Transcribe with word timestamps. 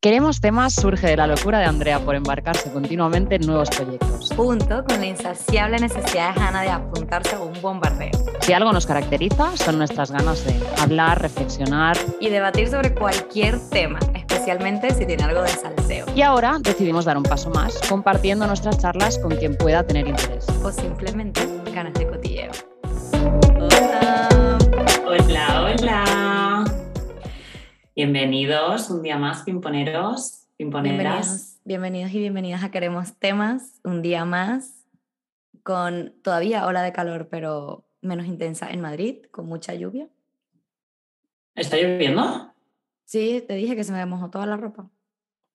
Queremos 0.00 0.40
temas 0.40 0.74
surge 0.74 1.08
de 1.08 1.16
la 1.16 1.26
locura 1.26 1.58
de 1.58 1.64
Andrea 1.64 1.98
por 1.98 2.14
embarcarse 2.14 2.70
continuamente 2.70 3.34
en 3.34 3.44
nuevos 3.44 3.68
proyectos. 3.68 4.32
Junto 4.36 4.84
con 4.84 5.00
la 5.00 5.06
insaciable 5.06 5.76
necesidad 5.80 6.36
de 6.36 6.40
Hannah 6.40 6.62
de 6.62 6.70
apuntarse 6.70 7.34
a 7.34 7.40
un 7.40 7.60
bombardeo. 7.60 8.12
Si 8.42 8.52
algo 8.52 8.72
nos 8.72 8.86
caracteriza 8.86 9.56
son 9.56 9.76
nuestras 9.76 10.12
ganas 10.12 10.44
de 10.44 10.54
hablar, 10.80 11.20
reflexionar 11.20 11.96
y 12.20 12.28
debatir 12.28 12.68
sobre 12.68 12.94
cualquier 12.94 13.58
tema, 13.70 13.98
especialmente 14.14 14.94
si 14.94 15.04
tiene 15.04 15.24
algo 15.24 15.42
de 15.42 15.48
salseo. 15.48 16.06
Y 16.14 16.22
ahora 16.22 16.58
decidimos 16.60 17.04
dar 17.04 17.16
un 17.16 17.24
paso 17.24 17.50
más, 17.50 17.76
compartiendo 17.88 18.46
nuestras 18.46 18.78
charlas 18.78 19.18
con 19.18 19.34
quien 19.34 19.56
pueda 19.56 19.84
tener 19.84 20.06
interés. 20.06 20.46
O 20.62 20.70
simplemente 20.70 21.40
ganas 21.74 21.94
de 21.94 22.06
cotilleo. 22.06 22.52
Hola. 23.52 24.28
Hola, 25.08 25.18
hola. 25.18 25.57
Bienvenidos 27.98 28.90
un 28.90 29.02
día 29.02 29.18
más, 29.18 29.42
pimponeros, 29.42 30.46
pimponeras. 30.56 30.94
Bienvenidos, 30.94 31.58
bienvenidos 31.64 32.12
y 32.12 32.20
bienvenidas 32.20 32.62
a 32.62 32.70
Queremos 32.70 33.18
Temas, 33.18 33.80
un 33.82 34.02
día 34.02 34.24
más, 34.24 34.86
con 35.64 36.14
todavía 36.22 36.64
ola 36.66 36.84
de 36.84 36.92
calor, 36.92 37.26
pero 37.28 37.88
menos 38.00 38.26
intensa 38.26 38.70
en 38.70 38.82
Madrid, 38.82 39.24
con 39.32 39.46
mucha 39.46 39.74
lluvia. 39.74 40.08
¿Está 41.56 41.76
lloviendo? 41.76 42.54
Sí, 43.04 43.44
te 43.48 43.54
dije 43.54 43.74
que 43.74 43.82
se 43.82 43.90
me 43.90 44.06
mojó 44.06 44.30
toda 44.30 44.46
la 44.46 44.56
ropa. 44.56 44.88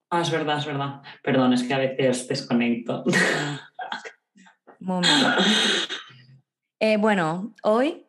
Ah, 0.10 0.20
es 0.20 0.30
verdad, 0.30 0.58
es 0.58 0.66
verdad. 0.66 1.02
Perdón, 1.24 1.54
es 1.54 1.64
que 1.64 1.74
a 1.74 1.78
veces 1.78 2.28
desconecto. 2.28 3.06
eh, 6.82 6.98
bueno, 6.98 7.56
hoy, 7.64 8.06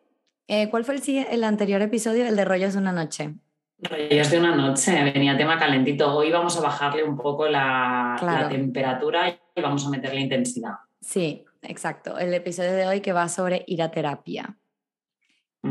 eh, 0.49 0.69
¿cuál 0.69 0.83
fue 0.83 0.95
el, 0.95 1.25
el 1.31 1.43
anterior 1.45 1.81
episodio? 1.81 2.27
El 2.27 2.35
de 2.35 2.43
Rollos 2.43 2.73
de 2.73 2.79
una 2.79 2.91
noche. 2.91 3.35
Rollos 3.77 4.31
de 4.31 4.39
una 4.39 4.55
noche, 4.55 5.03
venía 5.03 5.37
tema 5.37 5.57
calentito. 5.57 6.15
Hoy 6.15 6.31
vamos 6.31 6.57
a 6.57 6.61
bajarle 6.61 7.03
un 7.03 7.17
poco 7.17 7.47
la, 7.47 8.47
temperatura 8.49 9.29
y 9.29 9.61
vamos 9.61 9.85
a 9.85 9.89
meterle 9.89 10.21
intensidad. 10.21 10.75
Sí, 11.01 11.43
exacto. 11.61 12.17
El 12.17 12.33
episodio 12.33 12.71
de 12.71 12.87
hoy 12.87 13.01
que 13.01 13.11
va 13.11 13.27
sobre 13.27 13.63
ir 13.67 13.81
a 13.81 13.91
terapia. 13.91 14.57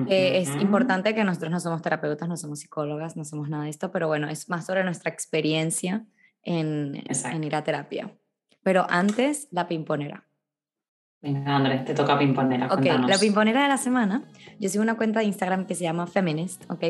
es 0.08 0.54
importante 0.60 1.14
que 1.14 1.24
nosotros 1.24 1.50
no 1.50 1.60
somos 1.60 1.80
terapeutas, 1.80 2.28
no 2.28 2.36
somos 2.36 2.60
psicólogas, 2.60 3.16
no 3.16 3.24
somos 3.24 3.48
nada 3.48 3.64
de 3.64 3.70
esto, 3.70 3.90
pero 3.90 4.06
bueno, 4.06 4.28
es 4.28 4.50
más 4.50 4.66
sobre 4.66 4.84
nuestra 4.84 5.10
experiencia 5.10 6.04
en, 6.42 7.02
en 7.06 7.44
ir 7.44 7.56
a 7.56 7.64
terapia. 7.64 8.14
Pero 8.62 8.86
antes, 8.88 9.48
la 9.50 9.66
pimponera. 9.66 10.24
Venga, 11.22 11.56
Andrés, 11.56 11.86
te 11.86 11.94
toca 11.94 12.18
pimponera. 12.18 12.66
Ok, 12.66 12.84
la 12.84 13.16
pimponera 13.18 13.62
de 13.62 13.68
la 13.68 13.78
semana. 13.78 14.24
Yo 14.58 14.68
sigo 14.68 14.82
una 14.82 14.96
cuenta 14.96 15.20
de 15.20 15.26
Instagram 15.26 15.64
que 15.64 15.74
se 15.74 15.84
llama 15.84 16.06
Feminist, 16.06 16.70
¿ok? 16.70 16.84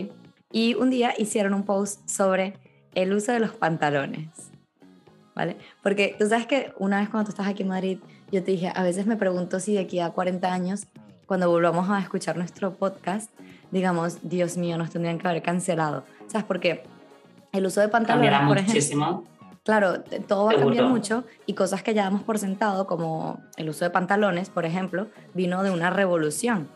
Y 0.54 0.74
un 0.74 0.88
día 0.88 1.12
hicieron 1.18 1.52
un 1.52 1.64
post 1.64 2.08
sobre 2.08 2.54
el 2.94 3.12
uso 3.12 3.32
de 3.32 3.40
los 3.40 3.50
pantalones. 3.50 4.28
¿Vale? 5.34 5.56
Porque 5.82 6.14
tú 6.16 6.28
sabes 6.28 6.46
que 6.46 6.72
una 6.78 7.00
vez 7.00 7.08
cuando 7.08 7.24
tú 7.26 7.30
estás 7.30 7.48
aquí 7.48 7.64
en 7.64 7.70
Madrid, 7.70 7.98
yo 8.30 8.44
te 8.44 8.52
dije, 8.52 8.70
a 8.72 8.84
veces 8.84 9.04
me 9.04 9.16
pregunto 9.16 9.58
si 9.58 9.74
de 9.74 9.80
aquí 9.80 9.98
a 9.98 10.10
40 10.10 10.52
años, 10.52 10.86
cuando 11.26 11.50
volvamos 11.50 11.90
a 11.90 11.98
escuchar 11.98 12.36
nuestro 12.36 12.72
podcast, 12.72 13.32
digamos, 13.72 14.18
Dios 14.22 14.56
mío, 14.56 14.78
nos 14.78 14.90
tendrían 14.90 15.18
que 15.18 15.26
haber 15.26 15.42
cancelado. 15.42 16.04
¿Sabes? 16.28 16.44
Porque 16.44 16.84
el 17.50 17.66
uso 17.66 17.80
de 17.80 17.88
pantalones, 17.88 18.38
por 18.46 18.62
muchísimo. 18.62 19.24
claro, 19.64 20.02
todo 20.28 20.44
va 20.44 20.52
a 20.52 20.56
cambiar 20.56 20.84
mucho 20.84 21.24
y 21.46 21.54
cosas 21.54 21.82
que 21.82 21.94
ya 21.94 22.04
damos 22.04 22.22
por 22.22 22.38
sentado, 22.38 22.86
como 22.86 23.40
el 23.56 23.68
uso 23.70 23.84
de 23.84 23.90
pantalones, 23.90 24.50
por 24.50 24.66
ejemplo, 24.66 25.08
vino 25.34 25.64
de 25.64 25.72
una 25.72 25.90
revolución. 25.90 26.68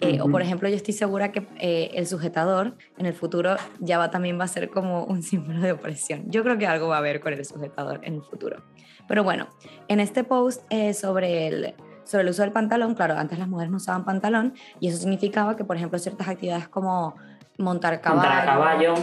Eh, 0.00 0.20
o 0.20 0.28
por 0.28 0.42
ejemplo, 0.42 0.68
yo 0.68 0.76
estoy 0.76 0.94
segura 0.94 1.32
que 1.32 1.46
eh, 1.58 1.90
el 1.94 2.06
sujetador 2.06 2.76
en 2.98 3.06
el 3.06 3.14
futuro 3.14 3.56
ya 3.80 3.98
va, 3.98 4.10
también 4.10 4.38
va 4.38 4.44
a 4.44 4.48
ser 4.48 4.70
como 4.70 5.04
un 5.04 5.22
símbolo 5.24 5.60
de 5.60 5.72
opresión. 5.72 6.24
Yo 6.30 6.42
creo 6.42 6.56
que 6.58 6.66
algo 6.66 6.88
va 6.88 6.96
a 6.96 6.98
haber 6.98 7.20
con 7.20 7.32
el 7.32 7.44
sujetador 7.44 8.00
en 8.04 8.14
el 8.14 8.22
futuro. 8.22 8.62
Pero 9.08 9.24
bueno, 9.24 9.48
en 9.88 10.00
este 10.00 10.22
post 10.22 10.62
eh, 10.70 10.94
sobre, 10.94 11.48
el, 11.48 11.74
sobre 12.04 12.22
el 12.22 12.30
uso 12.30 12.42
del 12.42 12.52
pantalón, 12.52 12.94
claro, 12.94 13.16
antes 13.16 13.38
las 13.38 13.48
mujeres 13.48 13.70
no 13.70 13.78
usaban 13.78 14.04
pantalón 14.04 14.54
y 14.80 14.88
eso 14.88 14.98
significaba 14.98 15.56
que, 15.56 15.64
por 15.64 15.76
ejemplo, 15.76 15.98
ciertas 15.98 16.28
actividades 16.28 16.68
como 16.68 17.16
montar 17.56 18.00
caballo, 18.00 18.44
caballo. 18.44 18.94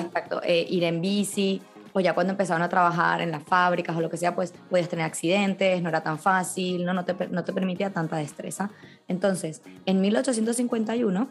ir 0.48 0.84
en 0.86 1.02
bici, 1.02 1.62
o 1.98 2.02
ya 2.02 2.14
cuando 2.14 2.32
empezaron 2.32 2.62
a 2.62 2.68
trabajar 2.68 3.22
en 3.22 3.32
las 3.32 3.42
fábricas 3.44 3.96
o 3.96 4.02
lo 4.02 4.10
que 4.10 4.18
sea, 4.18 4.36
pues 4.36 4.54
podías 4.70 4.90
tener 4.90 5.06
accidentes, 5.06 5.82
no 5.82 5.88
era 5.88 6.02
tan 6.02 6.20
fácil, 6.20 6.84
no, 6.84 6.94
no, 6.94 7.06
te, 7.06 7.16
no 7.30 7.46
te 7.46 7.54
permitía 7.54 7.90
tanta 7.90 8.18
destreza. 8.18 8.70
Entonces, 9.08 9.62
en 9.86 10.02
1851, 10.02 11.28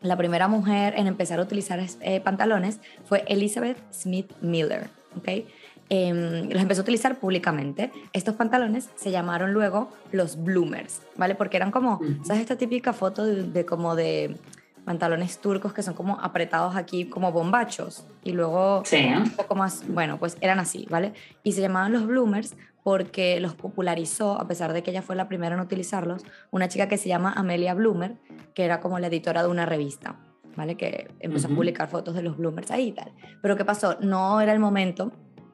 la 0.00 0.16
primera 0.16 0.48
mujer 0.48 0.94
en 0.96 1.06
empezar 1.06 1.38
a 1.38 1.42
utilizar 1.42 1.80
eh, 2.00 2.20
pantalones 2.20 2.80
fue 3.04 3.24
Elizabeth 3.28 3.78
Smith 3.92 4.32
Miller, 4.40 4.88
¿ok? 5.16 5.46
Eh, 5.90 6.48
los 6.50 6.62
empezó 6.62 6.80
a 6.80 6.84
utilizar 6.84 7.18
públicamente. 7.18 7.92
Estos 8.12 8.34
pantalones 8.34 8.88
se 8.96 9.10
llamaron 9.10 9.52
luego 9.52 9.90
los 10.10 10.42
bloomers, 10.42 11.02
¿vale? 11.16 11.34
Porque 11.34 11.58
eran 11.58 11.70
como, 11.70 12.00
¿sabes 12.24 12.40
esta 12.40 12.56
típica 12.56 12.92
foto 12.92 13.24
de 13.26 13.66
como 13.66 13.94
de 13.94 14.36
pantalones 14.84 15.38
turcos 15.38 15.72
que 15.72 15.82
son 15.82 15.94
como 15.94 16.18
apretados 16.20 16.76
aquí 16.76 17.04
como 17.04 17.30
bombachos 17.32 18.04
y 18.24 18.32
luego 18.32 18.82
un 18.92 19.30
poco 19.30 19.54
más, 19.54 19.86
bueno, 19.88 20.18
pues 20.18 20.36
eran 20.40 20.58
así, 20.58 20.86
¿vale? 20.90 21.12
Y 21.42 21.52
se 21.52 21.60
llamaban 21.60 21.92
los 21.92 22.06
bloomers 22.06 22.54
porque 22.82 23.38
los 23.40 23.54
popularizó, 23.54 24.40
a 24.40 24.46
pesar 24.48 24.72
de 24.72 24.82
que 24.82 24.90
ella 24.90 25.02
fue 25.02 25.16
la 25.16 25.28
primera 25.28 25.54
en 25.54 25.60
utilizarlos, 25.60 26.24
una 26.50 26.68
chica 26.68 26.88
que 26.88 26.98
se 26.98 27.08
llama 27.08 27.32
Amelia 27.32 27.74
Bloomer, 27.74 28.16
que 28.54 28.64
era 28.64 28.80
como 28.80 28.98
la 28.98 29.06
editora 29.06 29.42
de 29.42 29.48
una 29.48 29.66
revista, 29.66 30.18
¿vale? 30.56 30.76
Que 30.76 31.08
empezó 31.20 31.48
a 31.48 31.50
publicar 31.50 31.88
fotos 31.88 32.14
de 32.14 32.22
los 32.22 32.36
bloomers 32.36 32.70
ahí 32.70 32.88
y 32.88 32.92
tal. 32.92 33.12
Pero 33.40 33.56
¿qué 33.56 33.64
pasó? 33.64 33.96
No 34.00 34.40
era 34.40 34.52
el 34.52 34.58
momento 34.58 35.12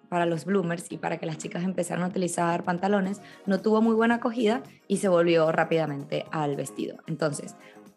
para 0.08 0.26
los 0.26 0.44
bloomers 0.44 0.90
y 0.90 0.96
para 0.96 1.18
que 1.18 1.26
las 1.26 1.38
chicas 1.38 1.64
empezaran 1.64 2.02
a 2.04 2.08
utilizar 2.08 2.64
pantalones, 2.64 3.20
no 3.46 3.60
tuvo 3.60 3.82
muy 3.82 3.94
buena 3.94 4.16
acogida 4.16 4.62
y 4.86 4.98
se 4.98 5.08
volvió 5.08 5.52
rápidamente 5.52 6.24
al 6.30 6.56
vestido. 6.56 6.96
Entonces, 7.06 7.56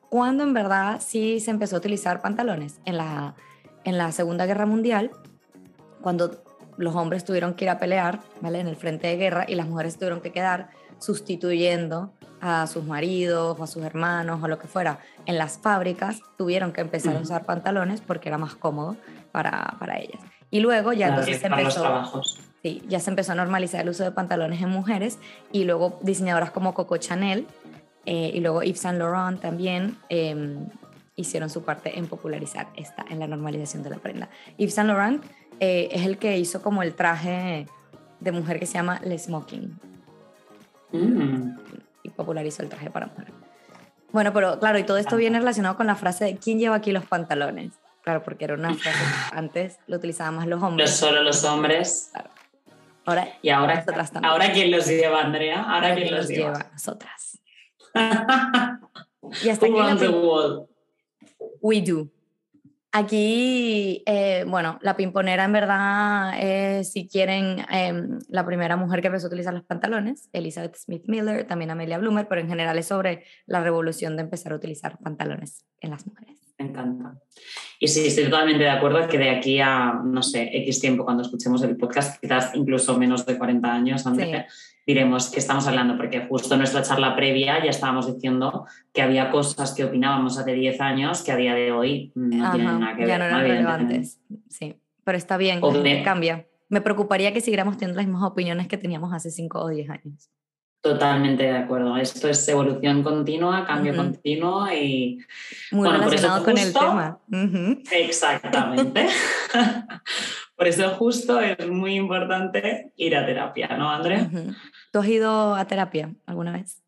cuando 0.09 0.43
en 0.43 0.53
verdad 0.53 0.99
sí 0.99 1.39
se 1.39 1.51
empezó 1.51 1.77
a 1.77 1.79
utilizar 1.79 2.21
pantalones 2.21 2.81
en 2.85 2.97
la, 2.97 3.35
en 3.85 3.97
la 3.97 4.11
Segunda 4.11 4.45
Guerra 4.45 4.65
Mundial, 4.65 5.11
cuando 6.01 6.43
los 6.77 6.95
hombres 6.95 7.25
tuvieron 7.25 7.53
que 7.53 7.65
ir 7.65 7.69
a 7.69 7.79
pelear 7.79 8.19
¿vale? 8.41 8.59
en 8.59 8.67
el 8.67 8.75
frente 8.75 9.07
de 9.07 9.17
guerra 9.17 9.45
y 9.47 9.55
las 9.55 9.67
mujeres 9.67 9.95
tuvieron 9.97 10.21
que 10.21 10.31
quedar 10.31 10.69
sustituyendo 10.99 12.13
a 12.41 12.65
sus 12.67 12.83
maridos 12.85 13.57
o 13.59 13.63
a 13.63 13.67
sus 13.67 13.83
hermanos 13.83 14.41
o 14.41 14.47
lo 14.47 14.57
que 14.57 14.67
fuera 14.67 14.99
en 15.25 15.37
las 15.37 15.59
fábricas, 15.59 16.21
tuvieron 16.37 16.73
que 16.73 16.81
empezar 16.81 17.15
a 17.15 17.19
usar 17.19 17.45
pantalones 17.45 18.01
porque 18.01 18.29
era 18.29 18.37
más 18.37 18.55
cómodo 18.55 18.97
para, 19.31 19.75
para 19.79 19.99
ellas. 19.99 20.21
Y 20.49 20.59
luego 20.59 20.91
ya 20.91 21.09
entonces 21.09 21.39
se 21.39 21.47
empezó, 21.47 22.21
sí, 22.61 22.83
ya 22.87 22.99
se 22.99 23.09
empezó 23.09 23.31
a 23.31 23.35
normalizar 23.35 23.81
el 23.81 23.89
uso 23.89 24.03
de 24.03 24.11
pantalones 24.11 24.61
en 24.61 24.69
mujeres 24.69 25.19
y 25.51 25.63
luego 25.63 25.99
diseñadoras 26.01 26.51
como 26.51 26.73
Coco 26.73 26.97
Chanel 26.97 27.47
eh, 28.05 28.31
y 28.33 28.39
luego 28.39 28.63
Yves 28.63 28.81
Saint 28.81 28.97
Laurent 28.97 29.39
también 29.39 29.97
em, 30.09 30.67
hicieron 31.15 31.49
su 31.49 31.63
parte 31.63 31.97
en 31.97 32.07
popularizar 32.07 32.67
esta, 32.75 33.05
en 33.09 33.19
la 33.19 33.27
normalización 33.27 33.83
de 33.83 33.91
la 33.91 33.97
prenda. 33.97 34.29
Yves 34.57 34.73
Saint 34.73 34.89
Laurent 34.89 35.23
eh, 35.61 35.89
es 35.91 36.07
el 36.07 36.17
que 36.17 36.39
hizo 36.39 36.63
como 36.63 36.81
el 36.81 36.95
traje 36.95 37.67
de 38.19 38.31
mujer 38.31 38.59
que 38.59 38.65
se 38.65 38.73
llama 38.73 38.99
Le 39.03 39.17
Smoking. 39.17 39.79
Mm. 40.91 41.55
Y 42.01 42.09
popularizó 42.09 42.63
el 42.63 42.69
traje 42.69 42.89
para 42.89 43.05
mujer. 43.05 43.27
Bueno, 44.11 44.33
pero 44.33 44.59
claro, 44.59 44.79
y 44.79 44.83
todo 44.83 44.97
esto 44.97 45.15
viene 45.17 45.37
relacionado 45.37 45.77
con 45.77 45.85
la 45.85 45.95
frase 45.95 46.25
de 46.25 46.35
¿quién 46.37 46.57
lleva 46.57 46.77
aquí 46.77 46.91
los 46.91 47.05
pantalones? 47.05 47.73
Claro, 48.01 48.23
porque 48.23 48.45
era 48.45 48.55
una 48.55 48.73
frase 48.73 48.97
que 48.97 49.37
antes 49.37 49.77
lo 49.85 49.97
utilizaban 49.97 50.35
más 50.35 50.47
los 50.47 50.63
hombres. 50.63 50.95
solo 50.95 51.21
los 51.21 51.43
hombres. 51.43 52.09
Claro. 52.11 52.29
Ahora, 53.05 53.27
y 53.43 53.49
ahora, 53.49 53.85
ahora 54.23 54.51
quién 54.51 54.71
los 54.71 54.87
lleva, 54.87 55.21
Andrea? 55.21 55.61
Ahora, 55.61 55.93
quién 55.93 56.11
los, 56.11 56.27
lleva? 56.27 56.53
lleva? 56.53 56.71
Nosotras 56.71 57.39
y 59.43 59.49
hasta 59.49 59.65
aquí 59.65 59.75
We 61.61 61.81
do. 61.81 62.07
Aquí, 62.93 64.03
eh, 64.05 64.43
bueno, 64.45 64.77
la 64.81 64.97
pimponera 64.97 65.45
en 65.45 65.53
verdad, 65.53 66.33
eh, 66.37 66.83
si 66.83 67.07
quieren, 67.07 67.65
em, 67.69 68.19
la 68.27 68.45
primera 68.45 68.75
mujer 68.75 68.99
que 68.99 69.07
empezó 69.07 69.27
a 69.27 69.29
utilizar 69.29 69.53
los 69.53 69.63
pantalones, 69.63 70.29
Elizabeth 70.33 70.75
Smith 70.75 71.03
Miller, 71.07 71.47
también 71.47 71.71
Amelia 71.71 71.97
Bloomer, 71.99 72.27
pero 72.27 72.41
en 72.41 72.49
general 72.49 72.77
es 72.77 72.87
sobre 72.87 73.23
la 73.45 73.63
revolución 73.63 74.17
de 74.17 74.23
empezar 74.23 74.51
a 74.51 74.57
utilizar 74.57 74.97
pantalones 74.97 75.65
en 75.79 75.91
las 75.91 76.05
mujeres. 76.05 76.37
Me 76.59 76.67
encanta. 76.67 77.17
Y 77.79 77.87
sí, 77.87 78.07
estoy 78.07 78.25
totalmente 78.25 78.65
de 78.65 78.69
acuerdo 78.69 79.07
que 79.07 79.17
de 79.17 79.29
aquí 79.29 79.61
a, 79.61 79.93
no 80.03 80.21
sé, 80.21 80.49
X 80.51 80.81
tiempo, 80.81 81.05
cuando 81.05 81.23
escuchemos 81.23 81.63
el 81.63 81.77
podcast, 81.77 82.19
quizás 82.21 82.53
incluso 82.55 82.97
menos 82.97 83.25
de 83.25 83.37
40 83.37 83.73
años, 83.73 84.05
Andrea, 84.05 84.45
diremos 84.85 85.29
que 85.29 85.39
estamos 85.39 85.67
hablando, 85.67 85.97
porque 85.97 86.25
justo 86.27 86.53
en 86.53 86.59
nuestra 86.59 86.81
charla 86.81 87.15
previa 87.15 87.63
ya 87.63 87.69
estábamos 87.69 88.13
diciendo 88.13 88.65
que 88.93 89.01
había 89.01 89.31
cosas 89.31 89.73
que 89.73 89.83
opinábamos 89.83 90.37
hace 90.37 90.53
10 90.53 90.81
años 90.81 91.21
que 91.23 91.31
a 91.31 91.35
día 91.35 91.53
de 91.53 91.71
hoy 91.71 92.11
no 92.15 92.51
tienen 92.51 92.79
nada 92.79 92.95
que 92.95 93.01
ver. 93.01 93.07
Ya 93.07 93.17
no 93.17 93.25
eran 93.25 93.41
relevantes, 93.41 94.19
sí, 94.49 94.75
pero 95.03 95.17
está 95.17 95.37
bien, 95.37 95.61
cambia. 96.03 96.47
Me 96.69 96.81
preocuparía 96.81 97.33
que 97.33 97.41
siguiéramos 97.41 97.77
teniendo 97.77 97.97
las 97.97 98.07
mismas 98.07 98.23
opiniones 98.23 98.67
que 98.67 98.77
teníamos 98.77 99.13
hace 99.13 99.29
5 99.29 99.59
o 99.59 99.67
10 99.67 99.89
años. 99.89 100.29
Totalmente 100.81 101.43
de 101.43 101.57
acuerdo. 101.57 101.95
Esto 101.97 102.27
es 102.27 102.47
evolución 102.47 103.03
continua, 103.03 103.65
cambio 103.67 103.95
continuo 103.95 104.65
y... 104.71 105.19
Muy 105.71 105.87
relacionado 105.87 106.43
con 106.43 106.57
el 106.57 106.73
tema. 106.73 107.19
Exactamente. 107.91 109.05
Por 110.61 110.67
eso 110.67 110.87
justo 110.91 111.41
es 111.41 111.67
muy 111.67 111.95
importante 111.95 112.91
ir 112.95 113.15
a 113.15 113.25
terapia, 113.25 113.75
¿no, 113.79 113.89
Andrea? 113.89 114.29
¿Tú 114.91 114.99
has 114.99 115.07
ido 115.07 115.55
a 115.55 115.65
terapia 115.65 116.13
alguna 116.27 116.51
vez? 116.51 116.83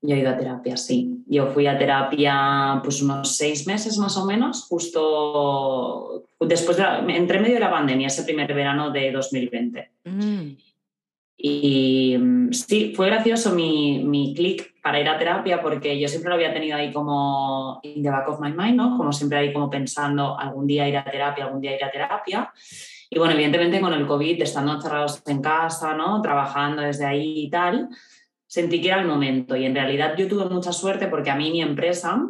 Yo 0.00 0.16
he 0.16 0.18
ido 0.18 0.30
a 0.30 0.36
terapia, 0.36 0.76
sí. 0.76 1.22
Yo 1.28 1.46
fui 1.52 1.68
a 1.68 1.78
terapia 1.78 2.80
pues 2.82 3.00
unos 3.00 3.36
seis 3.36 3.68
meses 3.68 3.98
más 3.98 4.16
o 4.16 4.26
menos, 4.26 4.64
justo 4.64 6.24
después, 6.40 6.76
de 6.76 6.82
entre 7.14 7.38
medio 7.38 7.54
de 7.54 7.60
la 7.60 7.70
pandemia, 7.70 8.08
ese 8.08 8.24
primer 8.24 8.52
verano 8.52 8.90
de 8.90 9.12
2020. 9.12 9.90
Mm. 10.02 10.56
Y 11.36 12.16
mm, 12.18 12.52
sí, 12.52 12.94
fue 12.96 13.06
gracioso 13.06 13.54
mi, 13.54 14.02
mi 14.02 14.34
clic 14.34 14.71
para 14.82 15.00
ir 15.00 15.08
a 15.08 15.16
terapia 15.16 15.62
porque 15.62 15.98
yo 15.98 16.08
siempre 16.08 16.28
lo 16.28 16.34
había 16.34 16.52
tenido 16.52 16.76
ahí 16.76 16.92
como 16.92 17.78
in 17.84 18.02
the 18.02 18.10
back 18.10 18.28
of 18.28 18.40
my 18.40 18.52
mind, 18.52 18.74
¿no? 18.74 18.96
Como 18.96 19.12
siempre 19.12 19.38
ahí 19.38 19.52
como 19.52 19.70
pensando 19.70 20.38
algún 20.38 20.66
día 20.66 20.88
ir 20.88 20.96
a 20.96 21.04
terapia, 21.04 21.44
algún 21.44 21.60
día 21.60 21.76
ir 21.76 21.84
a 21.84 21.90
terapia. 21.90 22.52
Y 23.08 23.18
bueno, 23.18 23.34
evidentemente 23.34 23.80
con 23.80 23.92
el 23.92 24.06
COVID, 24.06 24.42
estando 24.42 24.72
encerrados 24.72 25.22
en 25.26 25.40
casa, 25.40 25.94
¿no? 25.94 26.20
Trabajando 26.20 26.82
desde 26.82 27.06
ahí 27.06 27.44
y 27.44 27.50
tal, 27.50 27.90
sentí 28.46 28.82
que 28.82 28.88
era 28.88 29.00
el 29.00 29.06
momento 29.06 29.54
y 29.54 29.66
en 29.66 29.74
realidad 29.74 30.16
yo 30.16 30.26
tuve 30.26 30.46
mucha 30.46 30.72
suerte 30.72 31.06
porque 31.06 31.30
a 31.30 31.36
mí 31.36 31.52
mi 31.52 31.62
empresa, 31.62 32.20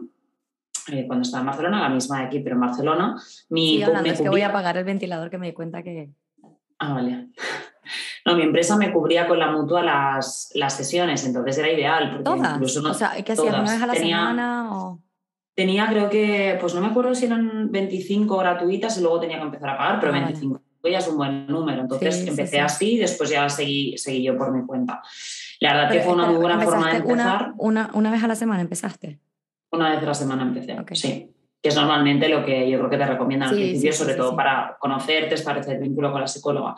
eh, 0.92 1.06
cuando 1.06 1.22
estaba 1.22 1.40
en 1.40 1.46
Barcelona, 1.46 1.80
la 1.80 1.88
misma 1.88 2.20
de 2.20 2.26
aquí, 2.26 2.40
pero 2.40 2.56
en 2.56 2.60
Barcelona, 2.60 3.16
mi... 3.48 3.76
Sí, 3.76 3.82
es 4.04 4.20
que 4.20 4.28
voy 4.28 4.42
a 4.42 4.48
apagar 4.48 4.76
el 4.76 4.84
ventilador 4.84 5.30
que 5.30 5.38
me 5.38 5.46
di 5.46 5.52
cuenta 5.54 5.82
que... 5.82 6.10
Ah, 6.78 6.92
vale. 6.92 7.28
No, 8.24 8.36
mi 8.36 8.42
empresa 8.42 8.76
me 8.76 8.92
cubría 8.92 9.26
con 9.26 9.38
la 9.38 9.50
mutua 9.50 9.82
las, 9.82 10.50
las 10.54 10.74
sesiones, 10.74 11.24
entonces 11.26 11.58
era 11.58 11.70
ideal. 11.70 12.22
¿Todas? 12.24 12.54
Incluso 12.54 12.88
o 12.88 12.94
sea, 12.94 13.12
¿qué 13.22 13.32
hacías 13.32 13.54
una 13.54 13.72
vez 13.72 13.82
a 13.82 13.86
la 13.86 13.94
semana? 13.94 14.76
O... 14.76 15.00
Tenía, 15.54 15.86
creo 15.88 16.08
que, 16.08 16.56
pues 16.60 16.74
no 16.74 16.80
me 16.80 16.88
acuerdo 16.88 17.14
si 17.14 17.26
eran 17.26 17.70
25 17.70 18.36
gratuitas 18.38 18.96
y 18.98 19.02
luego 19.02 19.20
tenía 19.20 19.38
que 19.38 19.44
empezar 19.44 19.70
a 19.70 19.78
pagar, 19.78 20.00
pero 20.00 20.12
25 20.12 20.56
ah, 20.56 20.88
ya 20.88 20.98
es 20.98 21.08
un 21.08 21.16
buen 21.16 21.46
número. 21.46 21.82
Entonces 21.82 22.26
empecé 22.26 22.60
así 22.60 22.94
y 22.94 22.98
después 22.98 23.30
ya 23.30 23.48
seguí, 23.48 23.96
seguí 23.98 24.22
yo 24.22 24.36
por 24.36 24.52
mi 24.52 24.66
cuenta. 24.66 25.02
La 25.60 25.74
verdad 25.74 25.90
que 25.90 26.00
fue 26.00 26.14
una 26.14 26.26
muy 26.26 26.36
buena 26.36 26.60
forma 26.60 26.90
de 26.90 26.96
empezar. 26.98 27.52
Una, 27.58 27.90
una, 27.92 28.10
vez 28.10 28.22
a 28.24 28.28
la 28.28 28.34
semana 28.34 28.62
empezaste? 28.62 29.20
Una 29.70 29.90
vez 29.90 30.02
a 30.02 30.06
la 30.06 30.14
semana 30.14 30.42
empecé, 30.42 30.76
sí. 30.94 31.32
Que 31.62 31.68
es 31.68 31.76
normalmente 31.76 32.28
lo 32.28 32.44
que 32.44 32.68
yo 32.68 32.78
creo 32.78 32.90
que 32.90 32.98
te 32.98 33.06
recomiendan 33.06 33.50
al 33.50 33.54
principio, 33.54 33.92
sobre 33.92 34.14
todo 34.14 34.34
para 34.34 34.76
conocerte, 34.80 35.34
establecer 35.34 35.78
vínculo 35.78 36.10
con 36.10 36.20
la 36.20 36.26
psicóloga. 36.26 36.74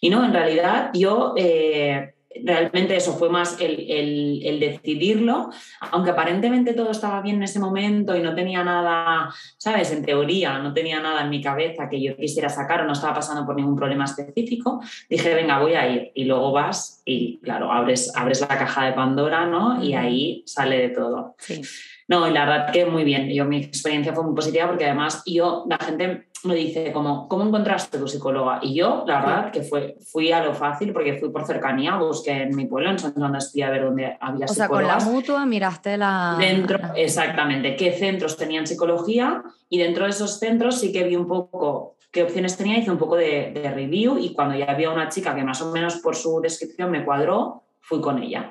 Y 0.00 0.08
no, 0.08 0.24
en 0.24 0.32
realidad 0.32 0.90
yo 0.94 1.34
eh, 1.36 2.14
realmente 2.44 2.96
eso 2.96 3.14
fue 3.14 3.28
más 3.28 3.56
el, 3.60 4.58
decidirlo, 4.60 5.50
aunque 5.90 6.10
aparentemente 6.10 6.74
todo 6.74 6.90
estaba 6.90 7.20
bien 7.20 7.36
en 7.36 7.42
ese 7.44 7.58
momento 7.58 8.16
y 8.16 8.20
no 8.20 8.34
tenía 8.34 8.64
nada, 8.64 9.32
¿sabes? 9.58 9.92
En 9.92 10.04
teoría, 10.04 10.58
no 10.58 10.72
tenía 10.72 11.00
nada 11.00 11.22
en 11.22 11.30
mi 11.30 11.42
cabeza 11.42 11.88
que 11.88 12.02
yo 12.02 12.16
quisiera 12.16 12.48
sacar 12.48 12.82
o 12.82 12.84
no 12.84 12.92
estaba 12.92 13.14
pasando 13.14 13.44
por 13.44 13.56
ningún 13.56 13.76
problema 13.76 14.04
específico, 14.04 14.80
dije, 15.08 15.34
venga, 15.34 15.58
voy 15.58 15.74
a 15.74 15.88
ir. 15.88 16.12
Y 16.14 16.24
luego 16.24 16.52
vas 16.52 17.02
y, 17.04 17.38
claro, 17.40 17.72
abres, 17.72 18.14
abres 18.14 18.40
la 18.40 18.48
caja 18.48 18.86
de 18.86 18.92
Pandora, 18.92 19.46
¿no? 19.46 19.82
Y 19.82 19.94
ahí 19.94 20.42
sale 20.46 20.78
de 20.78 20.88
todo. 20.90 21.34
Sí. 21.38 21.62
No, 22.12 22.28
y 22.28 22.30
la 22.30 22.44
verdad 22.44 22.70
que 22.70 22.84
muy 22.84 23.04
bien. 23.04 23.30
Yo, 23.30 23.46
mi 23.46 23.56
experiencia 23.56 24.12
fue 24.12 24.22
muy 24.22 24.34
positiva 24.34 24.68
porque 24.68 24.84
además 24.84 25.22
yo, 25.24 25.64
la 25.66 25.78
gente 25.78 26.28
me 26.44 26.54
dice 26.54 26.92
como, 26.92 27.26
¿cómo 27.26 27.44
encontraste 27.44 27.96
tu 27.96 28.06
psicóloga? 28.06 28.58
Y 28.60 28.74
yo, 28.74 29.04
la 29.06 29.20
verdad, 29.20 29.50
que 29.50 29.62
fue, 29.62 29.96
fui 30.12 30.30
a 30.30 30.44
lo 30.44 30.52
fácil 30.52 30.92
porque 30.92 31.14
fui 31.14 31.30
por 31.30 31.46
cercanía, 31.46 31.96
busqué 31.96 32.42
en 32.42 32.54
mi 32.54 32.66
pueblo, 32.66 32.90
en 32.90 32.98
San 32.98 33.14
Juan 33.14 33.34
a 33.34 33.70
ver 33.70 33.84
dónde 33.84 34.18
había 34.20 34.46
psicólogas. 34.46 34.50
O 34.50 34.54
sea, 34.54 34.68
con 34.68 34.86
la 34.86 34.98
mutua 34.98 35.46
miraste 35.46 35.96
la... 35.96 36.36
Dentro, 36.38 36.78
exactamente, 36.96 37.76
qué 37.76 37.92
centros 37.92 38.36
tenían 38.36 38.66
psicología 38.66 39.42
y 39.70 39.78
dentro 39.78 40.04
de 40.04 40.10
esos 40.10 40.38
centros 40.38 40.80
sí 40.80 40.92
que 40.92 41.04
vi 41.04 41.16
un 41.16 41.26
poco 41.26 41.96
qué 42.10 42.24
opciones 42.24 42.58
tenía, 42.58 42.76
hice 42.76 42.90
un 42.90 42.98
poco 42.98 43.16
de, 43.16 43.52
de 43.54 43.70
review 43.70 44.18
y 44.18 44.34
cuando 44.34 44.54
ya 44.54 44.66
había 44.66 44.90
una 44.90 45.08
chica 45.08 45.34
que 45.34 45.44
más 45.44 45.62
o 45.62 45.72
menos 45.72 45.96
por 45.96 46.14
su 46.14 46.42
descripción 46.42 46.90
me 46.90 47.06
cuadró, 47.06 47.62
fui 47.80 48.02
con 48.02 48.22
ella. 48.22 48.50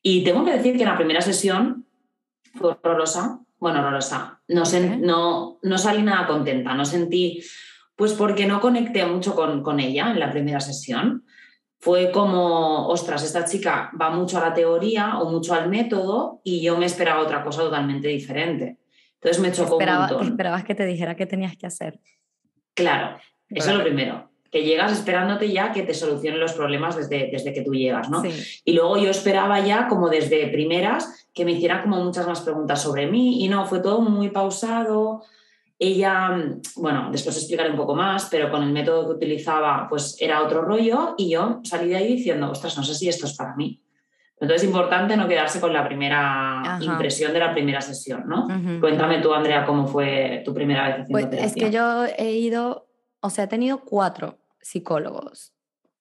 Y 0.00 0.22
tengo 0.22 0.44
que 0.44 0.52
decir 0.52 0.76
que 0.76 0.84
en 0.84 0.90
la 0.90 0.96
primera 0.96 1.22
sesión 1.22 1.83
fue 2.54 2.70
horrorosa 2.70 3.40
bueno, 3.64 3.90
Rosa, 3.90 4.42
no, 4.48 4.64
no, 4.98 5.58
no 5.62 5.78
salí 5.78 6.02
nada 6.02 6.26
contenta, 6.26 6.74
no 6.74 6.84
sentí, 6.84 7.42
pues 7.96 8.12
porque 8.12 8.44
no 8.44 8.60
conecté 8.60 9.06
mucho 9.06 9.34
con, 9.34 9.62
con 9.62 9.80
ella 9.80 10.10
en 10.10 10.20
la 10.20 10.30
primera 10.30 10.60
sesión. 10.60 11.24
Fue 11.78 12.10
como, 12.12 12.88
ostras, 12.88 13.24
esta 13.24 13.46
chica 13.46 13.90
va 13.98 14.10
mucho 14.10 14.36
a 14.36 14.48
la 14.48 14.52
teoría 14.52 15.18
o 15.18 15.30
mucho 15.30 15.54
al 15.54 15.70
método 15.70 16.42
y 16.44 16.62
yo 16.62 16.76
me 16.76 16.84
esperaba 16.84 17.22
otra 17.22 17.42
cosa 17.42 17.62
totalmente 17.62 18.08
diferente. 18.08 18.76
Entonces 19.14 19.40
me 19.40 19.50
chocó 19.50 19.78
un 19.78 19.86
montón. 19.86 20.26
Esperabas 20.26 20.64
que 20.64 20.74
te 20.74 20.84
dijera 20.84 21.14
qué 21.14 21.24
tenías 21.24 21.56
que 21.56 21.66
hacer. 21.66 21.98
Claro, 22.74 23.18
eso 23.48 23.70
es 23.70 23.76
lo 23.78 23.82
primero 23.82 24.33
que 24.54 24.62
llegas 24.62 24.92
esperándote 24.92 25.50
ya 25.50 25.72
que 25.72 25.82
te 25.82 25.92
solucionen 25.92 26.38
los 26.38 26.52
problemas 26.52 26.94
desde, 26.94 27.28
desde 27.28 27.52
que 27.52 27.62
tú 27.62 27.72
llegas, 27.72 28.08
¿no? 28.08 28.22
Y 28.64 28.72
luego 28.72 28.96
yo 28.98 29.10
esperaba 29.10 29.58
ya 29.58 29.88
como 29.88 30.08
desde 30.08 30.46
primeras 30.46 31.26
que 31.34 31.44
me 31.44 31.50
hiciera 31.50 31.82
como 31.82 31.96
muchas 32.04 32.24
más 32.28 32.40
preguntas 32.42 32.80
sobre 32.80 33.08
mí 33.08 33.44
y 33.44 33.48
no, 33.48 33.66
fue 33.66 33.80
todo 33.80 34.00
muy 34.00 34.28
pausado. 34.28 35.24
Ella, 35.76 36.40
bueno, 36.76 37.08
después 37.10 37.36
explicaré 37.36 37.68
un 37.70 37.76
poco 37.76 37.96
más, 37.96 38.28
pero 38.30 38.48
con 38.48 38.62
el 38.62 38.70
método 38.70 39.08
que 39.08 39.16
utilizaba 39.16 39.88
pues 39.90 40.16
era 40.20 40.40
otro 40.40 40.62
rollo 40.62 41.16
y 41.18 41.30
yo 41.30 41.58
salí 41.64 41.88
de 41.88 41.96
ahí 41.96 42.14
diciendo, 42.14 42.52
ostras, 42.52 42.76
no 42.76 42.84
sé 42.84 42.94
si 42.94 43.08
esto 43.08 43.26
es 43.26 43.36
para 43.36 43.56
mí. 43.56 43.82
Entonces 44.38 44.62
es 44.62 44.68
importante 44.68 45.16
no 45.16 45.26
quedarse 45.26 45.60
con 45.60 45.72
la 45.72 45.84
primera 45.84 46.78
impresión 46.80 47.32
de 47.32 47.40
la 47.40 47.52
primera 47.52 47.80
sesión, 47.80 48.22
¿no? 48.28 48.46
Cuéntame 48.78 49.18
tú, 49.20 49.34
Andrea, 49.34 49.66
cómo 49.66 49.88
fue 49.88 50.42
tu 50.44 50.54
primera 50.54 50.84
vez 50.84 50.92
haciendo 50.92 51.10
pues 51.10 51.24
terapia. 51.28 51.46
Es 51.46 51.54
que 51.54 51.72
yo 51.72 52.04
he 52.04 52.30
ido, 52.30 52.86
o 53.18 53.30
sea, 53.30 53.44
he 53.44 53.48
tenido 53.48 53.80
cuatro 53.80 54.38
psicólogos. 54.64 55.52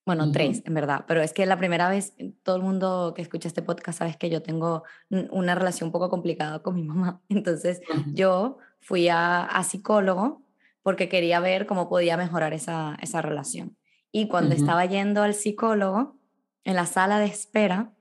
Bueno, 0.06 0.32
tres, 0.34 0.64
en 0.66 0.74
verdad, 0.74 1.06
pero 1.08 1.22
es 1.22 1.32
que 1.32 1.46
la 1.46 1.58
primera 1.58 1.88
vez, 1.88 2.14
todo 2.44 2.58
el 2.58 2.62
mundo 2.62 3.14
que 3.16 3.22
escucha 3.22 3.48
este 3.48 3.62
podcast 3.62 4.00
sabes 4.00 4.18
que 4.18 4.30
yo 4.30 4.42
tengo 4.42 4.84
una 5.10 5.56
relación 5.56 5.88
un 5.88 5.92
poco 5.94 6.10
complicada 6.10 6.60
con 6.62 6.76
mi 6.76 6.84
mamá. 6.84 7.22
Entonces, 7.30 7.82
yo 8.14 8.58
fui 8.82 9.08
a, 9.08 9.48
psicólogo 9.64 10.42
porque 10.82 11.08
quería 11.08 11.40
ver 11.40 11.66
cómo 11.68 11.88
podía 11.88 12.18
mejorar 12.18 12.54
esa, 12.54 12.98
esa 13.02 13.22
relación. 13.22 13.78
Y 14.12 14.28
cuando 14.28 14.56
estaba 14.56 14.86
yendo 14.86 15.22
al 15.22 15.34
psicólogo, 15.34 16.18
en 16.66 16.76
la 16.76 16.86
sala 16.86 17.20
de 17.20 17.26
espera, 17.26 17.94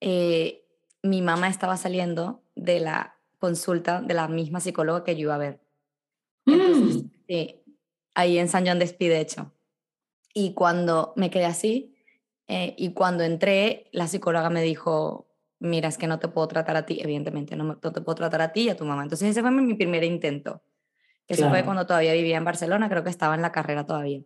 eh, 0.00 0.64
mi 1.02 1.22
mamá 1.22 1.48
estaba 1.48 1.76
saliendo 1.76 2.42
de 2.56 2.80
la 2.80 3.16
consulta 3.38 4.02
de 4.02 4.14
la 4.14 4.26
misma 4.26 4.58
psicóloga 4.58 5.04
que 5.04 5.14
yo 5.14 5.22
iba 5.22 5.36
a 5.36 5.38
ver. 5.38 5.60
Entonces, 6.46 7.04
mm. 7.28 7.70
ahí 8.14 8.38
en 8.38 8.48
San 8.48 8.66
John 8.66 8.80
de 8.80 8.86
de 8.86 9.20
hecho. 9.20 9.52
Y 10.34 10.52
cuando 10.52 11.12
me 11.16 11.30
quedé 11.30 11.46
así, 11.46 11.94
eh, 12.48 12.74
y 12.76 12.92
cuando 12.92 13.22
entré, 13.24 13.88
la 13.92 14.08
psicóloga 14.08 14.50
me 14.50 14.62
dijo, 14.62 15.28
mira, 15.60 15.88
es 15.88 15.96
que 15.96 16.06
no 16.06 16.18
te 16.18 16.28
puedo 16.28 16.48
tratar 16.48 16.76
a 16.76 16.84
ti, 16.84 17.00
evidentemente, 17.00 17.56
no, 17.56 17.78
te 17.78 18.00
puedo 18.00 18.16
tratar 18.16 18.42
a 18.42 18.52
ti 18.52 18.62
y 18.62 18.68
a 18.68 18.76
tu 18.76 18.84
mamá. 18.84 19.04
Entonces 19.04 19.30
ese 19.30 19.40
fue 19.40 19.50
mi 19.50 19.74
primer 19.74 20.04
intento, 20.04 20.62
eso 21.26 21.48
fue 21.48 21.64
cuando 21.64 21.86
todavía 21.86 22.12
vivía 22.12 22.36
en 22.36 22.44
Barcelona, 22.44 22.90
creo 22.90 23.02
que 23.02 23.08
estaba 23.08 23.34
en 23.34 23.40
la 23.40 23.50
carrera 23.50 23.86
todavía. 23.86 24.22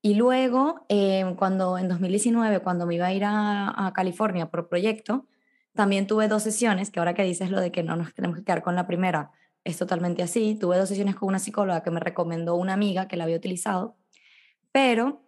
Y 0.00 0.14
luego, 0.14 0.84
eh, 0.88 1.34
cuando 1.36 1.78
en 1.78 1.88
2019, 1.88 2.60
cuando 2.60 2.86
me 2.86 2.94
iba 2.94 3.06
a 3.06 3.12
ir 3.12 3.24
a, 3.24 3.86
a, 3.86 3.92
California 3.92 4.48
por 4.48 4.68
proyecto, 4.68 5.26
también 5.74 6.06
tuve 6.06 6.28
dos 6.28 6.44
sesiones, 6.44 6.90
que 6.90 7.00
ahora 7.00 7.14
que 7.14 7.24
dices 7.24 7.50
lo 7.50 7.60
de 7.60 7.72
que 7.72 7.82
no 7.82 7.96
nos 7.96 8.14
tenemos 8.14 8.36
que 8.36 8.44
quedar 8.44 8.62
con 8.62 8.76
la 8.76 8.86
primera, 8.86 9.32
es 9.64 9.76
totalmente 9.76 10.22
así. 10.22 10.56
Tuve 10.60 10.78
dos 10.78 10.88
sesiones 10.88 11.16
con 11.16 11.28
una 11.28 11.40
psicóloga 11.40 11.82
que 11.82 11.90
me 11.90 11.98
recomendó 11.98 12.54
una 12.54 12.74
amiga 12.74 13.08
que 13.08 13.16
la 13.16 13.24
había 13.24 13.36
utilizado, 13.36 13.96
pero 14.70 15.25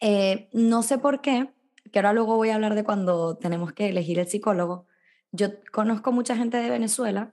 eh, 0.00 0.48
no 0.52 0.82
sé 0.82 0.98
por 0.98 1.20
qué, 1.20 1.50
que 1.92 1.98
ahora 1.98 2.12
luego 2.12 2.36
voy 2.36 2.50
a 2.50 2.56
hablar 2.56 2.74
de 2.74 2.84
cuando 2.84 3.36
tenemos 3.36 3.72
que 3.72 3.88
elegir 3.88 4.18
el 4.18 4.26
psicólogo. 4.26 4.86
Yo 5.32 5.48
conozco 5.72 6.12
mucha 6.12 6.36
gente 6.36 6.56
de 6.56 6.70
Venezuela 6.70 7.32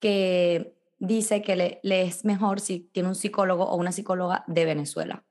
que 0.00 0.76
dice 0.98 1.42
que 1.42 1.80
le, 1.82 2.02
es 2.02 2.24
mejor 2.24 2.60
si 2.60 2.90
tiene 2.92 3.08
un 3.08 3.14
psicólogo 3.14 3.64
o 3.64 3.76
una 3.76 3.92
psicóloga 3.92 4.44
de 4.46 4.64
Venezuela, 4.64 5.24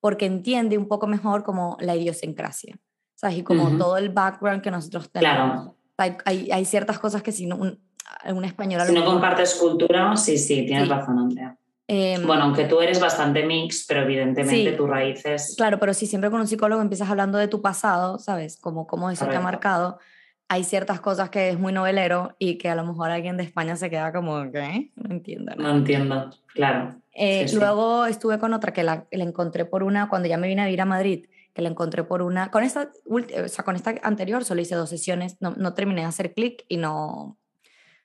porque 0.00 0.26
entiende 0.26 0.78
un 0.78 0.88
poco 0.88 1.06
mejor 1.06 1.42
como 1.42 1.76
la 1.80 1.96
idiosincrasia, 1.96 2.78
¿sabes? 3.14 3.38
Y 3.38 3.42
como 3.42 3.76
todo 3.76 3.96
el 3.96 4.10
background 4.10 4.62
que 4.62 4.70
nosotros 4.70 5.10
tenemos. 5.10 5.74
Hay, 5.96 6.48
hay, 6.50 6.64
ciertas 6.64 6.98
cosas 6.98 7.22
que 7.22 7.30
si 7.30 7.44
no, 7.44 7.56
un, 7.56 7.78
un 8.26 8.44
español... 8.46 8.80
Si 8.86 8.94
no 8.94 9.04
compartes 9.04 9.54
cultura, 9.54 10.16
sí, 10.16 10.38
sí, 10.38 10.64
tienes 10.64 10.88
razón, 10.88 11.18
Andrea. 11.18 11.59
Em, 11.92 12.24
bueno, 12.24 12.44
aunque 12.44 12.66
tú 12.66 12.80
eres 12.80 13.00
bastante 13.00 13.44
mix, 13.44 13.84
pero 13.84 14.02
evidentemente 14.02 14.70
tus 14.74 14.88
raíces. 14.88 15.54
Claro, 15.56 15.80
pero 15.80 15.92
si 15.92 16.06
siempre 16.06 16.30
con 16.30 16.40
un 16.40 16.46
psicólogo 16.46 16.80
empiezas 16.80 17.10
hablando 17.10 17.36
de 17.36 17.48
tu 17.48 17.60
pasado, 17.62 18.20
¿sabes? 18.20 18.56
Como 18.58 18.86
cómo 18.86 19.10
eso 19.10 19.26
te 19.26 19.34
ha 19.34 19.40
marcado. 19.40 19.98
Hay 20.46 20.62
ciertas 20.62 21.00
cosas 21.00 21.30
que 21.30 21.48
es 21.48 21.58
muy 21.58 21.72
novelero 21.72 22.36
y 22.38 22.58
que 22.58 22.68
a 22.68 22.76
lo 22.76 22.84
mejor 22.84 23.10
alguien 23.10 23.36
de 23.36 23.42
España 23.42 23.74
se 23.74 23.90
queda 23.90 24.12
como, 24.12 24.52
¿qué? 24.52 24.92
No 24.94 25.10
entiendo. 25.12 25.52
No, 25.56 25.68
entiendo, 25.70 26.30
claro. 26.54 26.94
Eh, 27.12 27.46
luego 27.54 28.06
estuve 28.06 28.38
con 28.38 28.54
otra 28.54 28.72
que 28.72 28.84
la, 28.84 29.08
la, 29.10 29.24
encontré 29.24 29.64
por 29.64 29.82
una, 29.82 30.08
cuando 30.08 30.28
ya 30.28 30.38
me 30.38 30.46
vine 30.46 30.62
a 30.62 30.66
vivir 30.66 30.82
a 30.82 30.84
Madrid, 30.84 31.26
que 31.52 31.62
la 31.62 31.70
encontré 31.70 32.04
por 32.04 32.22
una, 32.22 32.52
con 32.52 32.62
esta, 32.62 32.92
o 33.04 33.48
sea, 33.48 33.64
con 33.64 33.74
esta 33.74 33.96
anterior 34.04 34.44
solo 34.44 34.60
hice 34.60 34.76
dos 34.76 34.90
sesiones, 34.90 35.38
no, 35.40 35.54
no 35.56 35.74
terminé 35.74 36.02
de 36.02 36.06
hacer 36.06 36.34
clic 36.34 36.64
y 36.68 36.76
no, 36.76 37.36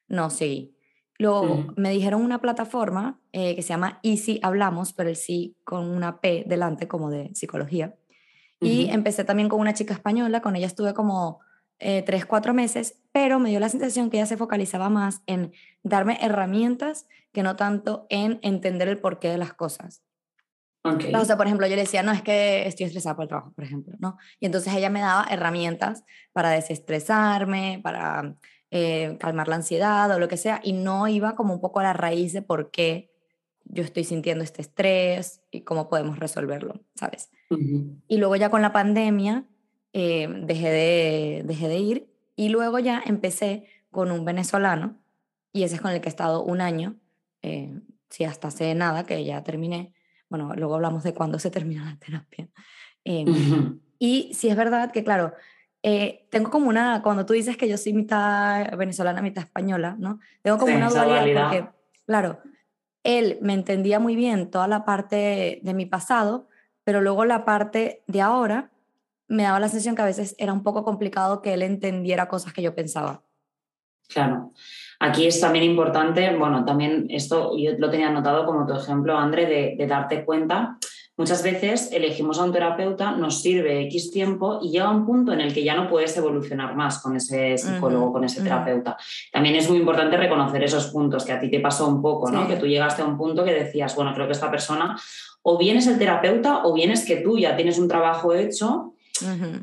no 0.07 0.31
seguí. 0.31 0.74
Luego 1.17 1.67
me 1.77 1.91
dijeron 1.91 2.21
una 2.21 2.41
plataforma 2.41 3.19
eh, 3.31 3.55
que 3.55 3.61
se 3.61 3.69
llama 3.69 3.99
Easy 4.03 4.39
Hablamos, 4.43 4.93
pero 4.93 5.09
el 5.09 5.15
sí 5.15 5.55
con 5.63 5.89
una 5.89 6.19
P 6.19 6.43
delante 6.45 6.87
como 6.87 7.09
de 7.09 7.33
psicología. 7.33 7.95
Y 8.59 8.89
empecé 8.89 9.23
también 9.23 9.47
con 9.47 9.59
una 9.59 9.73
chica 9.73 9.93
española, 9.93 10.41
con 10.41 10.55
ella 10.55 10.65
estuve 10.65 10.93
como 10.93 11.39
eh, 11.79 12.03
tres, 12.03 12.25
cuatro 12.25 12.53
meses, 12.53 12.99
pero 13.11 13.37
me 13.37 13.49
dio 13.49 13.59
la 13.59 13.69
sensación 13.69 14.09
que 14.09 14.17
ella 14.17 14.25
se 14.25 14.37
focalizaba 14.37 14.89
más 14.89 15.21
en 15.27 15.53
darme 15.83 16.17
herramientas 16.21 17.05
que 17.31 17.43
no 17.43 17.55
tanto 17.57 18.07
en 18.09 18.39
entender 18.41 18.87
el 18.87 18.97
porqué 18.97 19.29
de 19.29 19.37
las 19.37 19.53
cosas. 19.53 20.01
Okay. 20.83 21.13
O 21.13 21.25
sea, 21.25 21.35
por 21.35 21.47
ejemplo, 21.47 21.67
yo 21.67 21.75
le 21.75 21.81
decía, 21.81 22.03
no, 22.03 22.11
es 22.11 22.21
que 22.21 22.67
estoy 22.67 22.85
estresada 22.85 23.15
por 23.15 23.23
el 23.23 23.29
trabajo, 23.29 23.51
por 23.53 23.65
ejemplo, 23.65 23.95
¿no? 23.99 24.17
Y 24.39 24.45
entonces 24.45 24.73
ella 24.73 24.89
me 24.89 25.01
daba 25.01 25.25
herramientas 25.29 26.03
para 26.31 26.51
desestresarme, 26.51 27.81
para 27.83 28.35
eh, 28.77 29.15
calmar 29.21 29.47
la 29.47 29.55
ansiedad 29.55 30.13
o 30.13 30.19
lo 30.19 30.27
que 30.27 30.35
sea, 30.35 30.59
y 30.61 30.73
no 30.73 31.07
iba 31.07 31.33
como 31.33 31.53
un 31.53 31.61
poco 31.61 31.79
a 31.79 31.83
la 31.83 31.93
raíz 31.93 32.33
de 32.33 32.41
por 32.41 32.71
qué 32.71 33.09
yo 33.63 33.83
estoy 33.83 34.03
sintiendo 34.03 34.43
este 34.43 34.61
estrés 34.61 35.41
y 35.49 35.61
cómo 35.61 35.87
podemos 35.87 36.19
resolverlo, 36.19 36.81
¿sabes? 36.93 37.31
Y 37.49 38.17
luego 38.17 38.35
ya 38.35 38.49
con 38.49 38.61
la 38.61 38.73
pandemia 38.73 39.45
eh, 39.93 40.27
dejé, 40.41 40.69
de, 40.71 41.43
dejé 41.45 41.69
de 41.69 41.77
ir 41.77 42.13
y 42.35 42.49
luego 42.49 42.77
ya 42.79 43.01
empecé 43.05 43.65
con 43.91 44.11
un 44.11 44.25
venezolano 44.25 44.97
y 45.53 45.63
ese 45.63 45.75
es 45.75 45.81
con 45.81 45.91
el 45.91 46.01
que 46.01 46.09
he 46.09 46.09
estado 46.09 46.43
un 46.43 46.59
año, 46.59 46.97
eh, 47.43 47.79
sí, 48.09 48.25
hasta 48.25 48.49
hace 48.49 48.75
nada 48.75 49.05
que 49.05 49.23
ya 49.23 49.41
terminé. 49.41 49.93
Bueno, 50.27 50.53
luego 50.53 50.75
hablamos 50.75 51.03
de 51.03 51.13
cuándo 51.13 51.39
se 51.39 51.49
termina 51.49 51.85
la 51.85 51.97
terapia. 51.97 52.49
Em, 53.05 53.79
y 53.99 54.33
sí 54.33 54.49
es 54.49 54.57
verdad 54.57 54.91
que, 54.91 55.05
claro, 55.05 55.31
eh, 55.87 56.25
tengo 56.31 56.49
como 56.49 56.67
una, 56.67 57.03
cuando 57.03 57.27
tú 57.27 57.33
dices 57.33 57.57
que 57.57 57.69
yo 57.69 57.77
soy 57.77 57.93
mitad 57.93 58.75
venezolana, 58.75 59.21
mitad 59.21 59.43
española, 59.43 59.95
¿no? 59.99 60.19
Tengo 60.41 60.57
como 60.57 60.75
una 60.75 60.89
dualidad 60.89 61.43
porque, 61.43 61.69
claro, 62.07 62.39
él 63.03 63.37
me 63.43 63.53
entendía 63.53 63.99
muy 63.99 64.15
bien 64.15 64.49
toda 64.49 64.67
la 64.67 64.83
parte 64.83 65.59
de 65.61 65.73
mi 65.75 65.85
pasado, 65.85 66.47
pero 66.83 67.01
luego 67.01 67.23
la 67.25 67.45
parte 67.45 68.03
de 68.07 68.21
ahora 68.21 68.71
me 69.27 69.43
daba 69.43 69.59
la 69.59 69.67
sensación 69.67 69.95
que 69.95 70.01
a 70.01 70.05
veces 70.05 70.35
era 70.39 70.53
un 70.53 70.63
poco 70.63 70.83
complicado 70.83 71.43
que 71.43 71.53
él 71.53 71.61
entendiera 71.61 72.27
cosas 72.27 72.51
que 72.51 72.63
yo 72.63 72.73
pensaba. 72.73 73.21
Claro. 74.07 74.53
Aquí 74.99 75.27
es 75.27 75.39
también 75.39 75.65
importante, 75.65 76.35
bueno, 76.35 76.65
también 76.65 77.05
esto 77.11 77.55
yo 77.59 77.73
lo 77.77 77.91
tenía 77.91 78.07
anotado 78.07 78.47
como 78.47 78.65
tu 78.65 78.73
ejemplo, 78.73 79.15
André, 79.15 79.45
de, 79.45 79.75
de 79.77 79.85
darte 79.85 80.25
cuenta 80.25 80.79
Muchas 81.17 81.43
veces 81.43 81.91
elegimos 81.93 82.39
a 82.39 82.43
un 82.43 82.51
terapeuta, 82.51 83.11
nos 83.11 83.41
sirve 83.41 83.81
X 83.83 84.11
tiempo 84.11 84.59
y 84.61 84.71
llega 84.71 84.89
un 84.89 85.05
punto 85.05 85.31
en 85.31 85.39
el 85.39 85.53
que 85.53 85.63
ya 85.63 85.73
no 85.73 85.89
puedes 85.89 86.15
evolucionar 86.17 86.75
más 86.75 87.01
con 87.01 87.15
ese 87.15 87.57
psicólogo, 87.57 88.11
con 88.11 88.25
ese 88.25 88.41
terapeuta. 88.41 88.97
También 89.31 89.55
es 89.55 89.69
muy 89.69 89.77
importante 89.77 90.17
reconocer 90.17 90.61
esos 90.63 90.87
puntos, 90.87 91.23
que 91.23 91.31
a 91.31 91.39
ti 91.39 91.49
te 91.49 91.61
pasó 91.61 91.87
un 91.87 92.01
poco, 92.01 92.29
¿no? 92.29 92.47
Que 92.47 92.57
tú 92.57 92.65
llegaste 92.65 93.01
a 93.01 93.05
un 93.05 93.17
punto 93.17 93.45
que 93.45 93.53
decías, 93.53 93.95
bueno, 93.95 94.13
creo 94.13 94.25
que 94.25 94.33
esta 94.33 94.51
persona 94.51 94.97
o 95.41 95.57
bien 95.57 95.77
es 95.77 95.87
el 95.87 95.99
terapeuta 95.99 96.65
o 96.65 96.73
bien 96.73 96.91
es 96.91 97.05
que 97.05 97.17
tú 97.17 97.37
ya 97.37 97.55
tienes 97.55 97.77
un 97.77 97.87
trabajo 97.87 98.33
hecho 98.33 98.94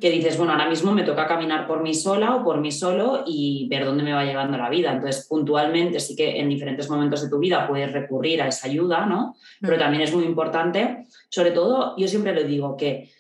que 0.01 0.11
dices, 0.11 0.39
bueno, 0.39 0.53
ahora 0.53 0.69
mismo 0.69 0.93
me 0.93 1.03
toca 1.03 1.27
caminar 1.27 1.67
por 1.67 1.83
mí 1.83 1.95
sola 1.95 2.37
o 2.37 2.45
por 2.45 2.61
mí 2.61 2.71
solo 2.71 3.25
y 3.27 3.69
ver 3.69 3.85
dónde 3.85 4.03
me 4.03 4.13
va 4.13 4.25
llevando 4.25 4.57
la 4.57 4.71
vida. 4.71 4.93
Entonces, 4.93 5.27
puntualmente 5.29 6.01
sí 6.01 6.17
que 6.17 6.41
en 6.41 6.49
diferentes 6.49 6.89
momentos 6.89 7.23
de 7.23 7.29
tu 7.29 7.39
vida 7.39 7.67
puedes 7.67 7.93
recurrir 7.93 8.41
a 8.43 8.49
esa 8.49 8.69
ayuda, 8.69 9.07
¿no? 9.07 9.37
Pero 9.61 9.79
también 9.79 10.03
es 10.03 10.15
muy 10.15 10.25
importante, 10.25 11.05
sobre 11.29 11.51
todo, 11.51 11.95
yo 11.97 12.09
siempre 12.09 12.35
lo 12.35 12.45
digo, 12.45 12.77
que 12.77 13.11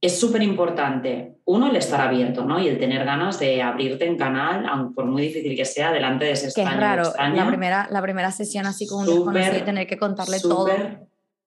es 0.00 0.18
súper 0.18 0.42
importante, 0.42 1.34
uno, 1.44 1.68
el 1.68 1.76
estar 1.76 2.00
abierto, 2.00 2.44
¿no? 2.44 2.58
Y 2.58 2.68
el 2.68 2.78
tener 2.78 3.04
ganas 3.04 3.38
de 3.38 3.60
abrirte 3.60 4.06
en 4.06 4.16
canal, 4.16 4.64
aunque 4.66 4.94
por 4.94 5.04
muy 5.04 5.22
difícil 5.22 5.54
que 5.54 5.64
sea, 5.64 5.92
delante 5.92 6.24
de 6.24 6.32
ese 6.32 6.46
extraño. 6.46 6.70
Que 6.70 6.74
es 6.74 6.80
raro, 6.80 7.12
la 7.34 7.46
primera, 7.46 7.88
la 7.90 8.00
primera 8.00 8.30
sesión 8.30 8.64
así 8.66 8.86
con 8.86 9.00
un 9.00 9.06
desconocido 9.06 9.58
y 9.58 9.62
tener 9.62 9.86
que 9.86 9.98
contarle 9.98 10.40
todo. 10.40 10.68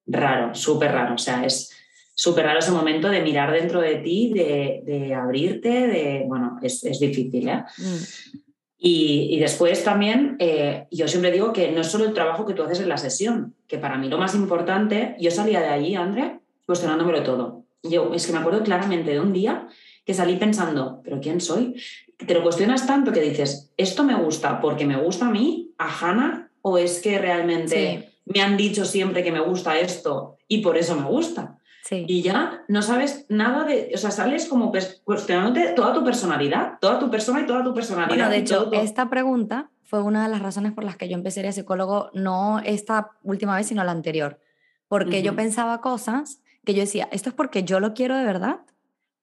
Raro, 0.06 0.54
súper 0.54 0.92
raro. 0.92 1.16
O 1.16 1.18
sea, 1.18 1.44
es 1.46 1.73
súper 2.14 2.46
raro 2.46 2.60
ese 2.60 2.72
momento 2.72 3.10
de 3.10 3.22
mirar 3.22 3.52
dentro 3.52 3.82
de 3.82 3.96
ti, 3.96 4.32
de, 4.34 5.14
abrirte, 5.14 5.88
de, 5.88 6.24
bueno, 6.28 6.60
es, 6.62 6.82
difícil, 7.00 7.50
¿eh? 7.50 7.64
Mm. 7.78 8.40
Y, 8.86 9.40
después 9.40 9.82
también, 9.86 10.36
eh, 10.40 10.88
yo 10.92 11.08
siempre 11.08 11.32
digo 11.32 11.54
que 11.54 11.72
no 11.72 11.80
es 11.80 11.88
solo 11.88 12.04
el 12.04 12.14
trabajo 12.14 12.46
que 12.46 12.54
tú 12.54 12.64
haces 12.64 12.82
en 12.82 12.90
la 12.90 12.98
sesión, 12.98 13.56
que 13.66 13.78
para 13.78 13.98
mí 13.98 14.10
lo 14.10 14.18
más 14.18 14.36
importante, 14.36 15.16
yo 15.22 15.32
salía 15.32 15.62
de 15.62 15.70
allí, 15.70 15.96
André, 15.96 16.40
cuestionándomelo 16.66 17.24
todo. 17.24 17.64
Yo 17.82 18.14
es 18.14 18.28
que 18.28 18.34
me 18.34 18.40
acuerdo 18.40 18.62
claramente 18.62 19.12
de 19.12 19.22
un 19.22 19.32
día 19.32 19.70
que 20.06 20.14
salí 20.14 20.36
pensando, 20.36 21.00
¿pero 21.02 21.22
quién 21.22 21.40
soy? 21.40 21.82
Te 22.18 22.34
lo 22.34 22.44
cuestionas 22.44 22.86
tanto 22.86 23.14
que 23.14 23.22
dices, 23.22 23.72
¿esto 23.78 24.04
me 24.04 24.16
gusta 24.16 24.60
porque 24.60 24.86
me 24.86 25.02
gusta 25.02 25.28
a 25.28 25.32
mí, 25.32 25.72
a 25.78 25.88
Hannah, 25.88 26.52
o 26.62 26.78
es 26.78 27.02
que 27.02 27.18
realmente 27.20 28.10
me 28.26 28.42
han 28.42 28.58
dicho 28.58 28.84
siempre 28.84 29.24
que 29.24 29.32
me 29.32 29.40
gusta 29.40 29.80
esto 29.80 30.36
y 30.50 30.58
por 30.58 30.78
eso 30.78 30.94
me 30.96 31.08
gusta? 31.08 31.58
Y 31.92 32.22
ya 32.22 32.64
no 32.68 32.82
sabes 32.82 33.26
nada 33.30 33.66
de, 33.66 33.92
o 33.94 33.98
sea, 33.98 34.12
sales 34.12 34.48
como 34.48 34.72
cuestionándote 35.04 35.74
toda 35.74 35.94
tu 35.94 36.04
personalidad, 36.04 36.78
toda 36.80 36.98
tu 36.98 37.10
persona 37.12 37.42
y 37.42 37.46
toda 37.46 37.64
tu 37.64 37.74
personalidad. 37.74 38.16
Bueno, 38.16 38.30
de 38.30 38.38
hecho, 38.38 38.72
esta 38.72 39.10
pregunta 39.10 39.70
fue 39.84 40.02
una 40.02 40.24
de 40.24 40.30
las 40.30 40.42
razones 40.42 40.72
por 40.72 40.86
las 40.86 40.96
que 40.96 41.10
yo 41.10 41.16
empecé 41.16 41.46
a 41.46 41.50
a 41.50 41.52
psicólogo, 41.52 42.10
no 42.14 42.60
esta 42.60 43.12
última 43.24 43.56
vez, 43.56 43.68
sino 43.68 43.84
la 43.84 43.92
anterior. 43.92 44.40
Porque 44.88 45.24
yo 45.24 45.36
pensaba 45.36 45.82
cosas 45.82 46.42
que 46.64 46.74
yo 46.74 46.82
decía, 46.82 47.10
¿esto 47.12 47.30
es 47.30 47.36
porque 47.36 47.64
yo 47.64 47.80
lo 47.80 47.94
quiero 47.94 48.16
de 48.16 48.24
verdad? 48.24 48.62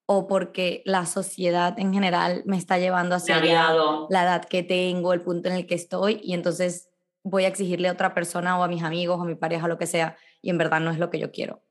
¿O 0.05 0.27
porque 0.27 0.83
la 0.85 1.05
sociedad 1.05 1.79
en 1.79 1.93
general 1.93 2.43
me 2.45 2.57
está 2.57 2.77
llevando 2.77 3.15
hacia 3.15 3.39
la 4.09 4.23
edad 4.23 4.45
que 4.45 4.63
tengo, 4.63 5.13
el 5.13 5.21
punto 5.21 5.49
en 5.49 5.55
el 5.55 5.65
que 5.65 5.75
estoy? 5.75 6.19
Y 6.23 6.33
entonces 6.33 6.89
voy 7.23 7.45
a 7.45 7.47
exigirle 7.47 7.87
a 7.87 7.93
otra 7.93 8.13
persona 8.13 8.59
o 8.59 8.63
a 8.63 8.67
mis 8.67 8.83
amigos 8.83 9.17
o 9.17 9.23
a 9.23 9.25
mi 9.25 9.35
pareja 9.35 9.67
lo 9.67 9.77
que 9.77 9.87
sea, 9.87 10.17
y 10.41 10.49
en 10.49 10.57
verdad 10.57 10.81
no 10.81 10.91
es 10.91 10.99
lo 10.99 11.09
que 11.09 11.19
yo 11.19 11.31
quiero 11.31 11.61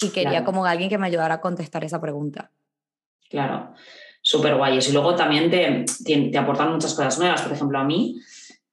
y 0.00 0.10
quería 0.10 0.44
como 0.44 0.64
alguien 0.64 0.90
que 0.90 0.98
me 0.98 1.06
ayudara 1.06 1.34
a 1.34 1.40
contestar 1.40 1.84
esa 1.84 2.00
pregunta. 2.00 2.50
Claro, 3.30 3.72
súper 4.20 4.56
guayes. 4.56 4.88
Y 4.88 4.92
luego 4.92 5.14
también 5.14 5.50
te, 5.50 5.84
te, 6.04 6.38
aportan 6.38 6.72
muchas 6.72 6.94
cosas 6.94 7.18
nuevas. 7.18 7.42
Por 7.42 7.52
ejemplo, 7.52 7.78
a 7.78 7.84
mí 7.84 8.20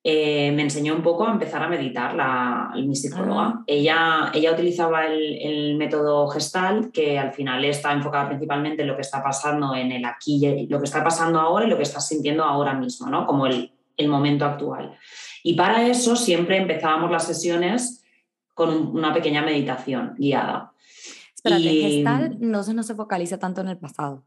eh, 0.03 0.51
me 0.51 0.63
enseñó 0.63 0.93
un 0.95 1.01
poco 1.01 1.25
a 1.25 1.31
empezar 1.31 1.63
a 1.63 1.69
meditar 1.69 2.13
la, 2.13 2.71
mi 2.75 2.95
psicóloga. 2.95 3.41
Ah. 3.41 3.63
Ella, 3.65 4.31
ella 4.33 4.51
utilizaba 4.51 5.07
el, 5.07 5.39
el, 5.41 5.77
método 5.77 6.27
gestal, 6.27 6.91
que 6.91 7.17
al 7.17 7.31
final 7.31 7.63
está 7.65 7.93
enfocado 7.93 8.27
principalmente 8.27 8.81
en 8.81 8.89
lo 8.89 8.95
que 8.95 9.01
está 9.01 9.23
pasando 9.23 9.73
en 9.75 9.91
el 9.91 10.05
aquí, 10.05 10.67
lo 10.69 10.79
que 10.79 10.85
está 10.85 11.03
pasando 11.03 11.39
ahora 11.39 11.65
y 11.65 11.69
lo 11.69 11.77
que 11.77 11.83
estás 11.83 12.07
sintiendo 12.07 12.43
ahora 12.43 12.73
mismo, 12.73 13.07
¿no? 13.09 13.25
como 13.25 13.47
el, 13.47 13.71
el 13.95 14.07
momento 14.09 14.45
actual. 14.45 14.97
Y 15.41 15.55
para 15.55 15.87
eso 15.87 16.15
siempre 16.15 16.57
empezábamos 16.57 17.11
las 17.11 17.25
sesiones 17.25 18.03
con 18.53 18.95
una 18.95 19.13
pequeña 19.13 19.41
meditación 19.41 20.15
guiada. 20.17 20.72
Espérate, 21.43 21.73
y... 21.73 21.81
gestal 21.81 22.37
no 22.39 22.63
se, 22.63 22.73
no 22.73 22.83
se 22.83 22.95
focaliza 22.95 23.37
tanto 23.37 23.61
en 23.61 23.67
el 23.67 23.77
pasado. 23.77 24.23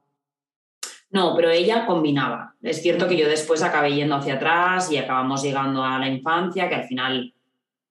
No, 1.11 1.35
pero 1.35 1.51
ella 1.51 1.87
combinaba. 1.87 2.55
Es 2.61 2.83
cierto 2.83 3.09
que 3.09 3.17
yo 3.17 3.29
después 3.29 3.63
acabé 3.63 3.95
yendo 3.95 4.17
hacia 4.17 4.35
atrás 4.35 4.91
y 4.91 4.99
acabamos 4.99 5.43
llegando 5.43 5.83
a 5.83 5.99
la 5.99 6.09
infancia, 6.09 6.69
que 6.69 6.75
al 6.75 6.85
final 6.85 7.33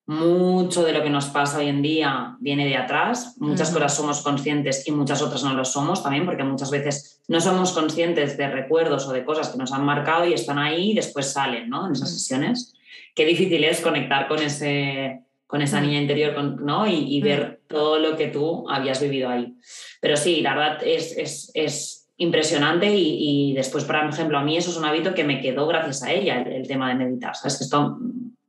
mucho 0.08 0.84
de 0.84 0.94
lo 0.94 1.02
que 1.02 1.10
nos 1.10 1.26
pasa 1.28 1.58
hoy 1.58 1.68
en 1.68 1.82
día 1.82 2.38
viene 2.40 2.66
de 2.66 2.78
atrás. 2.78 3.36
Muchas 3.40 3.72
cosas 3.72 3.96
somos 3.96 4.22
conscientes 4.22 4.88
y 4.88 4.92
muchas 4.92 5.22
otras 5.24 5.44
no 5.44 5.54
lo 5.54 5.66
somos 5.66 6.04
también, 6.04 6.26
porque 6.26 6.44
muchas 6.44 6.70
veces 6.70 7.24
no 7.28 7.42
somos 7.42 7.72
conscientes 7.72 8.38
de 8.38 8.48
recuerdos 8.48 9.08
o 9.08 9.14
de 9.14 9.26
cosas 9.26 9.50
que 9.50 9.58
nos 9.58 9.72
han 9.72 9.84
marcado 9.84 10.28
y 10.28 10.34
están 10.34 10.60
ahí 10.60 10.92
y 10.92 10.96
después 10.96 11.32
salen 11.32 11.70
¿no? 11.70 11.88
en 11.88 11.94
esas 11.94 12.12
sesiones. 12.12 12.76
Qué 13.16 13.26
difícil 13.26 13.64
es 13.64 13.82
conectar 13.82 14.28
con 14.28 14.40
ese, 14.40 15.25
con 15.48 15.62
esa 15.62 15.80
niña 15.80 16.02
interior 16.02 16.62
¿no? 16.62 16.88
y, 16.88 17.22
ver 17.22 17.62
todo 17.68 18.00
lo 18.00 18.18
que 18.18 18.28
tú 18.28 18.70
habías 18.70 19.02
vivido 19.02 19.30
ahí. 19.30 19.56
Pero 20.02 20.18
sí, 20.18 20.42
la 20.42 20.56
verdad 20.56 20.80
es, 20.84 21.52
es, 21.54 22.02
impresionante 22.18 22.90
y, 22.96 23.54
después, 23.54 23.84
por 23.84 23.98
ejemplo, 23.98 24.38
a 24.38 24.44
mí 24.44 24.56
eso 24.56 24.72
es 24.72 24.78
un 24.78 24.86
hábito 24.86 25.14
que 25.14 25.26
me 25.26 25.42
quedó 25.42 25.68
gracias 25.68 26.02
a 26.04 26.14
ella, 26.14 26.42
el, 26.42 26.66
tema 26.66 26.88
de 26.88 26.96
meditar. 26.96 27.36
¿sabes? 27.36 27.60
Esto 27.60 28.00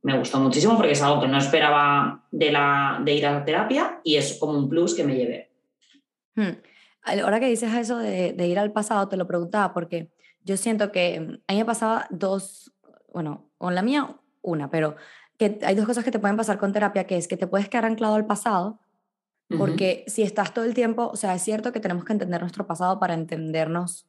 me 0.03 0.17
gustó 0.17 0.39
muchísimo 0.39 0.77
porque 0.77 0.93
es 0.93 1.01
algo 1.01 1.19
que 1.19 1.27
no 1.27 1.37
esperaba 1.37 2.25
de, 2.31 2.51
la, 2.51 3.01
de 3.03 3.13
ir 3.13 3.25
a 3.25 3.33
la 3.33 3.43
terapia 3.43 3.99
y 4.05 4.15
es 4.15 4.37
como 4.39 4.57
un 4.57 4.69
plus 4.69 4.95
que 4.95 5.03
me 5.03 5.15
llevé. 5.15 5.51
Hmm. 6.35 6.61
Ahora 7.03 7.41
que 7.41 7.47
dices 7.47 7.73
eso 7.73 7.97
de, 7.97 8.31
de 8.31 8.47
ir 8.47 8.57
al 8.57 8.71
pasado, 8.71 9.09
te 9.09 9.17
lo 9.17 9.27
preguntaba 9.27 9.73
porque 9.73 10.11
yo 10.43 10.55
siento 10.55 10.91
que 10.93 11.19
mm, 11.19 11.39
a 11.47 11.53
mí 11.53 11.59
me 11.59 11.65
pasaba 11.65 12.07
dos, 12.09 12.71
bueno, 13.13 13.51
con 13.57 13.75
la 13.75 13.81
mía 13.81 14.15
una, 14.41 14.69
pero 14.69 14.95
que 15.37 15.59
hay 15.63 15.75
dos 15.75 15.85
cosas 15.85 16.03
que 16.03 16.11
te 16.11 16.19
pueden 16.19 16.37
pasar 16.37 16.57
con 16.57 16.73
terapia, 16.73 17.05
que 17.05 17.17
es 17.17 17.27
que 17.27 17.37
te 17.37 17.47
puedes 17.47 17.69
quedar 17.69 17.85
anclado 17.85 18.15
al 18.15 18.25
pasado, 18.25 18.79
porque 19.57 20.03
si 20.07 20.23
estás 20.23 20.53
todo 20.53 20.65
el 20.65 20.73
tiempo, 20.73 21.09
o 21.13 21.15
sea, 21.15 21.33
es 21.33 21.41
cierto 21.41 21.71
que 21.71 21.79
tenemos 21.79 22.03
que 22.03 22.11
entender 22.11 22.41
nuestro 22.41 22.67
pasado 22.67 22.99
para 22.99 23.13
entendernos 23.13 24.05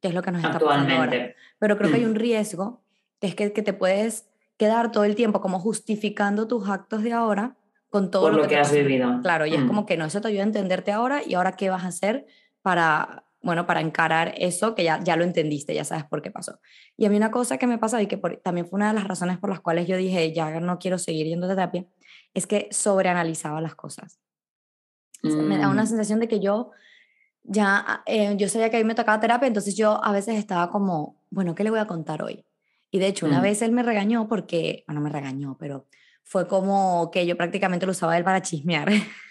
qué 0.00 0.08
es 0.08 0.14
lo 0.14 0.22
que 0.22 0.30
nos 0.30 0.44
está 0.44 0.60
pasando 0.60 0.94
ahora. 0.94 1.34
Pero 1.58 1.76
creo 1.76 1.90
que 1.90 1.96
hay 1.96 2.04
mm. 2.04 2.10
un 2.10 2.14
riesgo, 2.14 2.82
que 3.20 3.26
es 3.26 3.34
que, 3.34 3.52
que, 3.52 3.62
te 3.62 3.72
puedes 3.72 4.28
quedar 4.56 4.92
todo 4.92 5.02
el 5.02 5.16
tiempo 5.16 5.40
como 5.40 5.58
justificando 5.58 6.46
tus 6.46 6.68
actos 6.68 7.02
de 7.02 7.12
ahora 7.12 7.56
con 7.90 8.10
todo 8.10 8.30
lo, 8.30 8.46
que, 8.46 8.56
has 8.56 8.72
vivido. 8.72 9.20
Claro, 9.22 9.46
y 9.46 9.54
es 9.54 9.64
mm. 9.64 9.66
como 9.66 9.84
que 9.84 9.96
no, 9.96 10.04
eso 10.04 10.20
te 10.20 10.28
ayuda 10.28 10.42
a 10.42 10.46
entenderte 10.46 10.92
ahora 10.92 11.22
y 11.26 11.34
ahora 11.34 11.52
qué 11.52 11.70
vas 11.70 11.82
a 11.82 11.88
hacer 11.88 12.26
para 12.62 13.24
bueno, 13.40 13.66
para 13.66 13.80
encarar 13.80 14.34
eso 14.36 14.74
que 14.74 14.84
ya, 14.84 15.00
ya 15.02 15.16
lo 15.16 15.24
entendiste, 15.24 15.74
ya 15.74 15.84
sabes 15.84 16.04
por 16.04 16.22
qué 16.22 16.30
pasó. 16.30 16.60
Y 16.96 17.06
a 17.06 17.10
mí 17.10 17.16
una 17.16 17.30
cosa 17.30 17.56
que 17.56 17.66
me 17.66 17.78
pasa 17.78 18.02
y 18.02 18.06
que 18.06 18.16
también 18.42 18.66
fue 18.66 18.78
una 18.78 18.88
de 18.88 18.94
las 18.94 19.04
razones 19.04 19.38
por 19.38 19.50
las 19.50 19.60
cuales 19.60 19.86
yo 19.86 19.96
dije, 19.96 20.32
ya 20.32 20.60
no 20.60 20.78
quiero 20.78 20.98
seguir 20.98 21.26
yendo 21.26 21.46
a 21.46 21.50
terapia, 21.50 21.86
es 22.34 22.46
que 22.46 22.68
sobreanalizaba 22.70 23.60
las 23.60 23.74
cosas. 23.74 24.18
me 25.22 25.58
da 25.58 25.68
una 25.68 25.84
mm. 25.84 25.86
sensación 25.86 26.20
de 26.20 26.28
que 26.28 26.40
yo 26.40 26.72
ya, 27.44 28.02
eh, 28.06 28.34
yo 28.36 28.48
sabía 28.48 28.70
que 28.70 28.76
a 28.76 28.80
mí 28.80 28.84
me 28.84 28.94
tocaba 28.94 29.20
terapia, 29.20 29.46
entonces 29.46 29.76
yo 29.76 30.04
a 30.04 30.12
veces 30.12 30.36
estaba 30.36 30.70
como, 30.70 31.16
bueno, 31.30 31.54
¿qué 31.54 31.64
le 31.64 31.70
voy 31.70 31.78
a 31.78 31.86
contar 31.86 32.22
hoy? 32.22 32.44
Y 32.90 32.98
de 32.98 33.06
hecho, 33.06 33.26
una 33.26 33.38
mm. 33.38 33.42
vez 33.42 33.62
él 33.62 33.72
me 33.72 33.82
regañó 33.82 34.28
porque, 34.28 34.84
bueno, 34.86 35.00
me 35.00 35.10
regañó, 35.10 35.56
pero 35.58 35.86
fue 36.24 36.46
como 36.46 37.10
que 37.10 37.26
yo 37.26 37.36
prácticamente 37.36 37.86
lo 37.86 37.92
usaba 37.92 38.16
él 38.18 38.24
para 38.24 38.42
chismear. 38.42 38.88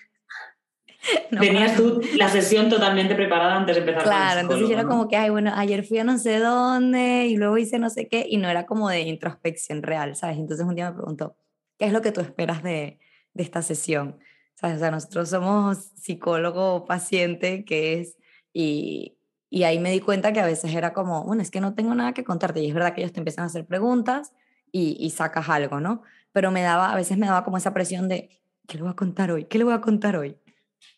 Tenías 1.39 1.75
tú 1.75 2.01
la 2.15 2.29
sesión 2.29 2.69
totalmente 2.69 3.15
preparada 3.15 3.55
antes 3.55 3.75
de 3.75 3.81
empezar. 3.81 4.03
Claro, 4.03 4.41
entonces 4.41 4.67
yo 4.67 4.73
era 4.73 4.85
como 4.85 5.07
que, 5.07 5.15
ay, 5.15 5.29
bueno, 5.29 5.51
ayer 5.55 5.85
fui 5.85 5.99
a 5.99 6.03
no 6.03 6.17
sé 6.17 6.39
dónde 6.39 7.27
y 7.27 7.37
luego 7.37 7.57
hice 7.57 7.79
no 7.79 7.89
sé 7.89 8.07
qué 8.07 8.25
y 8.29 8.37
no 8.37 8.49
era 8.49 8.65
como 8.65 8.89
de 8.89 9.01
introspección 9.01 9.83
real, 9.83 10.15
¿sabes? 10.15 10.37
Entonces 10.37 10.65
un 10.65 10.75
día 10.75 10.89
me 10.89 10.97
preguntó, 10.97 11.35
¿qué 11.77 11.85
es 11.85 11.93
lo 11.93 12.01
que 12.01 12.11
tú 12.11 12.21
esperas 12.21 12.63
de, 12.63 12.99
de 13.33 13.43
esta 13.43 13.61
sesión? 13.61 14.19
¿Sabes? 14.55 14.77
O 14.77 14.79
sea, 14.79 14.91
nosotros 14.91 15.29
somos 15.29 15.77
psicólogo 15.95 16.85
paciente, 16.85 17.63
que 17.63 17.99
es, 17.99 18.17
y, 18.53 19.17
y 19.49 19.63
ahí 19.63 19.79
me 19.79 19.91
di 19.91 19.99
cuenta 19.99 20.33
que 20.33 20.39
a 20.39 20.45
veces 20.45 20.73
era 20.73 20.93
como, 20.93 21.23
bueno, 21.23 21.41
es 21.41 21.51
que 21.51 21.61
no 21.61 21.75
tengo 21.75 21.93
nada 21.93 22.13
que 22.13 22.23
contarte 22.23 22.61
y 22.61 22.67
es 22.67 22.73
verdad 22.73 22.93
que 22.93 23.01
ellos 23.01 23.13
te 23.13 23.19
empiezan 23.19 23.43
a 23.43 23.47
hacer 23.47 23.65
preguntas 23.65 24.33
y, 24.71 24.97
y 24.99 25.11
sacas 25.11 25.47
algo, 25.49 25.79
¿no? 25.79 26.01
Pero 26.31 26.51
me 26.51 26.61
daba, 26.61 26.91
a 26.91 26.95
veces 26.95 27.17
me 27.17 27.27
daba 27.27 27.43
como 27.43 27.57
esa 27.57 27.73
presión 27.73 28.09
de, 28.09 28.41
¿qué 28.67 28.77
le 28.77 28.83
voy 28.83 28.91
a 28.91 28.95
contar 28.95 29.31
hoy? 29.31 29.45
¿Qué 29.45 29.57
le 29.57 29.63
voy 29.63 29.73
a 29.73 29.81
contar 29.81 30.17
hoy? 30.17 30.37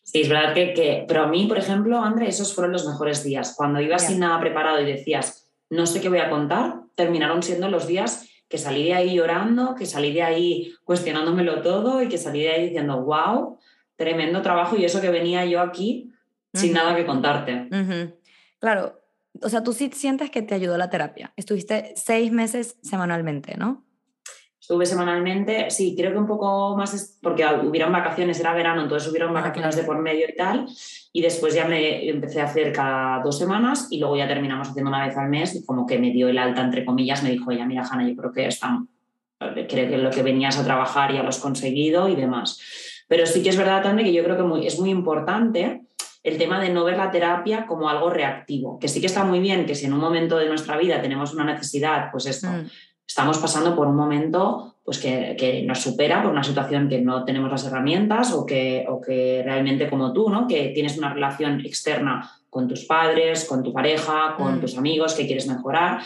Sí, 0.02 0.22
es 0.22 0.28
verdad 0.28 0.54
que, 0.54 0.72
que, 0.74 1.04
pero 1.06 1.22
a 1.22 1.26
mí, 1.28 1.46
por 1.46 1.58
ejemplo, 1.58 2.00
André, 2.00 2.28
esos 2.28 2.54
fueron 2.54 2.72
los 2.72 2.86
mejores 2.86 3.22
días. 3.22 3.54
Cuando 3.56 3.80
ibas 3.80 4.06
sin 4.06 4.18
nada 4.18 4.40
preparado 4.40 4.80
y 4.80 4.84
decías, 4.84 5.48
no 5.68 5.86
sé 5.86 6.00
qué 6.00 6.08
voy 6.08 6.18
a 6.18 6.30
contar, 6.30 6.80
terminaron 6.96 7.42
siendo 7.42 7.68
los 7.68 7.86
días 7.86 8.28
que 8.48 8.58
salí 8.58 8.84
de 8.84 8.94
ahí 8.94 9.14
llorando, 9.14 9.76
que 9.76 9.86
salí 9.86 10.12
de 10.12 10.22
ahí 10.22 10.74
cuestionándomelo 10.84 11.62
todo 11.62 12.02
y 12.02 12.08
que 12.08 12.18
salí 12.18 12.42
de 12.42 12.50
ahí 12.50 12.64
diciendo, 12.64 13.00
wow, 13.02 13.58
tremendo 13.94 14.42
trabajo 14.42 14.76
y 14.76 14.84
eso 14.84 15.00
que 15.00 15.10
venía 15.10 15.44
yo 15.44 15.60
aquí 15.60 16.12
sin 16.52 16.72
nada 16.72 16.96
que 16.96 17.06
contarte. 17.06 17.68
Claro, 18.58 19.00
o 19.40 19.48
sea, 19.48 19.62
tú 19.62 19.72
sí 19.72 19.90
sientes 19.94 20.30
que 20.30 20.42
te 20.42 20.56
ayudó 20.56 20.76
la 20.76 20.90
terapia. 20.90 21.32
Estuviste 21.36 21.92
seis 21.94 22.32
meses 22.32 22.76
semanalmente, 22.82 23.56
¿no? 23.56 23.84
Estuve 24.70 24.86
semanalmente, 24.86 25.68
sí, 25.68 25.96
creo 25.98 26.12
que 26.12 26.18
un 26.18 26.28
poco 26.28 26.76
más, 26.76 27.18
porque 27.20 27.44
hubieron 27.44 27.90
vacaciones, 27.90 28.38
era 28.38 28.54
verano, 28.54 28.82
entonces 28.82 29.10
hubieron 29.10 29.30
ah, 29.30 29.40
vacaciones 29.40 29.74
de 29.74 29.82
por 29.82 29.98
medio 29.98 30.28
y 30.28 30.36
tal, 30.36 30.64
y 31.12 31.22
después 31.22 31.54
ya 31.54 31.64
me 31.64 32.08
empecé 32.08 32.40
a 32.40 32.44
hacer 32.44 32.72
cada 32.72 33.20
dos 33.20 33.36
semanas 33.36 33.88
y 33.90 33.98
luego 33.98 34.16
ya 34.16 34.28
terminamos 34.28 34.68
haciendo 34.68 34.90
una 34.90 35.04
vez 35.04 35.16
al 35.16 35.28
mes 35.28 35.56
y 35.56 35.66
como 35.66 35.88
que 35.88 35.98
me 35.98 36.12
dio 36.12 36.28
el 36.28 36.38
alta, 36.38 36.60
entre 36.60 36.84
comillas, 36.84 37.24
me 37.24 37.32
dijo, 37.32 37.50
ya 37.50 37.66
mira, 37.66 37.82
Hanna, 37.82 38.08
yo 38.08 38.14
creo 38.14 38.30
que 38.30 38.46
están, 38.46 38.86
creo 39.40 39.66
que 39.66 39.98
lo 39.98 40.10
que 40.10 40.22
venías 40.22 40.56
a 40.56 40.62
trabajar 40.62 41.12
ya 41.12 41.24
lo 41.24 41.30
has 41.30 41.40
conseguido 41.40 42.08
y 42.08 42.14
demás. 42.14 42.60
Pero 43.08 43.26
sí 43.26 43.42
que 43.42 43.48
es 43.48 43.56
verdad 43.56 43.82
también 43.82 44.06
que 44.06 44.14
yo 44.14 44.22
creo 44.22 44.36
que 44.36 44.68
es 44.68 44.78
muy 44.78 44.90
importante 44.90 45.80
el 46.22 46.38
tema 46.38 46.60
de 46.60 46.68
no 46.68 46.84
ver 46.84 46.96
la 46.96 47.10
terapia 47.10 47.66
como 47.66 47.88
algo 47.88 48.08
reactivo, 48.08 48.78
que 48.78 48.86
sí 48.86 49.00
que 49.00 49.06
está 49.06 49.24
muy 49.24 49.40
bien 49.40 49.66
que 49.66 49.74
si 49.74 49.86
en 49.86 49.94
un 49.94 50.00
momento 50.00 50.38
de 50.38 50.46
nuestra 50.46 50.76
vida 50.76 51.02
tenemos 51.02 51.34
una 51.34 51.44
necesidad, 51.44 52.12
pues 52.12 52.26
esto, 52.26 52.46
mm 52.46 52.66
estamos 53.10 53.38
pasando 53.38 53.74
por 53.74 53.88
un 53.88 53.96
momento 53.96 54.76
pues 54.84 54.98
que, 54.98 55.64
nos 55.66 55.80
supera 55.80 56.22
por 56.22 56.30
una 56.30 56.44
situación 56.44 56.88
que 56.88 57.00
no 57.00 57.24
tenemos 57.24 57.50
las 57.50 57.66
herramientas 57.66 58.32
o 58.32 58.46
que, 58.46 58.86
o 58.88 59.00
que 59.00 59.42
realmente 59.44 59.90
como 59.90 60.12
tú, 60.12 60.30
¿no? 60.30 60.46
que 60.46 60.68
tienes 60.68 60.96
una 60.96 61.12
relación 61.12 61.60
externa 61.60 62.30
con 62.48 62.68
tus 62.68 62.84
padres, 62.84 63.46
con 63.46 63.64
tu 63.64 63.72
pareja, 63.72 64.36
con 64.38 64.58
mm. 64.58 64.60
tus 64.60 64.78
amigos 64.78 65.14
que 65.14 65.26
quieres 65.26 65.48
mejorar, 65.48 66.04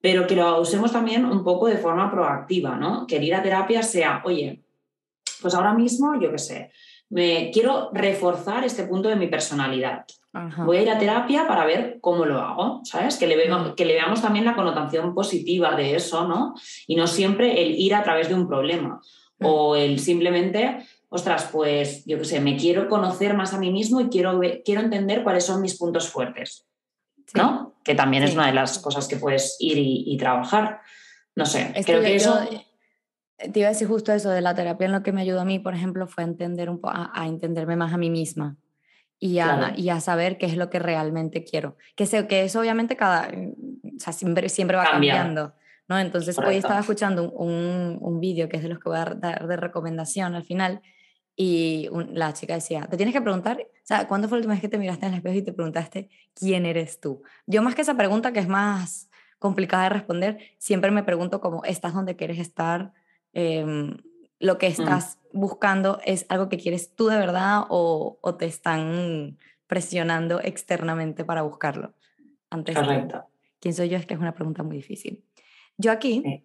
pero 0.00 0.26
que 0.26 0.34
lo 0.34 0.60
usemos 0.60 0.90
también 0.90 1.24
un 1.24 1.44
poco 1.44 1.68
de 1.68 1.76
forma 1.76 2.10
proactiva, 2.10 2.74
¿no? 2.74 3.06
que 3.06 3.22
ir 3.22 3.34
a 3.36 3.42
terapia 3.42 3.84
sea, 3.84 4.20
oye, 4.24 4.60
pues 5.40 5.54
ahora 5.54 5.72
mismo, 5.72 6.20
yo 6.20 6.32
qué 6.32 6.38
sé, 6.38 6.72
me 7.10 7.52
quiero 7.52 7.90
reforzar 7.92 8.64
este 8.64 8.82
punto 8.82 9.08
de 9.08 9.14
mi 9.14 9.28
personalidad. 9.28 10.04
Voy 10.64 10.78
a 10.78 10.82
ir 10.82 10.90
a 10.90 10.98
terapia 10.98 11.46
para 11.46 11.64
ver 11.64 11.98
cómo 12.00 12.24
lo 12.24 12.40
hago, 12.40 12.80
¿sabes? 12.84 13.16
Que 13.16 13.28
le, 13.28 13.36
veamos, 13.36 13.74
que 13.76 13.84
le 13.84 13.94
veamos 13.94 14.20
también 14.20 14.44
la 14.44 14.56
connotación 14.56 15.14
positiva 15.14 15.76
de 15.76 15.94
eso, 15.94 16.26
¿no? 16.26 16.54
Y 16.88 16.96
no 16.96 17.06
siempre 17.06 17.62
el 17.62 17.78
ir 17.78 17.94
a 17.94 18.02
través 18.02 18.28
de 18.28 18.34
un 18.34 18.48
problema 18.48 19.00
o 19.40 19.76
el 19.76 20.00
simplemente, 20.00 20.86
ostras, 21.08 21.48
pues 21.52 22.04
yo 22.04 22.18
qué 22.18 22.24
sé, 22.24 22.40
me 22.40 22.56
quiero 22.56 22.88
conocer 22.88 23.34
más 23.34 23.54
a 23.54 23.58
mí 23.58 23.70
mismo 23.70 24.00
y 24.00 24.08
quiero, 24.08 24.40
quiero 24.64 24.80
entender 24.80 25.22
cuáles 25.22 25.44
son 25.44 25.60
mis 25.60 25.78
puntos 25.78 26.08
fuertes, 26.08 26.66
¿no? 27.34 27.76
Que 27.84 27.94
también 27.94 28.24
es 28.24 28.34
una 28.34 28.48
de 28.48 28.54
las 28.54 28.80
cosas 28.80 29.06
que 29.06 29.16
puedes 29.16 29.56
ir 29.60 29.78
y, 29.78 30.16
trabajar. 30.16 30.80
No 31.36 31.46
sé, 31.46 31.72
creo 31.84 32.00
que, 32.00 32.16
eso... 32.16 32.40
te 33.36 33.60
iba 33.60 33.68
a 33.68 33.72
decir 33.72 33.86
justo 33.86 34.12
eso 34.12 34.30
de 34.30 34.40
la 34.40 34.54
terapia, 34.56 34.86
en 34.86 34.92
lo 34.92 35.04
que 35.04 35.12
me 35.12 35.20
ayudó 35.20 35.42
a 35.42 35.44
mí, 35.44 35.60
por 35.60 35.74
ejemplo, 35.74 36.08
fue 36.08 36.24
entender 36.24 36.70
un 36.70 36.80
a 36.82 37.26
entenderme 37.28 37.76
más 37.76 37.92
a 37.92 37.98
mí 37.98 38.10
misma 38.10 38.56
y 39.24 39.38
a, 39.38 39.72
y 39.74 39.88
a, 39.88 40.00
saber 40.00 40.36
qué 40.36 40.44
es 40.44 40.54
lo 40.54 40.68
que 40.68 40.78
realmente 40.78 41.44
quiero. 41.44 41.78
Que, 41.96 42.04
sé, 42.04 42.26
que 42.26 42.44
eso 42.44 42.60
obviamente 42.60 42.94
cada, 42.94 43.28
o 43.28 43.98
sea, 43.98 44.12
siempre, 44.12 44.50
siempre 44.50 44.76
va 44.76 44.84
cambiando. 44.84 45.54
¿no? 45.88 45.98
Entonces 45.98 46.38
hoy 46.38 46.56
estaba 46.56 46.80
escuchando 46.80 47.30
un, 47.30 47.96
un, 48.02 48.20
vídeo 48.20 48.50
que 48.50 48.58
es 48.58 48.62
de 48.62 48.68
los 48.68 48.78
que 48.80 48.90
voy 48.90 48.98
a 48.98 49.06
dar 49.06 49.46
de 49.46 49.56
recomendación 49.56 50.34
al 50.34 50.44
final 50.44 50.82
y 51.34 51.88
la 52.12 52.34
chica 52.34 52.52
decía, 52.52 52.82
te 52.82 52.98
tienes 52.98 53.14
que 53.14 53.22
preguntar, 53.22 53.60
o 53.62 53.86
sea, 53.86 54.06
¿cuándo 54.08 54.28
fue 54.28 54.36
la 54.36 54.40
última 54.40 54.54
vez 54.54 54.60
que 54.60 54.68
te 54.68 54.76
miraste 54.76 55.06
en 55.06 55.12
el 55.12 55.18
espejo 55.18 55.36
y 55.38 55.42
te 55.42 55.54
preguntaste 55.54 56.10
quién 56.34 56.66
eres 56.66 57.00
tú? 57.00 57.22
Yo 57.46 57.62
más 57.62 57.74
que 57.74 57.80
esa 57.80 57.96
pregunta 57.96 58.30
que 58.30 58.40
es 58.40 58.48
más 58.48 59.08
complicada 59.38 59.84
de 59.84 59.88
responder, 59.88 60.38
siempre 60.58 60.90
me 60.90 61.02
pregunto 61.02 61.40
cómo 61.40 61.64
estás 61.64 61.94
donde 61.94 62.14
quieres 62.14 62.38
estar, 62.38 62.92
eh, 63.32 63.64
lo 64.38 64.58
que 64.58 64.68
mm. 64.68 64.72
estás 64.72 65.18
buscando 65.32 66.00
es 66.04 66.26
algo 66.28 66.48
que 66.48 66.58
quieres 66.58 66.94
tú 66.94 67.06
de 67.06 67.16
verdad 67.16 67.64
o, 67.68 68.18
te 68.38 68.46
están 68.46 69.38
presionando 69.66 70.40
externamente 70.40 71.24
para 71.24 71.42
buscarlo. 71.42 71.94
Antes 72.50 72.76
Correcto. 72.76 73.24
¿Quién 73.60 73.74
soy 73.74 73.88
yo? 73.88 73.96
Es 73.96 74.06
que 74.06 74.14
es 74.14 74.20
una 74.20 74.34
pregunta 74.34 74.62
muy 74.62 74.76
difícil. 74.76 75.24
Yo 75.76 75.90
aquí 75.90 76.44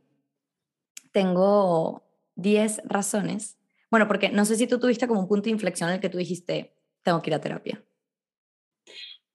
tengo 1.11 2.03
10 2.35 2.81
razones. 2.85 3.57
Bueno, 3.91 4.07
porque 4.07 4.29
no 4.29 4.45
sé 4.45 4.55
si 4.55 4.67
tú 4.67 4.79
tuviste 4.79 5.07
como 5.07 5.19
un 5.19 5.27
punto 5.27 5.45
de 5.45 5.51
inflexión 5.51 5.89
en 5.89 5.95
el 5.95 6.01
que 6.01 6.09
tú 6.09 6.17
dijiste, 6.17 6.73
tengo 7.03 7.21
que 7.21 7.29
ir 7.29 7.35
a 7.35 7.41
terapia. 7.41 7.83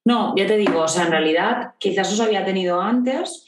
No, 0.05 0.35
ya 0.37 0.47
te 0.47 0.57
digo, 0.57 0.81
o 0.81 0.89
sea, 0.89 1.05
en 1.05 1.11
realidad 1.11 1.75
quizás 1.79 2.13
os 2.13 2.21
había 2.21 2.45
tenido 2.45 2.81
antes, 2.81 3.47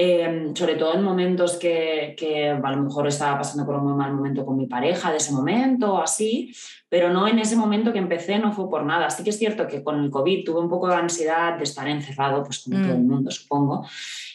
Em, 0.00 0.54
sobre 0.54 0.76
todo 0.76 0.94
en 0.94 1.02
momentos 1.02 1.56
que, 1.56 2.14
que, 2.16 2.50
a 2.50 2.70
lo 2.70 2.82
mejor 2.84 3.08
estaba 3.08 3.38
pasando 3.38 3.66
por 3.66 3.74
un 3.74 3.86
muy 3.88 3.94
mal 3.94 4.14
momento 4.14 4.46
con 4.46 4.56
mi 4.56 4.68
pareja 4.68 5.10
de 5.10 5.16
ese 5.16 5.32
momento 5.32 5.94
o 5.94 6.00
así, 6.00 6.54
pero 6.88 7.12
no 7.12 7.26
en 7.26 7.40
ese 7.40 7.56
momento 7.56 7.92
que 7.92 7.98
empecé, 7.98 8.38
no 8.38 8.52
fue 8.52 8.70
por 8.70 8.84
nada. 8.84 9.10
Sí 9.10 9.24
que 9.24 9.30
es 9.30 9.38
cierto 9.40 9.66
que 9.66 9.82
con 9.82 10.04
el 10.04 10.08
COVID 10.08 10.44
tuve 10.44 10.60
un 10.60 10.68
poco 10.68 10.86
de 10.86 10.94
ansiedad 10.94 11.58
de 11.58 11.64
estar 11.64 11.88
encerrado, 11.88 12.44
pues 12.44 12.60
como 12.60 12.80
todo 12.80 12.92
el 12.92 13.00
mm. 13.00 13.08
mundo 13.08 13.30
supongo, 13.32 13.88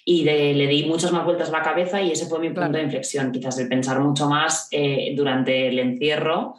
y 0.03 0.25
le 0.25 0.67
di 0.67 0.83
muchas 0.83 1.13
más 1.13 1.23
vueltas 1.23 1.47
a 1.47 1.53
la 1.53 1.61
cabeza 1.61 2.01
y 2.01 2.11
ese 2.11 2.25
fue 2.25 2.39
mi 2.39 2.49
punto 2.49 2.77
de 2.77 2.83
inflexión, 2.83 3.31
quizás 3.31 3.57
el 3.57 3.69
pensar 3.69 4.01
mucho 4.01 4.27
más 4.27 4.67
eh, 4.69 5.13
durante 5.15 5.69
el 5.69 5.79
encierro. 5.79 6.55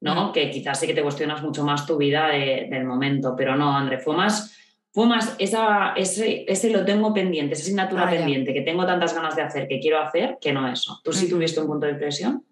¿no? 0.00 0.28
Mm. 0.28 0.32
Que 0.32 0.50
quizás 0.50 0.80
sí 0.80 0.86
que 0.86 0.94
te 0.94 1.02
cuestionas 1.02 1.42
mucho 1.42 1.62
más 1.62 1.84
tu 1.84 1.98
vida 1.98 2.28
del 2.28 2.84
momento, 2.84 3.34
pero 3.36 3.54
no, 3.54 3.76
André, 3.76 3.98
fue 3.98 4.16
más 4.16 4.56
fue 4.96 5.06
más, 5.06 5.36
esa, 5.38 5.92
ese, 5.92 6.50
ese, 6.50 6.70
lo 6.70 6.82
tengo 6.86 7.12
pendiente, 7.12 7.52
esa 7.52 7.64
asignatura 7.64 8.04
ah, 8.04 8.10
pendiente 8.10 8.54
que 8.54 8.62
tengo 8.62 8.86
tantas 8.86 9.14
ganas 9.14 9.36
de 9.36 9.42
hacer, 9.42 9.68
que 9.68 9.78
quiero 9.78 10.00
hacer, 10.00 10.38
que 10.40 10.54
no 10.54 10.66
eso. 10.66 11.02
¿Tú 11.04 11.12
sí 11.12 11.28
tuviste 11.28 11.60
un 11.60 11.66
punto 11.66 11.84
de 11.84 11.96
presión? 11.96 12.42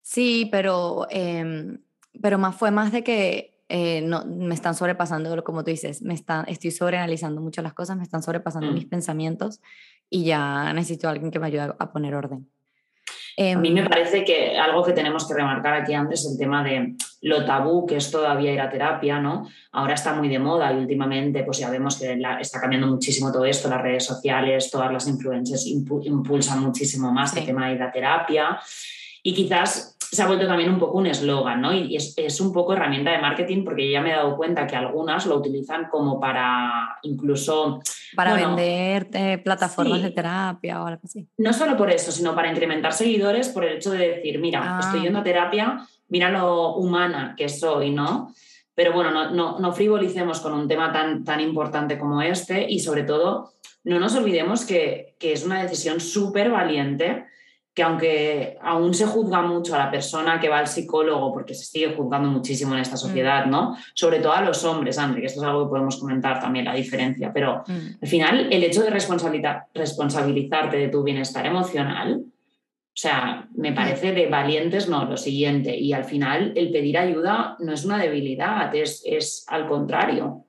Sí, 0.00 0.48
pero, 0.50 1.06
em, 1.10 1.82
pero 2.22 2.38
más 2.38 2.56
fue 2.56 2.70
más 2.70 2.92
de 2.92 3.04
que 3.04 3.60
eh, 3.68 4.00
no, 4.00 4.24
me 4.24 4.54
están 4.54 4.74
sobrepasando, 4.74 5.44
como 5.44 5.64
tú 5.64 5.70
dices, 5.70 6.00
me 6.00 6.14
están, 6.14 6.46
estoy 6.48 6.70
sobreanalizando 6.70 7.42
mucho 7.42 7.60
las 7.60 7.74
cosas, 7.74 7.98
me 7.98 8.04
están 8.04 8.22
sobrepasando 8.22 8.72
mis 8.72 8.86
mm. 8.86 8.88
pensamientos 8.88 9.60
y 10.08 10.24
ya 10.24 10.72
necesito 10.72 11.08
a 11.08 11.10
alguien 11.10 11.30
que 11.30 11.38
me 11.38 11.48
ayude 11.48 11.74
a 11.78 11.92
poner 11.92 12.14
orden. 12.14 12.48
A 13.38 13.58
mí 13.58 13.70
me 13.70 13.80
em, 13.80 13.88
parece 13.88 14.24
que 14.24 14.58
algo 14.58 14.82
que 14.82 14.92
tenemos 14.92 15.26
que 15.26 15.34
remarcar 15.34 15.74
aquí 15.74 15.94
antes 15.94 16.24
es 16.24 16.32
el 16.32 16.38
tema 16.38 16.64
de 16.64 16.94
lo 17.22 17.44
tabú 17.44 17.86
que 17.86 17.96
es 17.96 18.10
todavía 18.10 18.52
ir 18.52 18.60
a 18.60 18.68
terapia, 18.68 19.20
¿no? 19.20 19.48
Ahora 19.72 19.94
está 19.94 20.12
muy 20.12 20.28
de 20.28 20.38
moda 20.38 20.72
y 20.72 20.76
últimamente 20.76 21.44
pues 21.44 21.58
ya 21.58 21.70
vemos 21.70 21.98
que 21.98 22.18
está 22.40 22.60
cambiando 22.60 22.88
muchísimo 22.88 23.30
todo 23.30 23.44
esto, 23.44 23.68
las 23.68 23.82
redes 23.82 24.04
sociales, 24.04 24.70
todas 24.70 24.92
las 24.92 25.06
influencers 25.06 25.66
impulsan 25.66 26.60
muchísimo 26.60 27.12
más 27.12 27.36
el 27.36 27.46
tema 27.46 27.68
de 27.68 27.74
ir 27.74 27.82
a 27.82 27.92
terapia 27.92 28.58
y 29.22 29.32
quizás 29.34 29.97
se 30.10 30.22
ha 30.22 30.26
vuelto 30.26 30.46
también 30.46 30.70
un 30.70 30.78
poco 30.78 30.96
un 30.96 31.06
eslogan, 31.06 31.60
¿no? 31.60 31.74
Y 31.74 31.94
es, 31.96 32.40
un 32.40 32.52
poco 32.52 32.72
herramienta 32.72 33.10
de 33.10 33.18
marketing 33.18 33.62
porque 33.62 33.90
ya 33.90 34.00
me 34.00 34.10
he 34.10 34.14
dado 34.14 34.36
cuenta 34.36 34.66
que 34.66 34.74
algunas 34.74 35.26
lo 35.26 35.36
utilizan 35.36 35.88
como 35.90 36.18
para 36.18 36.98
incluso... 37.02 37.80
Para 38.16 38.34
vender 38.34 39.42
plataformas 39.42 40.02
de 40.02 40.10
terapia 40.10 40.82
o 40.82 40.86
algo 40.86 41.02
así. 41.04 41.28
No 41.36 41.52
solo 41.52 41.76
por 41.76 41.90
eso, 41.90 42.10
sino 42.10 42.34
para 42.34 42.50
incrementar 42.50 42.94
seguidores 42.94 43.50
por 43.50 43.64
el 43.64 43.76
hecho 43.76 43.90
de 43.90 44.08
decir, 44.08 44.38
mira, 44.38 44.78
estoy 44.80 45.00
ah. 45.00 45.02
yendo 45.02 45.18
a 45.18 45.24
terapia, 45.24 45.86
mira 46.08 46.30
lo 46.30 46.76
humana 46.76 47.34
que 47.36 47.50
soy, 47.50 47.90
¿no? 47.90 48.32
Pero 48.74 48.92
bueno, 48.92 49.10
no, 49.10 49.30
no, 49.30 49.58
no 49.58 49.72
frivolicemos 49.72 50.40
con 50.40 50.54
un 50.54 50.68
tema 50.68 50.90
tan, 50.90 51.22
tan 51.22 51.40
importante 51.40 51.98
como 51.98 52.22
este 52.22 52.66
y 52.70 52.80
sobre 52.80 53.02
todo 53.02 53.52
no 53.84 53.98
nos 53.98 54.14
olvidemos 54.14 54.64
que, 54.64 55.16
que 55.18 55.32
es 55.32 55.44
una 55.44 55.62
decisión 55.62 56.00
súper 56.00 56.50
valiente 56.50 57.26
que 57.78 57.84
aunque 57.84 58.58
aún 58.60 58.92
se 58.92 59.06
juzga 59.06 59.40
mucho 59.40 59.72
a 59.72 59.78
la 59.78 59.88
persona 59.88 60.40
que 60.40 60.48
va 60.48 60.58
al 60.58 60.66
psicólogo, 60.66 61.32
porque 61.32 61.54
se 61.54 61.64
sigue 61.64 61.94
juzgando 61.94 62.28
muchísimo 62.28 62.74
en 62.74 62.80
esta 62.80 62.96
mm. 62.96 62.98
sociedad, 62.98 63.46
¿no? 63.46 63.76
Sobre 63.94 64.18
todo 64.18 64.32
a 64.32 64.42
los 64.42 64.64
hombres, 64.64 64.98
André, 64.98 65.20
que 65.20 65.28
esto 65.28 65.40
es 65.40 65.46
algo 65.46 65.62
que 65.62 65.70
podemos 65.70 65.96
comentar 65.96 66.40
también, 66.40 66.64
la 66.64 66.74
diferencia, 66.74 67.30
pero 67.32 67.62
mm. 67.68 68.02
al 68.02 68.08
final 68.08 68.48
el 68.50 68.64
hecho 68.64 68.82
de 68.82 68.90
responsabilizarte 68.90 70.76
de 70.76 70.88
tu 70.88 71.04
bienestar 71.04 71.46
emocional, 71.46 72.24
o 72.24 73.00
sea, 73.00 73.46
me 73.54 73.70
mm. 73.70 73.74
parece 73.76 74.12
de 74.12 74.26
valientes, 74.26 74.88
no, 74.88 75.04
lo 75.04 75.16
siguiente, 75.16 75.78
y 75.78 75.92
al 75.92 76.04
final 76.04 76.52
el 76.56 76.72
pedir 76.72 76.98
ayuda 76.98 77.54
no 77.60 77.72
es 77.72 77.84
una 77.84 77.98
debilidad, 77.98 78.74
es, 78.74 79.04
es 79.06 79.46
al 79.46 79.68
contrario, 79.68 80.46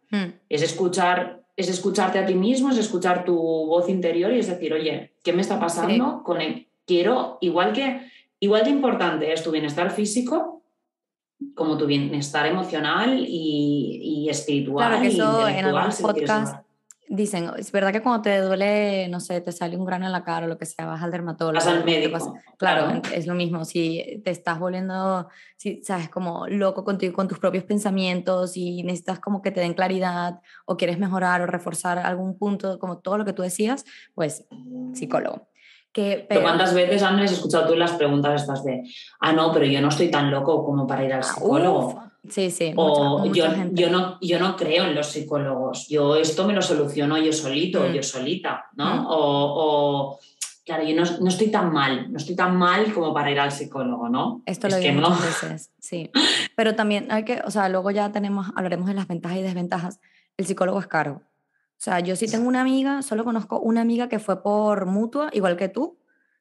es 0.50 0.64
escuchar 0.64 1.44
es 1.60 1.68
escucharte 1.68 2.18
a 2.18 2.26
ti 2.26 2.36
mismo, 2.36 2.70
es 2.70 2.78
escuchar 2.78 3.26
tu 3.26 3.36
voz 3.36 3.90
interior 3.90 4.32
y 4.32 4.40
es 4.40 4.48
decir, 4.48 4.74
oye, 4.74 5.12
¿qué 5.22 5.34
me 5.34 5.42
está 5.42 5.60
pasando? 5.60 6.24
con 6.24 6.40
el 6.40 6.69
quiero, 6.90 7.38
igual 7.42 7.72
que, 7.72 8.10
igual 8.40 8.64
de 8.64 8.72
importante 8.72 9.32
es 9.32 9.44
tu 9.44 9.52
bienestar 9.52 9.92
físico, 9.92 10.64
como 11.54 11.78
tu 11.78 11.86
bienestar 11.86 12.48
emocional 12.48 13.24
y, 13.28 14.28
espiritual. 14.30 14.88
Claro 14.88 15.02
que 15.02 15.08
eso 15.10 15.48
en 15.48 15.66
algunos 15.66 16.02
podcasts 16.02 16.58
dicen, 17.10 17.50
es 17.58 17.72
verdad 17.72 17.92
que 17.92 18.02
cuando 18.02 18.22
te 18.22 18.38
duele, 18.40 19.08
no 19.10 19.20
sé, 19.20 19.42
te 19.42 19.52
sale 19.52 19.76
un 19.76 19.86
grano 19.86 20.06
en 20.06 20.12
la 20.12 20.24
cara 20.24 20.46
o 20.46 20.50
lo 20.50 20.58
que 20.58 20.66
sea, 20.66 20.86
vas 20.86 21.02
al 21.02 21.12
dermatólogo. 21.12 21.56
Vas 21.56 21.68
al 21.68 21.84
médico. 21.84 22.36
Claro, 22.58 23.02
es 23.14 23.26
lo 23.26 23.34
mismo. 23.34 23.66
Si 23.66 24.22
te 24.24 24.30
estás 24.32 24.60
volviendo, 24.60 25.28
si 25.58 25.82
sabes, 25.84 26.10
como 26.10 26.48
loco 26.48 26.84
contigo, 26.84 27.14
con 27.14 27.28
tus 27.28 27.40
propios 27.40 27.64
pensamientos 27.64 28.56
y 28.56 28.84
necesitas 28.84 29.20
como 29.20 29.42
que 29.42 29.52
te 29.52 29.60
den 29.60 29.74
claridad 29.74 30.40
o 30.66 30.78
quieres 30.78 31.00
mejorar 31.00 31.42
o 31.42 31.48
reforzar 31.48 31.98
algún 31.98 32.38
punto, 32.38 32.78
como 32.78 33.00
todo 33.00 33.18
lo 33.18 33.26
que 33.26 33.34
tú 33.34 33.42
decías, 33.42 33.86
pues 34.14 34.46
psicólogo. 34.94 35.48
¿Cuántas 35.94 36.74
veces, 36.74 37.02
Andrés, 37.04 37.32
has 37.32 37.38
escuchado 37.38 37.68
tú 37.68 37.76
las 37.76 37.92
preguntas 37.94 38.42
estas 38.42 38.64
de, 38.64 38.84
ah, 39.22 39.34
no, 39.34 39.52
pero 39.52 39.66
yo 39.66 39.82
no 39.82 39.90
estoy 39.90 40.12
tan 40.12 40.30
loco 40.30 40.64
como 40.64 40.86
para 40.86 41.04
ir 41.04 41.14
al 41.14 41.22
ah, 41.22 41.24
psicólogo? 41.24 42.04
sí, 42.28 42.52
sí. 42.52 42.74
O 42.76 43.26
yo, 43.34 43.46
yo, 43.72 43.90
no, 43.90 44.18
yo 44.22 44.40
no 44.40 44.56
creo 44.56 44.86
en 44.86 44.96
los 44.96 45.08
psicólogos, 45.08 45.88
yo 45.88 46.16
esto 46.16 46.46
me 46.46 46.54
lo 46.54 46.62
soluciono 46.62 47.18
yo 47.18 47.34
solito, 47.34 47.82
mm. 47.82 47.94
yo 47.94 48.04
solita, 48.04 48.66
¿no? 48.76 48.96
Mm. 48.96 49.06
O, 49.10 50.20
claro, 50.64 50.84
yo 50.84 50.96
no, 50.96 51.28
estoy 51.28 51.50
tan 51.50 51.74
mal, 51.74 52.12
no 52.12 52.18
estoy 52.18 52.36
tan 52.36 52.56
mal 52.56 52.94
como 52.94 53.14
para 53.14 53.32
ir 53.32 53.40
al 53.40 53.52
psicólogo, 53.52 54.10
¿no? 54.10 54.44
Esto 54.46 54.70
lo 54.70 54.78
digo 54.78 54.94
muchas 54.94 55.42
veces, 55.42 55.72
sí. 55.80 56.12
Pero 56.56 56.76
también 56.76 57.12
hay 57.12 57.26
que, 57.26 57.42
o 57.46 57.52
sea, 57.52 57.68
luego 57.68 57.90
ya 57.90 58.12
tenemos, 58.12 58.48
hablaremos 58.56 58.88
de 58.88 58.94
las 58.94 59.08
ventajas 59.08 59.40
y 59.40 59.42
desventajas. 59.42 60.00
El 60.38 60.46
psicólogo 60.46 60.80
es 60.80 60.88
caro. 60.88 61.24
O 61.80 61.82
sea, 61.82 62.02
yo 62.02 62.18
sí 62.18 62.28
tengo 62.28 62.46
una 62.46 62.60
amiga, 62.60 63.02
solo 63.02 63.24
conozco 63.24 63.58
una 63.62 63.80
amiga 63.80 64.10
que 64.10 64.20
fue 64.20 64.44
por 64.44 64.86
mutua, 64.86 65.30
igual 65.32 65.56
que 65.56 65.70
tú, 65.70 65.98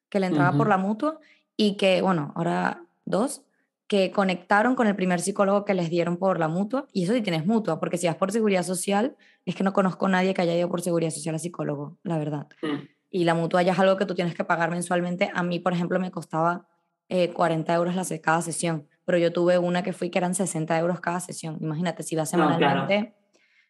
que 0.08 0.18
le 0.18 0.26
entraba 0.26 0.56
por 0.56 0.68
la 0.68 0.78
mutua 0.78 1.20
y 1.56 1.76
que, 1.76 2.02
bueno, 2.02 2.32
ahora 2.34 2.82
dos, 3.04 3.42
que 3.86 4.10
conectaron 4.10 4.74
con 4.74 4.88
el 4.88 4.96
primer 4.96 5.20
psicólogo 5.20 5.64
que 5.64 5.74
les 5.74 5.90
dieron 5.90 6.16
por 6.16 6.40
la 6.40 6.48
mutua. 6.48 6.88
Y 6.92 7.04
eso 7.04 7.14
sí 7.14 7.22
tienes 7.22 7.46
mutua, 7.46 7.78
porque 7.78 7.98
si 7.98 8.08
vas 8.08 8.16
por 8.16 8.32
seguridad 8.32 8.64
social, 8.64 9.16
es 9.46 9.54
que 9.54 9.62
no 9.62 9.72
conozco 9.72 10.06
a 10.06 10.08
nadie 10.08 10.34
que 10.34 10.42
haya 10.42 10.56
ido 10.56 10.68
por 10.68 10.82
seguridad 10.82 11.12
social 11.12 11.36
a 11.36 11.38
psicólogo, 11.38 11.96
la 12.02 12.18
verdad. 12.18 12.48
Mm. 12.60 12.88
Y 13.10 13.22
la 13.22 13.34
mutua 13.34 13.62
ya 13.62 13.74
es 13.74 13.78
algo 13.78 13.96
que 13.96 14.06
tú 14.06 14.16
tienes 14.16 14.34
que 14.34 14.42
pagar 14.42 14.72
mensualmente. 14.72 15.30
A 15.32 15.44
mí, 15.44 15.60
por 15.60 15.72
ejemplo, 15.72 16.00
me 16.00 16.10
costaba 16.10 16.66
40 17.08 17.72
eh, 17.72 17.76
euros 17.76 17.94
la, 17.94 18.18
cada 18.18 18.42
sesión, 18.42 18.88
pero 19.04 19.18
yo 19.18 19.32
tuve 19.32 19.56
una 19.58 19.84
que 19.84 19.92
fui 19.92 20.10
que 20.10 20.18
eran 20.18 20.34
60 20.34 20.76
euros 20.80 20.98
cada 20.98 21.20
sesión. 21.20 21.58
Imagínate, 21.60 22.02
si 22.02 22.16
vas 22.16 22.28
semanalmente, 22.28 23.14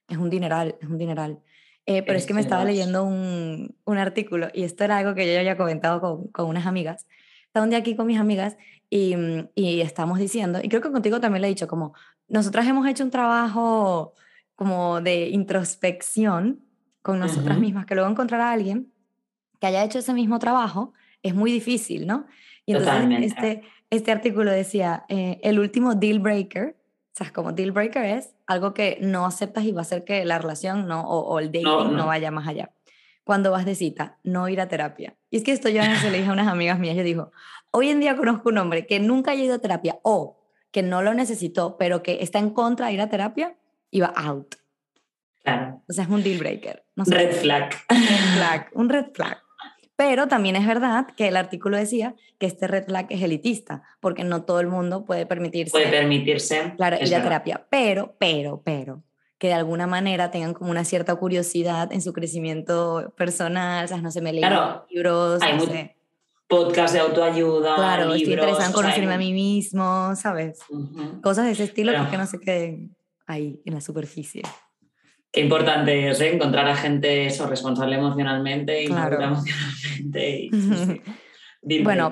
es 0.08 0.16
un 0.16 0.30
dineral, 0.30 0.76
es 0.80 0.88
un 0.88 0.96
dineral. 0.96 1.40
Eh, 1.90 2.02
pero 2.02 2.18
es 2.18 2.26
que 2.26 2.34
me 2.34 2.42
estaba 2.42 2.66
leyendo 2.66 3.02
un, 3.02 3.74
un, 3.86 3.96
artículo 3.96 4.48
y 4.52 4.64
esto 4.64 4.84
era 4.84 4.98
algo 4.98 5.14
que 5.14 5.26
yo 5.26 5.32
ya 5.32 5.38
había 5.38 5.56
comentado 5.56 6.02
con, 6.02 6.28
con, 6.28 6.46
unas 6.46 6.66
amigas. 6.66 7.06
Estaba 7.46 7.64
un 7.64 7.70
día 7.70 7.78
aquí 7.78 7.96
con 7.96 8.06
mis 8.06 8.20
amigas 8.20 8.58
y, 8.90 9.16
mm, 9.16 9.48
y 9.54 9.80
estamos 9.80 10.18
diciendo, 10.18 10.60
y 10.62 10.68
creo 10.68 10.82
que 10.82 10.92
contigo 10.92 11.18
también 11.18 11.40
le 11.40 11.48
he 11.48 11.50
dicho, 11.50 11.66
como 11.66 11.94
nosotras 12.28 12.66
hemos 12.66 12.86
hecho 12.86 13.04
un 13.04 13.10
trabajo 13.10 14.12
como 14.54 15.00
de 15.00 15.30
introspección 15.30 16.60
con 17.00 17.20
nosotras 17.20 17.58
mismas, 17.58 17.86
que 17.86 17.94
luego 17.94 18.10
encontrar 18.10 18.42
a 18.42 18.52
alguien 18.52 18.92
que 19.58 19.66
haya 19.66 19.82
hecho 19.82 20.00
ese 20.00 20.12
mismo 20.12 20.38
trabajo 20.38 20.92
es 21.22 21.34
muy 21.34 21.50
difícil, 21.50 22.06
¿no? 22.06 22.26
Y 22.66 22.74
entonces 22.74 23.32
este, 23.32 23.62
este 23.88 24.12
artículo 24.12 24.50
decía, 24.50 25.06
eh, 25.08 25.40
el 25.42 25.58
último 25.58 25.94
deal 25.94 26.18
breaker 26.18 26.76
o 27.18 27.24
sea, 27.24 27.32
como 27.32 27.50
deal 27.50 27.72
breaker 27.72 28.04
es 28.04 28.36
algo 28.46 28.74
que 28.74 28.98
no 29.00 29.26
aceptas 29.26 29.64
y 29.64 29.72
va 29.72 29.80
a 29.80 29.82
hacer 29.82 30.04
que 30.04 30.24
la 30.24 30.38
relación 30.38 30.86
no, 30.86 31.00
o, 31.00 31.40
el 31.40 31.46
dating 31.50 31.96
no, 31.96 32.06
vaya 32.06 32.30
más 32.30 32.46
allá. 32.46 32.70
Cuando 33.24 33.50
vas 33.50 33.64
de 33.64 33.74
cita, 33.74 34.18
no 34.22 34.48
ir 34.48 34.60
a 34.60 34.68
terapia. 34.68 35.16
Y 35.28 35.38
es 35.38 35.42
que 35.42 35.50
esto 35.50 35.68
yo 35.68 35.82
se 36.00 36.12
le 36.12 36.18
dije 36.18 36.30
a 36.30 36.32
unas 36.32 36.46
amigas 36.46 36.78
mías, 36.78 36.96
yo 36.96 37.02
digo, 37.02 37.32
hoy 37.72 37.88
en 37.88 37.98
día 37.98 38.16
conozco 38.16 38.50
un 38.50 38.58
hombre 38.58 38.86
que 38.86 39.00
nunca 39.00 39.32
ha 39.32 39.34
ido 39.34 39.56
a 39.56 39.58
terapia 39.58 39.98
o 40.04 40.38
que 40.70 40.84
no 40.84 41.02
lo 41.02 41.12
necesitó, 41.12 41.76
pero 41.76 42.04
que 42.04 42.22
está 42.22 42.38
en 42.38 42.50
contra 42.50 42.86
de 42.86 42.92
ir 42.92 43.00
a 43.00 43.08
terapia 43.08 43.56
y 43.90 43.98
va 43.98 44.12
out. 44.14 44.54
Claro. 45.42 45.82
O 45.88 45.92
sea, 45.92 46.04
es 46.04 46.10
un 46.10 46.22
deal 46.22 46.38
breaker. 46.38 46.84
red 46.94 47.32
flag. 47.32 47.74
Red 47.88 48.36
flag, 48.36 48.68
un 48.74 48.88
red 48.88 49.06
flag. 49.12 49.38
Pero 49.98 50.28
también 50.28 50.54
es 50.54 50.64
verdad 50.64 51.08
que 51.16 51.26
el 51.26 51.36
artículo 51.36 51.76
decía 51.76 52.14
que 52.38 52.46
este 52.46 52.68
red 52.68 52.84
flag 52.84 53.08
es 53.10 53.20
elitista, 53.20 53.82
porque 53.98 54.22
no 54.22 54.44
todo 54.44 54.60
el 54.60 54.68
mundo 54.68 55.04
puede 55.04 55.26
permitirse. 55.26 55.72
Puede 55.72 55.88
permitirse. 55.88 56.74
Claro, 56.76 56.98
ir 57.04 57.12
a 57.16 57.20
terapia. 57.20 57.66
Pero, 57.68 58.14
pero, 58.16 58.62
pero, 58.64 59.02
que 59.38 59.48
de 59.48 59.54
alguna 59.54 59.88
manera 59.88 60.30
tengan 60.30 60.54
como 60.54 60.70
una 60.70 60.84
cierta 60.84 61.16
curiosidad 61.16 61.92
en 61.92 62.00
su 62.00 62.12
crecimiento 62.12 63.12
personal, 63.16 63.86
o 63.86 63.88
sea, 63.88 63.96
no 63.96 64.12
se 64.12 64.20
me 64.20 64.32
leen 64.32 64.52
libros, 64.88 65.42
hay 65.42 65.56
no 65.56 65.64
Podcast 66.46 66.94
de 66.94 67.00
autoayuda. 67.00 67.74
Claro, 67.74 68.02
libros, 68.02 68.18
estoy 68.18 68.32
interesada 68.34 68.66
en 68.66 68.72
conocerme 68.72 69.14
a 69.14 69.18
mí 69.18 69.32
mismo, 69.32 70.14
¿sabes? 70.14 70.60
Cosas 71.24 71.46
de 71.46 71.50
ese 71.50 71.64
estilo 71.64 71.92
que 72.08 72.16
no 72.16 72.26
se 72.26 72.38
queden 72.38 72.94
ahí 73.26 73.60
en 73.64 73.74
la 73.74 73.80
superficie. 73.80 74.42
Qué 75.30 75.40
importante 75.40 76.08
es 76.08 76.20
¿eh? 76.20 76.34
encontrar 76.34 76.68
a 76.68 76.76
gente 76.76 77.26
eso, 77.26 77.46
responsable 77.46 77.96
emocionalmente 77.96 78.82
y 78.82 78.86
emocionalmente. 78.86 80.48
bueno, 81.82 82.10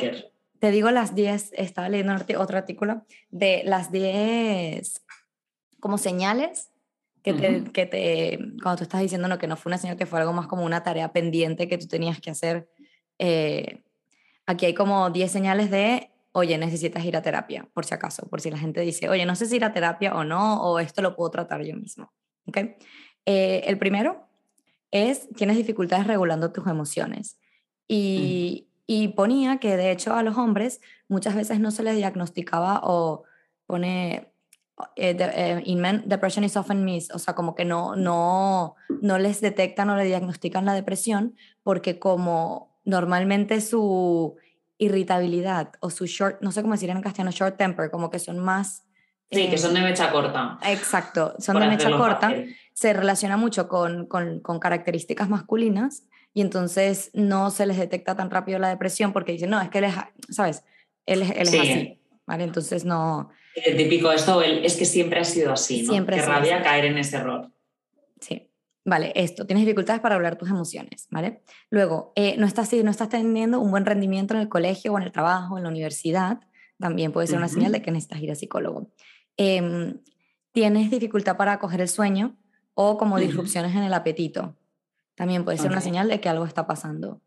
te 0.58 0.70
digo 0.70 0.90
las 0.90 1.14
10, 1.14 1.52
estaba 1.54 1.88
leyendo 1.88 2.14
otro 2.38 2.58
artículo 2.58 3.04
de 3.30 3.62
las 3.64 3.90
10 3.90 5.04
como 5.80 5.98
señales 5.98 6.70
que 7.22 7.32
te, 7.32 7.64
que 7.72 7.86
te, 7.86 8.38
cuando 8.62 8.78
tú 8.78 8.84
estás 8.84 9.00
diciendo 9.00 9.26
no, 9.26 9.38
que 9.38 9.48
no 9.48 9.56
fue 9.56 9.70
una 9.70 9.78
señal, 9.78 9.96
que 9.96 10.06
fue 10.06 10.20
algo 10.20 10.32
más 10.32 10.46
como 10.46 10.64
una 10.64 10.84
tarea 10.84 11.12
pendiente 11.12 11.66
que 11.66 11.76
tú 11.76 11.88
tenías 11.88 12.20
que 12.20 12.30
hacer. 12.30 12.68
Eh, 13.18 13.82
aquí 14.46 14.66
hay 14.66 14.74
como 14.74 15.10
10 15.10 15.32
señales 15.32 15.70
de, 15.70 16.10
oye, 16.32 16.56
necesitas 16.56 17.04
ir 17.04 17.16
a 17.16 17.22
terapia, 17.22 17.68
por 17.74 17.84
si 17.84 17.94
acaso, 17.94 18.28
por 18.28 18.40
si 18.40 18.50
la 18.50 18.58
gente 18.58 18.80
dice, 18.82 19.08
oye, 19.08 19.26
no 19.26 19.34
sé 19.34 19.46
si 19.46 19.56
ir 19.56 19.64
a 19.64 19.72
terapia 19.72 20.14
o 20.14 20.22
no, 20.22 20.62
o 20.62 20.78
esto 20.78 21.02
lo 21.02 21.16
puedo 21.16 21.30
tratar 21.30 21.64
yo 21.64 21.74
mismo. 21.74 22.12
¿Okay? 22.46 22.76
Eh, 23.26 23.64
el 23.66 23.76
primero 23.76 24.26
es, 24.90 25.28
tienes 25.34 25.56
dificultades 25.56 26.06
regulando 26.06 26.52
tus 26.52 26.66
emociones. 26.66 27.38
Y, 27.88 28.68
y, 28.86 29.08
ponía 29.08 29.58
que 29.58 29.76
de 29.76 29.92
hecho 29.92 30.14
a 30.14 30.22
los 30.22 30.36
hombres 30.36 30.80
muchas 31.08 31.34
veces 31.34 31.60
no 31.60 31.70
se 31.70 31.82
les 31.82 31.96
diagnosticaba 31.96 32.80
o 32.82 33.24
pone, 33.66 34.32
eh, 34.96 35.16
eh, 35.18 35.62
in 35.64 35.80
men, 35.80 36.02
depression 36.06 36.44
is 36.44 36.56
often 36.56 36.84
missed, 36.84 37.14
o 37.14 37.18
sea, 37.18 37.34
como 37.34 37.54
que 37.54 37.64
no, 37.64 37.94
no, 37.94 38.74
no 39.02 39.18
les 39.18 39.40
detectan 39.40 39.90
o 39.90 39.96
le 39.96 40.04
diagnostican 40.04 40.64
la 40.64 40.74
depresión 40.74 41.36
porque 41.62 41.98
como 41.98 42.76
normalmente 42.84 43.60
su 43.60 44.36
irritabilidad 44.78 45.72
o 45.80 45.90
su 45.90 46.06
short, 46.06 46.40
no 46.42 46.52
sé 46.52 46.62
cómo 46.62 46.74
decir 46.74 46.90
en 46.90 47.00
castellano, 47.02 47.30
short 47.30 47.56
temper, 47.56 47.90
como 47.90 48.10
que 48.10 48.18
son 48.18 48.38
más... 48.38 48.82
Sí, 49.30 49.48
que 49.50 49.58
son 49.58 49.74
de 49.74 49.80
mecha 49.80 50.12
corta. 50.12 50.58
Exacto, 50.62 51.34
son 51.40 51.58
de 51.58 51.66
mecha 51.66 51.90
corta 51.90 52.32
se 52.76 52.92
relaciona 52.92 53.38
mucho 53.38 53.68
con, 53.68 54.04
con, 54.04 54.40
con, 54.40 54.58
características 54.58 55.30
masculinas 55.30 56.04
y 56.34 56.42
entonces 56.42 57.10
no 57.14 57.50
se 57.50 57.64
les 57.64 57.78
detecta 57.78 58.14
tan 58.14 58.30
rápido 58.30 58.58
la 58.58 58.68
depresión 58.68 59.14
porque 59.14 59.32
dicen, 59.32 59.48
no, 59.48 59.58
es 59.62 59.70
que 59.70 59.78
él 59.78 59.84
es, 59.84 59.94
¿sabes? 60.28 60.62
Él, 61.06 61.22
él 61.22 61.48
es 61.48 61.54
así, 61.54 61.98
¿vale? 62.26 62.44
Entonces 62.44 62.84
no... 62.84 63.30
El 63.54 63.78
típico 63.78 64.12
esto, 64.12 64.42
es 64.42 64.76
que 64.76 64.84
siempre 64.84 65.20
ha 65.20 65.24
sido 65.24 65.54
así, 65.54 65.84
¿no? 65.84 65.92
Siempre 65.92 66.16
Qué 66.16 66.22
rabia 66.26 66.62
caer 66.62 66.84
en 66.84 66.98
ese 66.98 67.16
error. 67.16 67.50
Sí. 68.20 68.50
Vale, 68.84 69.10
esto, 69.14 69.46
tienes 69.46 69.64
dificultades 69.64 70.02
para 70.02 70.16
hablar 70.16 70.36
tus 70.36 70.50
emociones, 70.50 71.08
¿vale? 71.10 71.40
Luego, 71.70 72.12
eh, 72.14 72.36
no, 72.36 72.46
estás, 72.46 72.70
no 72.74 72.90
estás 72.90 73.08
teniendo 73.08 73.58
un 73.58 73.70
buen 73.70 73.86
rendimiento 73.86 74.34
en 74.34 74.40
el 74.40 74.50
colegio 74.50 74.92
o 74.92 74.98
en 74.98 75.04
el 75.04 75.12
trabajo, 75.12 75.56
en 75.56 75.64
la 75.64 75.70
universidad, 75.70 76.40
también 76.78 77.10
puede 77.10 77.26
ser 77.26 77.38
una 77.38 77.48
señal 77.48 77.72
de 77.72 77.80
que 77.80 77.90
necesitas 77.90 78.20
ir 78.20 78.30
a 78.30 78.34
psicólogo. 78.34 78.90
Em, 79.38 80.02
tienes 80.52 80.90
dificultad 80.90 81.38
para 81.38 81.58
coger 81.58 81.80
el 81.80 81.88
sueño, 81.88 82.36
o 82.78 82.98
como 82.98 83.18
disrupciones 83.18 83.74
en 83.74 83.82
el 83.82 83.94
apetito. 83.94 84.54
También 85.14 85.44
puede 85.44 85.56
ser 85.56 85.70
una 85.70 85.80
señal 85.80 86.08
de 86.08 86.20
que 86.20 86.28
algo 86.28 86.44
está 86.44 86.66
pasando. 86.66 87.22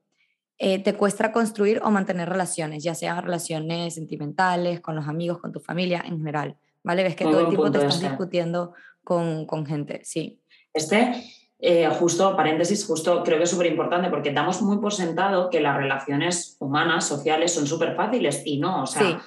Eh, 0.60 0.78
te 0.78 0.94
cuesta 0.94 1.32
construir 1.32 1.82
o 1.84 1.90
mantener 1.90 2.30
relaciones, 2.30 2.84
ya 2.84 2.94
sean 2.94 3.24
relaciones 3.24 3.96
sentimentales, 3.96 4.80
con 4.80 4.96
los 4.96 5.08
amigos, 5.08 5.40
con 5.40 5.52
tu 5.52 5.60
familia 5.60 6.04
en 6.06 6.20
general. 6.20 6.56
¿vale? 6.84 7.04
Ves 7.04 7.16
que 7.16 7.26
todo 7.26 7.42
el 7.42 7.48
tiempo 7.48 7.72
te 7.72 7.80
estás 7.80 7.96
este. 7.96 8.10
discutiendo 8.10 8.74
con, 9.04 9.46
con 9.46 9.66
gente, 9.66 10.02
sí. 10.04 10.40
Este, 10.72 11.24
eh, 11.58 11.90
justo, 12.00 12.36
paréntesis, 12.36 12.86
justo 12.86 13.24
creo 13.24 13.38
que 13.38 13.46
es 13.46 13.50
súper 13.50 13.68
importante 13.68 14.10
porque 14.10 14.32
damos 14.32 14.62
muy 14.62 14.78
por 14.78 14.94
sentado 14.94 15.50
que 15.50 15.62
las 15.62 15.78
relaciones 15.78 16.58
humanas, 16.60 17.08
sociales, 17.08 17.54
son 17.54 17.66
súper 17.66 17.96
fáciles 17.96 18.44
y 18.46 18.60
no, 18.60 18.84
o 18.84 18.86
sea, 18.86 19.22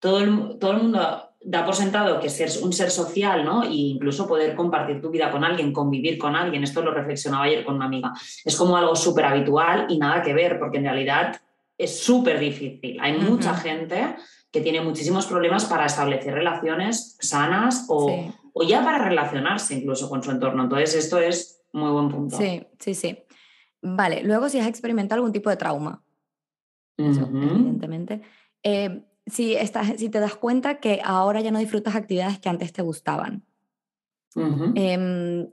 todo, 0.00 0.20
el, 0.20 0.58
todo 0.58 0.72
el 0.72 0.82
mundo 0.82 1.25
da 1.48 1.64
por 1.64 1.76
sentado 1.76 2.18
que 2.18 2.28
ser 2.28 2.50
un 2.60 2.72
ser 2.72 2.90
social, 2.90 3.44
¿no? 3.44 3.62
E 3.62 3.94
incluso 3.94 4.26
poder 4.26 4.56
compartir 4.56 5.00
tu 5.00 5.10
vida 5.10 5.30
con 5.30 5.44
alguien, 5.44 5.72
convivir 5.72 6.18
con 6.18 6.34
alguien, 6.34 6.64
esto 6.64 6.82
lo 6.82 6.92
reflexionaba 6.92 7.44
ayer 7.44 7.64
con 7.64 7.76
una 7.76 7.84
amiga, 7.84 8.12
es 8.44 8.56
como 8.56 8.76
algo 8.76 8.96
súper 8.96 9.26
habitual 9.26 9.86
y 9.88 9.96
nada 9.96 10.22
que 10.22 10.34
ver, 10.34 10.58
porque 10.58 10.78
en 10.78 10.84
realidad 10.84 11.40
es 11.78 12.00
súper 12.00 12.40
difícil. 12.40 12.98
Hay 13.00 13.18
mucha 13.18 13.54
gente 13.54 14.16
que 14.50 14.60
tiene 14.60 14.80
muchísimos 14.80 15.26
problemas 15.26 15.66
para 15.66 15.86
establecer 15.86 16.34
relaciones 16.34 17.16
sanas 17.20 17.86
o, 17.88 18.32
o 18.52 18.62
ya 18.64 18.82
para 18.82 19.04
relacionarse 19.04 19.74
incluso 19.74 20.08
con 20.08 20.24
su 20.24 20.32
entorno. 20.32 20.64
Entonces, 20.64 20.96
esto 20.96 21.18
es 21.18 21.62
muy 21.72 21.92
buen 21.92 22.08
punto. 22.08 22.36
Sí, 22.36 22.66
sí, 22.80 22.94
sí. 22.94 23.18
Vale, 23.82 24.24
luego 24.24 24.48
si 24.48 24.58
has 24.58 24.66
experimentado 24.66 25.20
algún 25.20 25.32
tipo 25.32 25.48
de 25.48 25.56
trauma, 25.56 26.02
evidentemente. 26.98 28.20
Eh, 28.64 29.04
si, 29.26 29.54
estás, 29.54 29.94
si 29.98 30.08
te 30.08 30.20
das 30.20 30.36
cuenta 30.36 30.78
que 30.78 31.00
ahora 31.04 31.40
ya 31.40 31.50
no 31.50 31.58
disfrutas 31.58 31.96
actividades 31.96 32.38
que 32.38 32.48
antes 32.48 32.72
te 32.72 32.82
gustaban. 32.82 33.44
Em, 34.74 35.48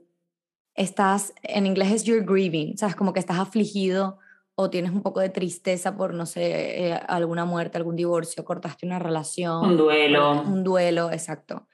estás, 0.74 1.32
en 1.42 1.66
inglés 1.66 1.90
es 1.90 2.04
you're 2.04 2.24
grieving, 2.24 2.76
sabes, 2.76 2.94
como 2.94 3.12
que 3.12 3.20
estás 3.20 3.38
afligido 3.38 4.18
o 4.56 4.70
tienes 4.70 4.92
un 4.92 5.02
poco 5.02 5.20
de 5.20 5.30
tristeza 5.30 5.96
por, 5.96 6.14
no 6.14 6.26
sé, 6.26 6.88
eh, 6.88 6.92
alguna 7.08 7.44
muerte, 7.44 7.78
algún 7.78 7.96
divorcio, 7.96 8.44
cortaste 8.44 8.86
una 8.86 8.98
relación. 8.98 9.64
Un 9.64 9.76
duelo. 9.76 10.42
Un 10.42 10.62
duelo, 10.62 11.10
exacto. 11.10 11.66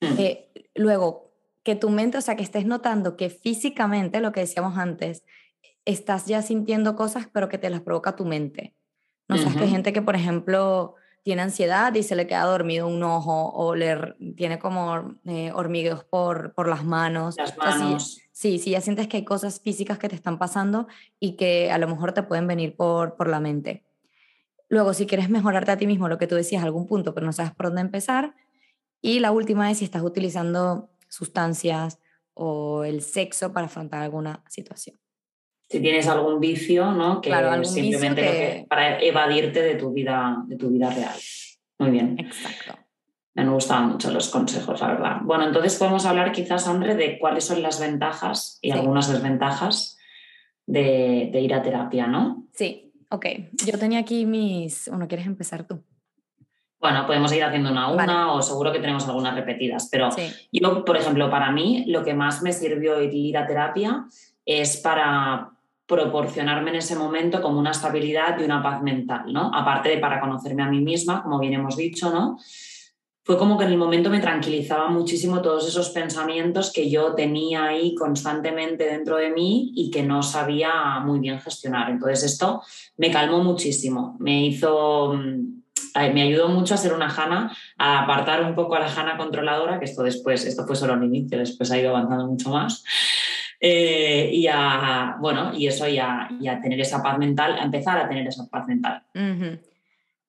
Eh, 0.00 0.50
luego, 0.74 1.32
que 1.62 1.76
tu 1.76 1.90
mente, 1.90 2.18
o 2.18 2.20
sea, 2.20 2.36
que 2.36 2.42
estés 2.42 2.66
notando 2.66 3.16
que 3.16 3.30
físicamente, 3.30 4.20
lo 4.20 4.32
que 4.32 4.40
decíamos 4.40 4.76
antes, 4.76 5.24
estás 5.84 6.26
ya 6.26 6.42
sintiendo 6.42 6.96
cosas, 6.96 7.28
pero 7.32 7.48
que 7.48 7.58
te 7.58 7.70
las 7.70 7.82
provoca 7.82 8.16
tu 8.16 8.24
mente. 8.24 8.74
No 9.28 9.38
sabes 9.38 9.56
que 9.56 9.62
hay 9.64 9.70
gente 9.70 9.92
que, 9.92 10.02
por 10.02 10.16
ejemplo, 10.16 10.96
tiene 11.24 11.40
ansiedad 11.40 11.92
y 11.94 12.02
se 12.02 12.16
le 12.16 12.26
queda 12.26 12.44
dormido 12.44 12.86
un 12.86 13.02
ojo 13.02 13.50
o 13.50 13.74
le 13.74 14.14
tiene 14.36 14.58
como 14.58 15.16
eh, 15.24 15.50
hormigueos 15.52 16.04
por, 16.04 16.52
por 16.52 16.68
las 16.68 16.84
manos. 16.84 17.36
Las 17.38 17.56
manos. 17.56 18.20
sí, 18.30 18.58
sí, 18.58 18.70
ya 18.70 18.82
sientes 18.82 19.08
que 19.08 19.16
hay 19.16 19.24
cosas 19.24 19.58
físicas 19.58 19.98
que 19.98 20.10
te 20.10 20.14
están 20.14 20.38
pasando 20.38 20.86
y 21.18 21.36
que 21.36 21.72
a 21.72 21.78
lo 21.78 21.88
mejor 21.88 22.12
te 22.12 22.22
pueden 22.22 22.46
venir 22.46 22.76
por, 22.76 23.16
por 23.16 23.28
la 23.28 23.40
mente. 23.40 23.84
Luego, 24.68 24.92
si 24.92 25.06
quieres 25.06 25.30
mejorarte 25.30 25.72
a 25.72 25.78
ti 25.78 25.86
mismo, 25.86 26.08
lo 26.08 26.18
que 26.18 26.26
tú 26.26 26.34
decías, 26.34 26.62
algún 26.62 26.86
punto, 26.86 27.14
pero 27.14 27.24
no 27.24 27.32
sabes 27.32 27.52
por 27.52 27.66
dónde 27.66 27.80
empezar. 27.80 28.34
Y 29.00 29.20
la 29.20 29.32
última 29.32 29.70
es 29.70 29.78
si 29.78 29.86
estás 29.86 30.02
utilizando 30.02 30.90
sustancias 31.08 32.00
o 32.34 32.84
el 32.84 33.00
sexo 33.00 33.54
para 33.54 33.66
afrontar 33.66 34.02
alguna 34.02 34.44
situación. 34.48 34.98
Si 35.68 35.80
tienes 35.80 36.06
algún 36.08 36.40
vicio, 36.40 36.92
¿no? 36.92 37.20
Que 37.20 37.30
claro, 37.30 37.64
simplemente 37.64 38.66
para 38.68 39.00
evadirte 39.00 39.62
de 39.62 39.74
tu 39.76 39.92
vida, 39.92 40.42
de 40.46 40.56
tu 40.56 40.70
vida 40.70 40.90
real. 40.90 41.14
Muy 41.78 41.90
bien. 41.90 42.16
Exacto. 42.18 42.78
Me 43.34 43.48
gustaban 43.48 43.88
mucho 43.88 44.12
los 44.12 44.28
consejos, 44.28 44.80
la 44.80 44.88
verdad. 44.88 45.16
Bueno, 45.22 45.46
entonces 45.46 45.76
podemos 45.76 46.06
hablar 46.06 46.30
quizás, 46.30 46.68
André, 46.68 46.94
de 46.94 47.18
cuáles 47.18 47.44
son 47.44 47.62
las 47.62 47.80
ventajas 47.80 48.58
y 48.62 48.70
algunas 48.70 49.10
desventajas 49.10 49.98
de, 50.66 51.30
de, 51.32 51.40
ir 51.40 51.52
a 51.52 51.62
terapia, 51.62 52.06
¿no? 52.06 52.46
Sí, 52.52 52.92
ok. 53.10 53.26
Yo 53.66 53.76
tenía 53.78 53.98
aquí 53.98 54.24
mis... 54.24 54.86
¿Uno 54.86 55.08
quieres 55.08 55.26
empezar 55.26 55.66
tú? 55.66 55.82
Bueno, 56.84 57.06
podemos 57.06 57.32
ir 57.32 57.42
haciendo 57.42 57.70
una 57.70 57.84
a 57.84 57.92
una 57.92 58.32
o 58.34 58.42
seguro 58.42 58.70
que 58.70 58.78
tenemos 58.78 59.08
algunas 59.08 59.34
repetidas, 59.34 59.88
pero 59.90 60.10
yo, 60.52 60.84
por 60.84 60.98
ejemplo, 60.98 61.30
para 61.30 61.50
mí 61.50 61.84
lo 61.86 62.04
que 62.04 62.12
más 62.12 62.42
me 62.42 62.52
sirvió 62.52 63.02
ir 63.02 63.38
a 63.38 63.46
terapia 63.46 64.04
es 64.44 64.76
para 64.76 65.53
proporcionarme 65.86 66.70
en 66.70 66.76
ese 66.76 66.96
momento 66.96 67.42
como 67.42 67.58
una 67.58 67.72
estabilidad 67.72 68.38
y 68.38 68.44
una 68.44 68.62
paz 68.62 68.82
mental, 68.82 69.32
¿no? 69.32 69.50
Aparte 69.54 69.90
de 69.90 69.98
para 69.98 70.20
conocerme 70.20 70.62
a 70.62 70.68
mí 70.68 70.80
misma, 70.80 71.22
como 71.22 71.38
bien 71.38 71.54
hemos 71.54 71.76
dicho, 71.76 72.10
¿no? 72.10 72.38
Fue 73.22 73.38
como 73.38 73.56
que 73.56 73.64
en 73.64 73.70
el 73.70 73.78
momento 73.78 74.10
me 74.10 74.20
tranquilizaba 74.20 74.88
muchísimo 74.88 75.40
todos 75.40 75.66
esos 75.66 75.90
pensamientos 75.90 76.70
que 76.70 76.90
yo 76.90 77.14
tenía 77.14 77.64
ahí 77.64 77.94
constantemente 77.94 78.84
dentro 78.84 79.16
de 79.16 79.30
mí 79.30 79.72
y 79.74 79.90
que 79.90 80.02
no 80.02 80.22
sabía 80.22 81.00
muy 81.00 81.20
bien 81.20 81.40
gestionar. 81.40 81.90
Entonces 81.90 82.32
esto 82.32 82.62
me 82.98 83.10
calmó 83.10 83.42
muchísimo, 83.42 84.16
me 84.20 84.44
hizo 84.44 85.14
mm, 85.14 85.64
me 86.12 86.22
ayudó 86.22 86.48
mucho 86.48 86.74
a 86.74 86.76
ser 86.76 86.92
una 86.92 87.08
Jana, 87.08 87.56
a 87.78 88.02
apartar 88.02 88.42
un 88.42 88.54
poco 88.54 88.74
a 88.74 88.80
la 88.80 88.88
Jana 88.88 89.16
controladora, 89.16 89.78
que 89.78 89.84
esto 89.84 90.02
después, 90.02 90.44
esto 90.44 90.66
fue 90.66 90.76
solo 90.76 90.94
un 90.94 91.04
inicio, 91.04 91.38
después 91.38 91.70
ha 91.70 91.78
ido 91.78 91.90
avanzando 91.90 92.26
mucho 92.26 92.50
más. 92.50 92.84
Eh, 93.60 94.30
y 94.32 94.46
a, 94.46 95.16
bueno, 95.20 95.52
y 95.54 95.66
eso 95.66 95.86
y 95.88 95.98
a, 95.98 96.28
tener 96.62 96.80
esa 96.80 97.02
paz 97.02 97.18
mental, 97.18 97.56
a 97.58 97.64
empezar 97.64 97.98
a 97.98 98.08
tener 98.08 98.26
esa 98.26 98.46
paz 98.48 98.66
mental. 98.66 99.02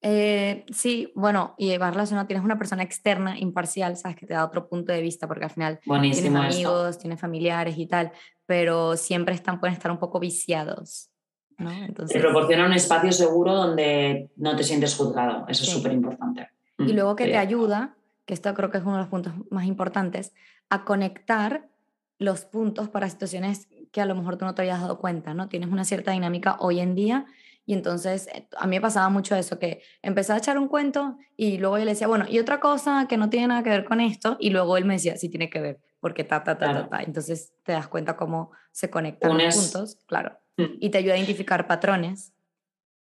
Eh, 0.07 0.65
sí, 0.71 1.11
bueno, 1.15 1.55
y 1.57 1.75
va 1.77 1.89
relacionado, 1.89 2.27
tienes 2.27 2.45
una 2.45 2.59
persona 2.59 2.83
externa, 2.83 3.39
imparcial, 3.39 3.97
sabes 3.97 4.15
que 4.15 4.27
te 4.27 4.35
da 4.35 4.45
otro 4.45 4.69
punto 4.69 4.91
de 4.91 5.01
vista, 5.01 5.27
porque 5.27 5.45
al 5.45 5.49
final 5.49 5.79
tienes 5.79 6.23
amigos, 6.23 6.99
tienes 6.99 7.19
familiares 7.19 7.75
y 7.79 7.87
tal, 7.87 8.11
pero 8.45 8.97
siempre 8.97 9.33
están, 9.33 9.59
pueden 9.59 9.73
estar 9.73 9.89
un 9.89 9.97
poco 9.97 10.19
viciados. 10.19 11.09
Te 11.57 12.19
proporciona 12.19 12.67
un 12.67 12.73
espacio 12.73 13.11
seguro 13.11 13.55
donde 13.55 14.29
no 14.35 14.55
te 14.55 14.63
sientes 14.63 14.95
juzgado, 14.95 15.45
eso 15.47 15.63
es 15.63 15.71
súper 15.71 15.93
importante. 15.93 16.49
Y 16.77 16.83
mm, 16.83 16.95
luego 16.95 17.15
que 17.15 17.25
te 17.25 17.37
ayuda, 17.37 17.95
que 18.25 18.35
esto 18.35 18.53
creo 18.53 18.69
que 18.69 18.77
es 18.77 18.83
uno 18.83 18.97
de 18.97 18.99
los 18.99 19.09
puntos 19.09 19.33
más 19.49 19.65
importantes, 19.65 20.33
a 20.69 20.85
conectar 20.85 21.67
los 22.17 22.45
puntos 22.45 22.89
para 22.89 23.09
situaciones 23.09 23.67
que 23.91 24.01
a 24.01 24.05
lo 24.05 24.15
mejor 24.15 24.37
tú 24.37 24.45
no 24.45 24.55
te 24.55 24.61
habías 24.61 24.81
dado 24.81 24.99
cuenta, 24.99 25.33
¿no? 25.33 25.47
Tienes 25.49 25.69
una 25.69 25.85
cierta 25.85 26.11
dinámica 26.11 26.57
hoy 26.59 26.79
en 26.79 26.95
día 26.95 27.25
y 27.65 27.73
entonces 27.73 28.27
eh, 28.27 28.47
a 28.57 28.67
mí 28.67 28.75
me 28.75 28.81
pasaba 28.81 29.09
mucho 29.09 29.35
eso, 29.35 29.57
que 29.57 29.81
empecé 30.01 30.33
a 30.33 30.37
echar 30.37 30.57
un 30.57 30.67
cuento 30.67 31.17
y 31.35 31.57
luego 31.57 31.77
yo 31.77 31.85
le 31.85 31.91
decía, 31.91 32.07
bueno, 32.07 32.25
y 32.29 32.39
otra 32.39 32.59
cosa 32.59 33.07
que 33.07 33.17
no 33.17 33.29
tiene 33.29 33.47
nada 33.47 33.63
que 33.63 33.69
ver 33.69 33.85
con 33.85 34.01
esto, 34.01 34.37
y 34.39 34.51
luego 34.51 34.77
él 34.77 34.85
me 34.85 34.93
decía, 34.93 35.17
sí 35.17 35.29
tiene 35.29 35.49
que 35.49 35.59
ver, 35.59 35.79
porque 35.99 36.23
ta, 36.23 36.43
ta, 36.43 36.57
ta, 36.57 36.73
ta, 36.73 36.89
ta. 36.89 37.03
Entonces 37.03 37.53
te 37.63 37.71
das 37.71 37.87
cuenta 37.87 38.15
cómo 38.15 38.51
se 38.71 38.89
conectan 38.89 39.37
los 39.37 39.55
puntos, 39.55 39.97
claro. 40.05 40.37
Y 40.79 40.89
te 40.89 40.99
ayuda 40.99 41.15
a 41.15 41.17
identificar 41.17 41.67
patrones. 41.67 42.33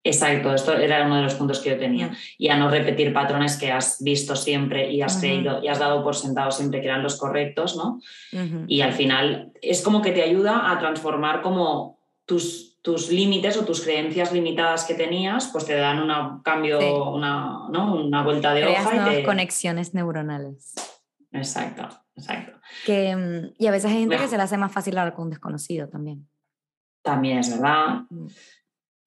Exacto, 0.07 0.53
esto 0.53 0.77
era 0.77 1.03
uno 1.03 1.15
de 1.15 1.23
los 1.23 1.33
puntos 1.33 1.59
que 1.59 1.71
yo 1.71 1.79
tenía. 1.79 2.15
Y 2.37 2.49
a 2.49 2.57
no 2.57 2.69
repetir 2.69 3.11
patrones 3.11 3.57
que 3.57 3.71
has 3.71 4.03
visto 4.03 4.35
siempre 4.35 4.91
y 4.91 5.01
has 5.01 5.17
creído 5.17 5.63
y 5.63 5.67
has 5.67 5.79
dado 5.79 6.03
por 6.03 6.15
sentado 6.15 6.51
siempre 6.51 6.79
que 6.79 6.85
eran 6.85 7.01
los 7.01 7.17
correctos, 7.17 7.75
¿no? 7.75 7.99
Y 8.67 8.81
al 8.81 8.93
final 8.93 9.51
es 9.63 9.81
como 9.81 10.03
que 10.03 10.11
te 10.11 10.21
ayuda 10.21 10.71
a 10.71 10.77
transformar 10.77 11.41
como 11.41 11.99
tus, 12.25 12.79
tus 12.83 13.09
límites 13.09 13.57
o 13.57 13.65
tus 13.65 13.81
creencias 13.81 14.31
limitadas 14.31 14.85
que 14.85 14.93
tenías, 14.93 15.49
pues 15.51 15.65
te 15.65 15.73
dan 15.73 15.99
un 15.99 16.43
cambio, 16.43 17.11
una, 17.11 17.67
¿no? 17.71 17.95
una 17.95 18.21
vuelta 18.21 18.53
de 18.53 18.61
Creas 18.61 18.85
hoja. 18.85 18.95
Nuevas 18.95 19.25
conexiones 19.25 19.95
neuronales. 19.95 20.75
Exacto, 21.31 21.89
exacto. 22.15 22.59
Que, 22.85 23.15
mm, 23.15 23.55
y 23.57 23.65
a 23.65 23.71
veces 23.71 23.91
hay 23.91 24.01
gente 24.01 24.17
que 24.17 24.27
se 24.27 24.37
le 24.37 24.43
hace 24.43 24.57
más 24.57 24.71
fácil 24.71 24.95
hablar 24.99 25.15
con 25.15 25.25
un 25.25 25.29
desconocido 25.31 25.89
también 25.89 26.27
también 27.05 27.37
es 27.37 27.49
verdad. 27.51 28.01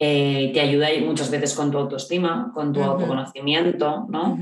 Eh, 0.01 0.53
te 0.55 0.61
ayuda 0.61 0.89
muchas 1.05 1.31
veces 1.31 1.55
con 1.55 1.73
tu 1.73 1.79
autoestima, 1.79 2.53
con 2.55 2.73
tu 2.73 2.81
autoconocimiento, 2.83 4.07
¿no? 4.09 4.39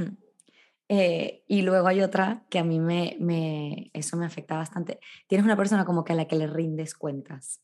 Eh, 0.89 1.45
y 1.49 1.63
luego 1.63 1.89
hay 1.89 2.03
otra 2.03 2.45
que 2.51 2.59
a 2.59 2.65
mí 2.65 2.79
me, 2.79 3.17
me, 3.19 3.91
eso 3.95 4.17
me 4.17 4.27
afecta 4.27 4.57
bastante. 4.57 5.01
Tienes 5.27 5.47
una 5.47 5.57
persona 5.57 5.87
como 5.87 6.05
que 6.05 6.13
a 6.13 6.17
la 6.17 6.27
que 6.27 6.37
le 6.37 6.47
rindes 6.47 6.95
cuentas, 6.95 7.63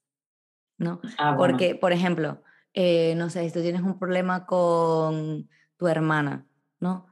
¿no? 0.79 1.01
Ah, 1.19 1.35
Porque, 1.37 1.75
por 1.75 1.93
ejemplo, 1.93 2.43
eh, 2.73 3.15
no 3.17 3.29
sé, 3.29 3.45
si 3.45 3.53
tú 3.53 3.61
tienes 3.61 3.83
un 3.83 3.99
problema 3.99 4.47
con 4.47 5.49
tu 5.77 5.87
hermana, 5.87 6.47
¿no? 6.81 7.07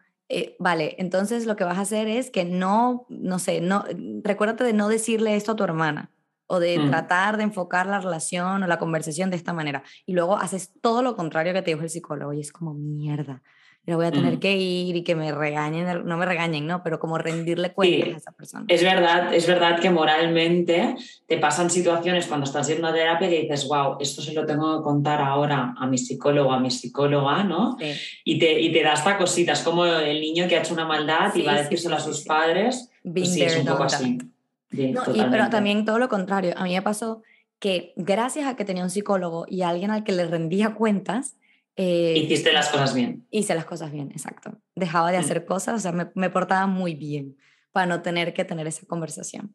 vale, 0.61 0.95
entonces 0.99 1.45
lo 1.45 1.57
que 1.57 1.65
vas 1.65 1.77
a 1.77 1.81
hacer 1.81 2.07
es 2.07 2.31
que 2.31 2.45
no, 2.45 3.05
no 3.09 3.41
sé, 3.41 3.61
no, 3.61 3.85
recuérdate 4.23 4.63
de 4.63 4.73
no 4.73 4.87
decirle 4.87 5.35
esto 5.35 5.51
a 5.51 5.57
tu 5.57 5.65
hermana, 5.65 6.13
o 6.51 6.59
de 6.59 6.79
mm. 6.81 6.91
tratar 6.91 7.37
de 7.37 7.45
enfocar 7.45 7.87
la 7.87 8.01
relación 8.01 8.65
o 8.65 8.67
la 8.67 8.79
conversación 8.79 9.31
de 9.31 9.37
esta 9.37 9.53
manera. 9.53 9.85
Y 10.05 10.15
luego 10.15 10.37
haces 10.37 10.73
todo 10.81 11.01
lo 11.01 11.15
contrario 11.15 11.53
que 11.53 11.63
te 11.63 11.71
dijo 11.71 11.85
el 11.85 11.91
psicólogo 11.91 12.33
y 12.33 12.41
es 12.41 12.51
como 12.51 12.75
mierda. 12.75 13.41
Yo 13.87 13.97
voy 13.97 14.07
a 14.07 14.11
tener 14.11 14.37
mm. 14.37 14.41
que 14.41 14.57
ir 14.57 14.97
y 14.97 15.05
que 15.05 15.15
me 15.15 15.31
regañen, 15.31 16.05
no 16.05 16.17
me 16.17 16.27
regañen, 16.27 16.67
¿no? 16.67 16.83
Pero 16.83 16.99
como 16.99 17.19
rendirle 17.19 17.73
cuentas 17.73 18.15
a 18.15 18.17
esa 18.17 18.33
persona. 18.33 18.65
Es 18.67 18.83
verdad, 18.83 19.33
es 19.33 19.47
verdad 19.47 19.79
que 19.79 19.91
moralmente 19.91 20.97
te 21.29 21.39
pasan 21.39 21.71
situaciones 21.71 22.27
cuando 22.27 22.45
estás 22.45 22.69
en 22.69 22.81
una 22.81 22.93
terapia 22.93 23.29
que 23.29 23.43
dices, 23.43 23.69
wow, 23.69 23.97
esto 24.01 24.21
se 24.21 24.35
lo 24.35 24.45
tengo 24.45 24.79
que 24.79 24.83
contar 24.83 25.21
ahora 25.21 25.75
a 25.79 25.87
mi 25.87 25.99
psicólogo, 25.99 26.53
a 26.53 26.59
mi 26.59 26.73
psicóloga, 26.73 27.45
¿no? 27.45 27.77
Y, 28.25 28.41
te, 28.41 28.61
y 28.61 28.73
te 28.73 28.83
da 28.83 28.95
hasta 28.95 29.17
cositas, 29.17 29.63
como 29.63 29.87
el 29.87 30.21
niño 30.21 30.49
que 30.49 30.57
ha 30.57 30.61
hecho 30.61 30.75
una 30.75 30.85
maldad 30.85 31.33
y 31.37 31.43
va 31.43 31.53
a 31.53 31.63
decírselo 31.63 31.95
a 31.95 32.01
sus 32.01 32.25
padres. 32.25 32.91
Pues 33.05 33.33
sí, 33.33 33.43
es 33.43 33.57
un 33.57 33.67
poco 33.67 33.85
así 33.85 34.19
pero 34.71 35.51
también 35.51 35.85
todo 35.85 35.99
lo 35.99 36.09
contrario. 36.09 36.55
A 36.57 36.65
mí 36.65 36.75
me 36.75 36.83
pasó 36.83 37.23
que 37.59 37.93
gracias 37.97 38.47
a 38.47 38.57
que 38.57 38.65
tenía 38.65 38.83
un 38.85 38.91
psicólogo 38.91 39.45
y 39.49 39.63
alguien 39.63 39.91
al 39.91 40.05
que 40.05 40.13
le 40.13 40.27
rendía 40.27 40.75
cuentas, 40.75 41.37
Eh, 41.77 42.15
Hiciste 42.19 42.53
las 42.53 42.69
cosas 42.69 42.95
bien. 42.95 43.27
Hice 43.31 43.55
las 43.55 43.65
cosas 43.65 43.91
bien, 43.91 44.11
exacto. 44.11 44.59
Dejaba 44.75 45.11
de 45.13 45.17
Mm. 45.19 45.21
hacer 45.21 45.45
cosas, 45.47 45.77
o 45.77 45.79
sea, 45.79 45.93
me, 45.93 46.11
me 46.15 46.29
portaba 46.29 46.67
muy 46.67 46.95
bien 46.95 47.37
para 47.73 47.87
no 47.87 48.03
tener 48.03 48.35
que 48.35 48.45
tener 48.45 48.67
esa 48.67 48.85
conversación. 48.87 49.55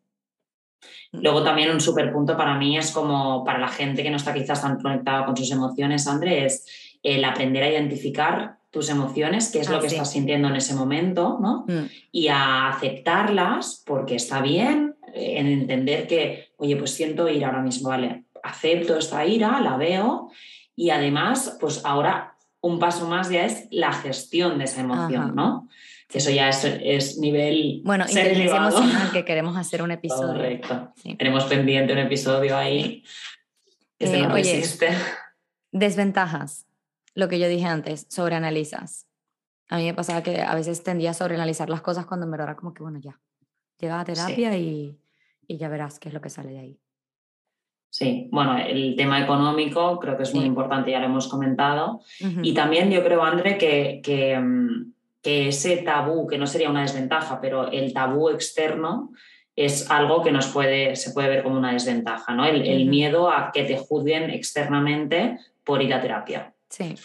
Luego 1.12 1.44
también 1.44 1.70
un 1.72 1.82
súper 1.82 2.12
punto 2.12 2.36
para 2.38 2.58
mí 2.58 2.78
es 2.78 2.92
como 2.92 3.44
para 3.44 3.60
la 3.60 3.68
gente 3.68 4.02
que 4.02 4.10
no 4.10 4.18
está 4.18 4.34
quizás 4.34 4.62
tan 4.62 4.80
conectada 4.80 5.26
con 5.26 5.36
sus 5.38 5.52
emociones, 5.52 6.08
André, 6.08 6.46
es 6.46 6.66
el 7.04 7.24
aprender 7.26 7.64
a 7.64 7.70
identificar 7.70 8.58
tus 8.76 8.90
emociones, 8.90 9.52
qué 9.52 9.60
es 9.62 9.70
lo 9.70 9.78
Ah, 9.78 9.80
que 9.80 9.88
sí. 9.90 9.96
estás 9.96 10.12
sintiendo 10.12 10.50
en 10.50 10.58
ese 10.58 10.76
momento, 10.76 11.40
¿no? 11.42 11.64
Mm, 11.66 11.86
Y 12.12 12.28
a 12.28 12.68
aceptarlas 12.68 13.82
porque 13.86 14.16
está 14.16 14.42
bien, 14.42 14.96
eh, 15.14 15.36
en 15.40 15.48
entender 15.48 16.08
que, 16.08 16.50
oye, 16.58 16.76
pues 16.76 16.92
siento 16.92 17.30
ira 17.30 17.48
ahora 17.48 17.62
mismo, 17.62 17.88
¿vale? 17.88 18.26
Acepto 18.44 18.98
esta 18.98 19.26
ira, 19.26 19.62
la 19.62 19.78
veo 19.78 20.30
y 20.76 20.90
además, 20.90 21.58
pues 21.62 21.86
ahora 21.86 22.36
un 22.60 22.78
paso 22.78 23.08
más 23.08 23.30
ya 23.30 23.46
es 23.46 23.68
la 23.72 23.94
gestión 23.94 24.58
de 24.58 24.66
esa 24.66 24.82
emoción, 24.82 25.24
Ajá. 25.24 25.32
¿no? 25.34 25.70
Que 26.10 26.18
eso 26.18 26.32
ya 26.32 26.50
es, 26.50 26.66
es 26.66 27.18
nivel 27.18 27.82
Bueno, 27.86 28.04
inteligencia 28.06 28.44
elevado. 28.44 28.78
emocional, 28.80 29.12
que 29.14 29.24
queremos 29.30 29.56
hacer 29.56 29.82
un 29.84 29.92
episodio. 29.92 30.34
Correcto. 30.34 30.92
Sí. 31.02 31.16
Tenemos 31.16 31.46
pendiente 31.46 31.94
un 31.94 32.00
episodio 32.00 32.58
ahí. 32.58 33.04
Eh, 34.00 34.22
no 34.28 34.34
oye. 34.34 34.62
Desventajas, 35.72 36.66
lo 37.16 37.28
que 37.28 37.40
yo 37.40 37.48
dije 37.48 37.66
antes, 37.66 38.06
sobreanalizas. 38.10 39.08
A 39.70 39.78
mí 39.78 39.86
me 39.86 39.94
pasaba 39.96 40.22
que 40.22 40.42
a 40.42 40.54
veces 40.54 40.84
tendía 40.84 41.12
a 41.12 41.14
sobreanalizar 41.16 41.70
las 41.70 41.82
cosas 41.82 42.06
cuando 42.06 42.30
verdad 42.30 42.50
era 42.50 42.56
como 42.56 42.74
que, 42.74 42.84
bueno, 42.84 43.00
ya, 43.00 43.20
llega 43.80 44.00
a 44.00 44.06
terapia 44.06 44.56
y, 44.58 45.00
y 45.48 45.58
ya 45.58 45.70
verás 45.70 45.98
qué 46.00 46.10
es 46.10 46.14
lo 46.14 46.22
que 46.22 46.30
sale 46.30 46.52
de 46.52 46.60
ahí. 46.60 46.80
Sí, 47.90 48.28
bueno, 48.30 48.58
el 48.58 48.96
tema 48.98 49.24
económico 49.24 49.98
creo 50.00 50.18
que 50.18 50.24
es 50.24 50.34
muy 50.34 50.44
Sí. 50.44 50.48
importante, 50.48 50.92
ya 50.92 51.00
lo 51.00 51.06
hemos 51.06 51.30
comentado. 51.30 52.02
Ujú. 52.22 52.42
Y 52.44 52.54
también 52.54 52.92
yo 52.92 53.02
creo, 53.04 53.24
André, 53.24 53.58
que, 53.58 54.02
que, 54.04 54.38
mm, 54.38 54.94
que 55.22 55.48
ese 55.48 55.78
tabú, 55.78 56.28
que 56.28 56.38
no 56.38 56.46
sería 56.46 56.70
una 56.70 56.82
desventaja, 56.82 57.40
pero 57.40 57.72
el 57.72 57.94
tabú 57.94 58.30
externo 58.30 59.14
es 59.56 59.90
algo 59.90 60.22
que 60.22 60.34
nos 60.34 60.48
puede, 60.48 60.98
se 60.98 61.12
puede 61.12 61.30
ver 61.30 61.44
como 61.44 61.58
una 61.58 61.72
desventaja, 61.72 62.34
¿no? 62.36 62.46
El, 62.46 62.68
el 62.68 62.86
miedo 62.88 63.32
a 63.32 63.52
que 63.54 63.64
te 63.64 63.78
juzguen 63.78 64.30
externamente 64.30 65.40
por 65.64 65.82
ir 65.82 65.94
a 65.94 66.02
terapia. 66.02 66.54
Sí. 66.70 66.96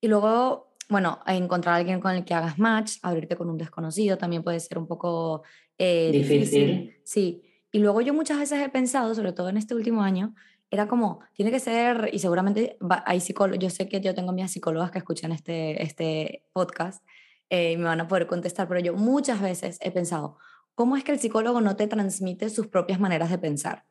Y 0.00 0.08
luego, 0.08 0.74
bueno, 0.88 1.20
encontrar 1.26 1.74
a 1.74 1.78
alguien 1.78 2.00
con 2.00 2.12
el 2.12 2.24
que 2.24 2.34
hagas 2.34 2.58
match, 2.58 2.98
abrirte 3.02 3.36
con 3.36 3.50
un 3.50 3.58
desconocido 3.58 4.18
también 4.18 4.42
puede 4.42 4.60
ser 4.60 4.78
un 4.78 4.86
poco 4.86 5.42
eh, 5.78 6.10
Difícil. 6.12 6.96
Sí. 7.04 7.42
Y 7.72 7.78
luego 7.78 8.00
yo 8.00 8.12
muchas 8.12 8.38
veces 8.38 8.60
he 8.60 8.68
pensado, 8.68 9.14
sobre 9.14 9.32
todo 9.32 9.48
en 9.48 9.56
este 9.56 9.74
último 9.74 10.02
año, 10.02 10.34
era 10.70 10.86
como, 10.86 11.20
tiene 11.34 11.50
que 11.50 11.58
ser, 11.58 12.10
y 12.12 12.18
seguramente 12.18 12.76
hay 13.04 13.20
psicólogos, 13.20 13.62
yo 13.62 13.70
sé 13.70 13.88
que 13.88 14.00
yo 14.00 14.14
tengo 14.14 14.32
mis 14.32 14.50
psicólogas 14.50 14.90
que 14.90 14.98
escuchan 14.98 15.32
este, 15.32 15.82
este 15.82 16.44
podcast 16.52 17.04
eh, 17.48 17.72
y 17.72 17.76
me 17.76 17.84
van 17.84 18.00
a 18.00 18.08
poder 18.08 18.26
contestar, 18.26 18.68
pero 18.68 18.80
yo 18.80 18.94
muchas 18.94 19.40
veces 19.40 19.78
he 19.80 19.90
pensado, 19.90 20.36
¿cómo 20.74 20.96
es 20.96 21.02
que 21.02 21.12
el 21.12 21.18
psicólogo 21.18 21.60
no 21.60 21.76
te 21.76 21.88
transmite 21.88 22.50
sus 22.50 22.68
propias 22.68 23.00
maneras 23.00 23.30
de 23.30 23.38
pensar? 23.38 23.84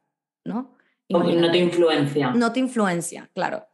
¿No? 0.45 0.77
O 1.11 1.19
no 1.19 1.25
te 1.25 1.31
Imagínate 1.31 1.57
influencia. 1.57 2.31
no 2.31 2.53
te 2.53 2.59
influencia, 2.59 3.29
claro. 3.33 3.67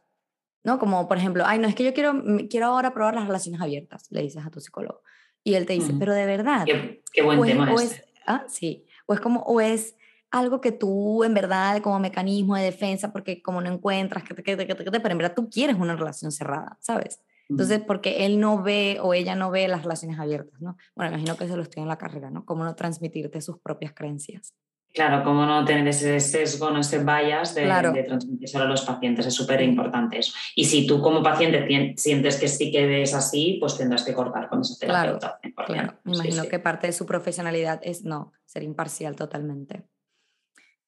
¿No? 0.66 0.80
Como 0.80 1.06
por 1.06 1.16
ejemplo, 1.16 1.44
ay, 1.46 1.60
no, 1.60 1.68
es 1.68 1.76
que 1.76 1.84
yo 1.84 1.94
quiero, 1.94 2.12
mm, 2.12 2.48
quiero 2.50 2.66
ahora 2.66 2.92
probar 2.92 3.14
las 3.14 3.26
relaciones 3.26 3.60
abiertas, 3.60 4.08
le 4.10 4.20
dices 4.22 4.44
a 4.44 4.50
tu 4.50 4.60
psicólogo. 4.60 5.00
Y 5.44 5.54
él 5.54 5.64
te 5.64 5.74
dice, 5.74 5.90
Ujú. 5.90 5.98
pero 6.00 6.12
de 6.12 6.26
verdad. 6.26 6.64
Qué, 6.66 7.02
qué 7.12 7.22
buen 7.22 7.38
es, 7.38 7.46
tema 7.46 7.72
este. 7.72 7.84
es- 7.84 8.04
ah, 8.26 8.44
sí. 8.48 8.84
O 9.06 9.14
es 9.14 9.20
como, 9.20 9.42
o 9.42 9.60
es 9.60 9.94
algo 10.32 10.60
que 10.60 10.72
tú 10.72 11.22
en 11.22 11.34
verdad 11.34 11.80
como 11.82 12.00
mecanismo 12.00 12.56
de 12.56 12.64
defensa, 12.64 13.12
porque 13.12 13.40
como 13.42 13.60
no 13.60 13.70
encuentras, 13.72 14.24
que 14.24 14.34
te, 14.34 14.42
que 14.42 14.56
te- 14.56 14.66
que 14.66 14.74
te- 14.74 14.84
que 14.84 14.90
te- 14.90 14.98
pero 15.00 15.12
en 15.12 15.18
verdad 15.18 15.34
tú 15.36 15.48
quieres 15.48 15.76
una 15.76 15.94
relación 15.94 16.32
cerrada, 16.32 16.76
¿sabes? 16.80 17.20
Entonces, 17.48 17.80
porque 17.86 18.26
él 18.26 18.40
no 18.40 18.60
ve 18.60 18.98
o 19.00 19.14
ella 19.14 19.36
no 19.36 19.52
ve 19.52 19.68
las 19.68 19.82
relaciones 19.84 20.18
abiertas, 20.18 20.60
¿no? 20.60 20.76
Bueno, 20.96 21.12
imagino 21.12 21.36
que 21.36 21.44
eso 21.44 21.56
lo 21.56 21.62
estoy 21.62 21.84
en 21.84 21.88
la 21.88 21.96
carrera, 21.96 22.28
¿no? 22.28 22.44
Cómo 22.44 22.64
no 22.64 22.74
transmitirte 22.74 23.40
sus 23.40 23.58
propias 23.60 23.92
creencias. 23.92 24.52
Claro, 24.96 25.22
cómo 25.22 25.44
no 25.44 25.62
tener 25.66 25.86
ese 25.88 26.18
sesgo, 26.20 26.70
no 26.70 26.80
ese 26.80 27.04
bias 27.04 27.54
de, 27.54 27.64
Claro. 27.64 27.92
de 27.92 28.00
a 28.00 28.64
los 28.64 28.80
pacientes, 28.80 29.26
es 29.26 29.34
súper 29.34 29.60
importante 29.60 30.18
eso. 30.18 30.32
Y 30.54 30.64
si 30.64 30.86
tú 30.86 31.02
como 31.02 31.22
paciente 31.22 31.94
sientes 31.98 32.38
que 32.38 32.48
sí 32.48 32.72
que 32.72 33.02
es 33.02 33.12
así, 33.12 33.58
pues 33.60 33.76
tendrás 33.76 34.04
que 34.04 34.14
cortar 34.14 34.48
con 34.48 34.62
ese 34.62 34.78
terapeuta. 34.78 35.38
100%. 35.42 35.66
Claro, 35.66 35.98
me 36.02 36.14
imagino 36.14 36.44
sí. 36.44 36.48
que 36.48 36.58
parte 36.60 36.86
de 36.86 36.94
su 36.94 37.04
profesionalidad 37.04 37.78
es 37.82 38.06
no, 38.06 38.32
ser 38.46 38.62
imparcial 38.62 39.16
totalmente. 39.16 39.82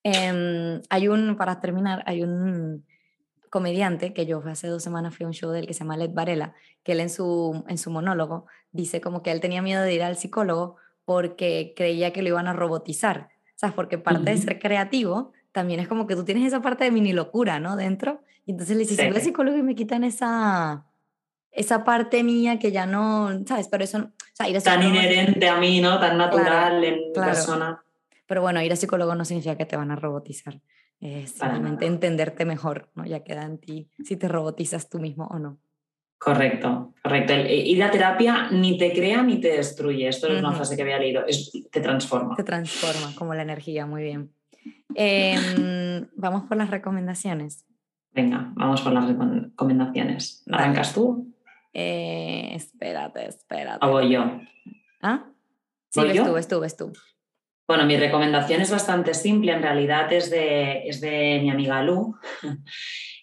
Em, 0.03 0.81
hay 0.89 1.09
un, 1.09 1.37
para 1.37 1.61
terminar, 1.61 2.03
hay 2.07 2.23
un 2.23 2.87
comediante 3.51 4.15
que 4.15 4.25
yo 4.25 4.43
hace 4.47 4.69
dos 4.69 4.83
semanas 4.83 5.15
fui 5.15 5.25
a 5.25 5.27
un 5.27 5.35
show 5.35 5.51
de 5.51 5.59
él 5.59 5.67
que 5.67 5.75
se 5.75 5.81
llama 5.81 5.99
Led 5.99 6.15
Varela, 6.15 6.55
que 6.83 6.93
él 6.93 7.01
en 7.01 7.11
su, 7.11 7.63
en 7.69 7.77
su 7.77 7.91
monólogo 7.91 8.47
dice 8.73 9.03
como 9.03 9.23
que 9.23 9.33
él 9.33 9.41
tenía 9.41 9.61
miedo 9.61 9.83
de 9.83 9.93
ir 9.93 10.03
al 10.03 10.17
psicólogo 10.17 10.77
porque 11.05 11.75
creía 11.77 12.15
que 12.15 12.23
lo 12.23 12.29
iban 12.29 12.49
a 12.49 12.55
robotizar, 12.55 13.29
¿sabes? 13.59 13.75
Porque 13.75 13.99
parte 13.99 14.31
de 14.31 14.37
Ujú. 14.37 14.45
ser 14.45 14.59
creativo 14.61 15.33
también 15.51 15.81
es 15.81 15.89
como 15.89 16.07
que 16.07 16.15
tú 16.15 16.25
tienes 16.25 16.47
esa 16.47 16.63
parte 16.63 16.85
de 16.85 16.93
mini 16.93 17.13
locura, 17.13 17.59
¿no? 17.59 17.75
Dentro. 17.77 18.23
Y 18.47 18.53
entonces 18.53 18.77
le 18.77 18.85
dices, 18.85 18.97
si 18.99 19.11
voy 19.11 19.19
Sí. 19.19 19.27
psicólogo 19.27 19.57
y 19.59 19.63
me 19.63 19.75
quitan 19.75 20.05
esa, 20.05 20.87
esa 21.51 21.83
parte 21.83 22.23
mía 22.23 22.61
que 22.61 22.71
ya 22.71 22.87
no, 22.87 23.31
¿sabes? 23.47 23.67
Pero 23.69 23.83
eso, 23.83 23.99
o 23.99 24.11
sea, 24.33 24.49
ir 24.49 24.57
al 24.57 24.63
Tan 24.63 24.83
inherente 24.85 25.49
a 25.49 25.59
mí, 25.59 25.81
¿no? 25.81 25.99
Tan 25.99 26.17
natural 26.17 26.85
en 26.85 26.95
mi 27.09 27.13
claro. 27.13 27.31
persona. 27.33 27.83
Pero 28.27 28.43
bueno, 28.43 28.63
ir 28.63 28.71
al 28.71 28.79
psicólogo 28.79 29.15
no 29.17 29.25
significa 29.25 29.57
que 29.57 29.67
te 29.67 29.77
van 29.77 29.91
a 29.91 29.97
robotizar. 29.97 30.61
Es 31.01 31.33
Para 31.33 31.55
simplemente 31.55 31.85
nada. 31.87 31.95
entenderte 31.95 32.45
mejor, 32.45 32.91
¿no? 32.95 33.05
Ya 33.07 33.25
queda 33.25 33.43
en 33.43 33.59
ti 33.59 33.91
si 34.05 34.17
te 34.17 34.29
robotizas 34.29 34.89
tú 34.89 35.01
mismo 35.01 35.27
o 35.27 35.39
no. 35.41 35.59
Correcto, 36.19 36.95
correcto. 37.03 37.33
El- 37.33 37.47
eh, 37.47 37.57
ir 37.67 37.83
a 37.83 37.91
terapia 37.91 38.49
ni 38.51 38.77
te 38.77 38.93
crea 38.93 39.23
ni 39.23 39.41
te 39.41 39.49
destruye. 39.57 40.09
Esto 40.09 40.27
es 40.29 40.41
una 40.41 40.53
frase 40.53 40.75
que 40.77 40.83
había 40.83 40.99
leído. 40.99 41.25
Es, 41.27 41.53
te 41.71 41.81
transforma. 41.81 42.35
Te 42.37 42.43
transforma 42.45 43.15
como 43.17 43.35
la 43.35 43.43
energía, 43.43 43.87
muy 43.87 44.03
bien. 44.03 44.33
Em, 44.95 46.07
vamos 46.17 46.43
por 46.49 46.57
las 46.57 46.71
recomendaciones. 46.71 47.65
Venga, 48.13 48.51
vamos 48.57 48.81
por 48.83 48.93
las 48.93 49.05
recom- 49.05 49.45
recomendaciones. 49.51 50.43
Dale. 50.47 50.63
¿Arrancas 50.65 50.93
tú 50.95 51.33
Eh, 51.73 52.51
espérate, 52.55 53.27
espérate. 53.29 53.85
o 53.87 53.91
voy 53.91 54.11
yo? 54.11 54.41
¿Ah? 55.01 55.27
Sí, 55.91 56.01
¿Voy 56.01 56.09
ves 56.09 56.17
yo? 56.17 56.25
tú, 56.27 56.33
ves 56.33 56.49
tú, 56.49 56.61
ves 56.61 56.77
tú. 56.77 56.93
Bueno, 57.69 57.85
mi 57.85 57.97
recomendación 57.97 58.61
es 58.63 58.71
bastante 58.71 59.13
simple, 59.15 59.53
en 59.53 59.63
realidad 59.63 60.11
es 60.13 60.31
de, 60.31 60.89
es 60.89 61.01
de 61.01 61.39
mi 61.43 61.51
amiga 61.51 61.83
Lu. 61.83 62.17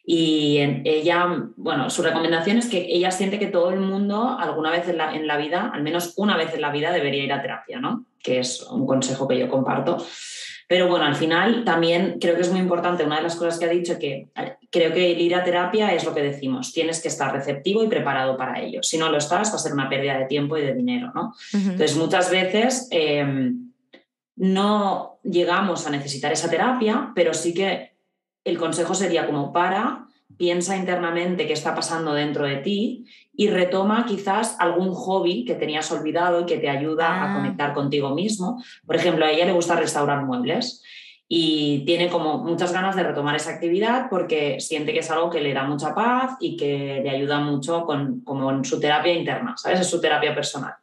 Y 0.07 0.57
en- 0.57 0.81
ella, 0.85 1.27
bueno, 1.55 1.89
su 1.89 2.03
recomendación 2.03 2.57
es 2.57 2.67
que 2.67 2.85
ella 2.89 3.09
siente 3.11 3.39
que 3.39 3.47
todo 3.47 3.71
el 3.71 3.79
mundo 3.79 4.37
alguna 4.39 4.69
vez 4.71 4.87
en 4.87 4.97
la, 4.97 5.15
en 5.15 5.25
la 5.27 5.37
vida, 5.37 5.71
al 5.73 5.81
menos 5.83 6.13
una 6.17 6.37
vez 6.37 6.53
en 6.53 6.61
la 6.61 6.71
vida, 6.71 6.91
debería 6.91 7.23
ir 7.23 7.33
a 7.33 7.41
terapia, 7.41 7.79
¿no? 7.79 8.05
Que 8.21 8.39
es 8.39 8.61
un 8.69 8.85
consejo 8.85 9.27
que 9.27 9.39
yo 9.39 9.49
comparto. 9.49 9.97
Pero 10.67 10.87
bueno, 10.87 11.05
al 11.05 11.15
final 11.15 11.63
también 11.63 12.17
creo 12.19 12.35
que 12.35 12.41
es 12.41 12.49
muy 12.51 12.59
importante, 12.59 13.03
una 13.03 13.17
de 13.17 13.21
las 13.23 13.35
cosas 13.35 13.59
que 13.59 13.65
ha 13.65 13.69
dicho, 13.69 13.99
que 13.99 14.29
eh, 14.35 14.55
creo 14.71 14.91
que 14.93 15.11
el 15.11 15.21
ir 15.21 15.35
a 15.35 15.43
terapia 15.43 15.93
es 15.93 16.03
lo 16.05 16.13
que 16.13 16.23
decimos, 16.23 16.73
tienes 16.73 17.01
que 17.01 17.07
estar 17.07 17.31
receptivo 17.33 17.83
y 17.83 17.87
preparado 17.87 18.35
para 18.35 18.59
ello. 18.61 18.81
Si 18.81 18.97
no 18.97 19.09
lo 19.09 19.17
estás, 19.17 19.51
va 19.51 19.55
a 19.55 19.59
ser 19.59 19.73
una 19.73 19.89
pérdida 19.89 20.17
de 20.17 20.25
tiempo 20.25 20.57
y 20.57 20.63
de 20.63 20.73
dinero, 20.73 21.11
¿no? 21.13 21.33
Entonces, 21.53 21.95
muchas 21.97 22.31
veces 22.31 22.87
eh, 22.91 23.53
no 24.35 25.19
llegamos 25.23 25.85
a 25.87 25.89
necesitar 25.91 26.31
esa 26.31 26.49
terapia, 26.49 27.11
pero 27.15 27.33
sí 27.33 27.53
que 27.53 27.94
el 28.45 28.57
consejo 28.57 28.93
sería 28.95 29.25
como 29.25 29.51
para, 29.51 30.07
piensa 30.37 30.77
internamente 30.77 31.47
qué 31.47 31.53
está 31.53 31.75
pasando 31.75 32.13
dentro 32.13 32.45
de 32.45 32.57
ti 32.57 33.05
y 33.35 33.49
retoma 33.49 34.05
quizás 34.05 34.55
algún 34.59 34.93
hobby 34.93 35.43
que 35.45 35.55
tenías 35.55 35.91
olvidado 35.91 36.41
y 36.41 36.45
que 36.45 36.57
te 36.57 36.69
ayuda 36.69 37.07
Ah. 37.09 37.31
a 37.31 37.35
conectar 37.35 37.73
contigo 37.73 38.11
mismo. 38.15 38.63
Por 38.85 38.95
ejemplo, 38.95 39.25
a 39.25 39.31
ella 39.31 39.45
le 39.45 39.51
gusta 39.51 39.75
restaurar 39.75 40.23
muebles 40.25 40.81
y 41.27 41.83
tiene 41.85 42.07
como 42.09 42.37
muchas 42.37 42.71
ganas 42.71 42.95
de 42.95 43.03
retomar 43.03 43.35
esa 43.35 43.49
actividad 43.51 44.07
porque 44.09 44.59
siente 44.59 44.93
que 44.93 44.99
es 44.99 45.09
algo 45.11 45.29
que 45.29 45.41
le 45.41 45.53
da 45.53 45.63
mucha 45.63 45.95
paz 45.95 46.37
y 46.39 46.55
que 46.55 47.01
le 47.03 47.09
ayuda 47.09 47.39
mucho 47.39 47.83
con, 47.85 48.21
como 48.21 48.51
en 48.51 48.63
su 48.63 48.79
terapia 48.79 49.13
interna, 49.13 49.55
¿sabes? 49.57 49.79
Es 49.79 49.89
su 49.89 49.99
terapia 49.99 50.35
personal. 50.35 50.73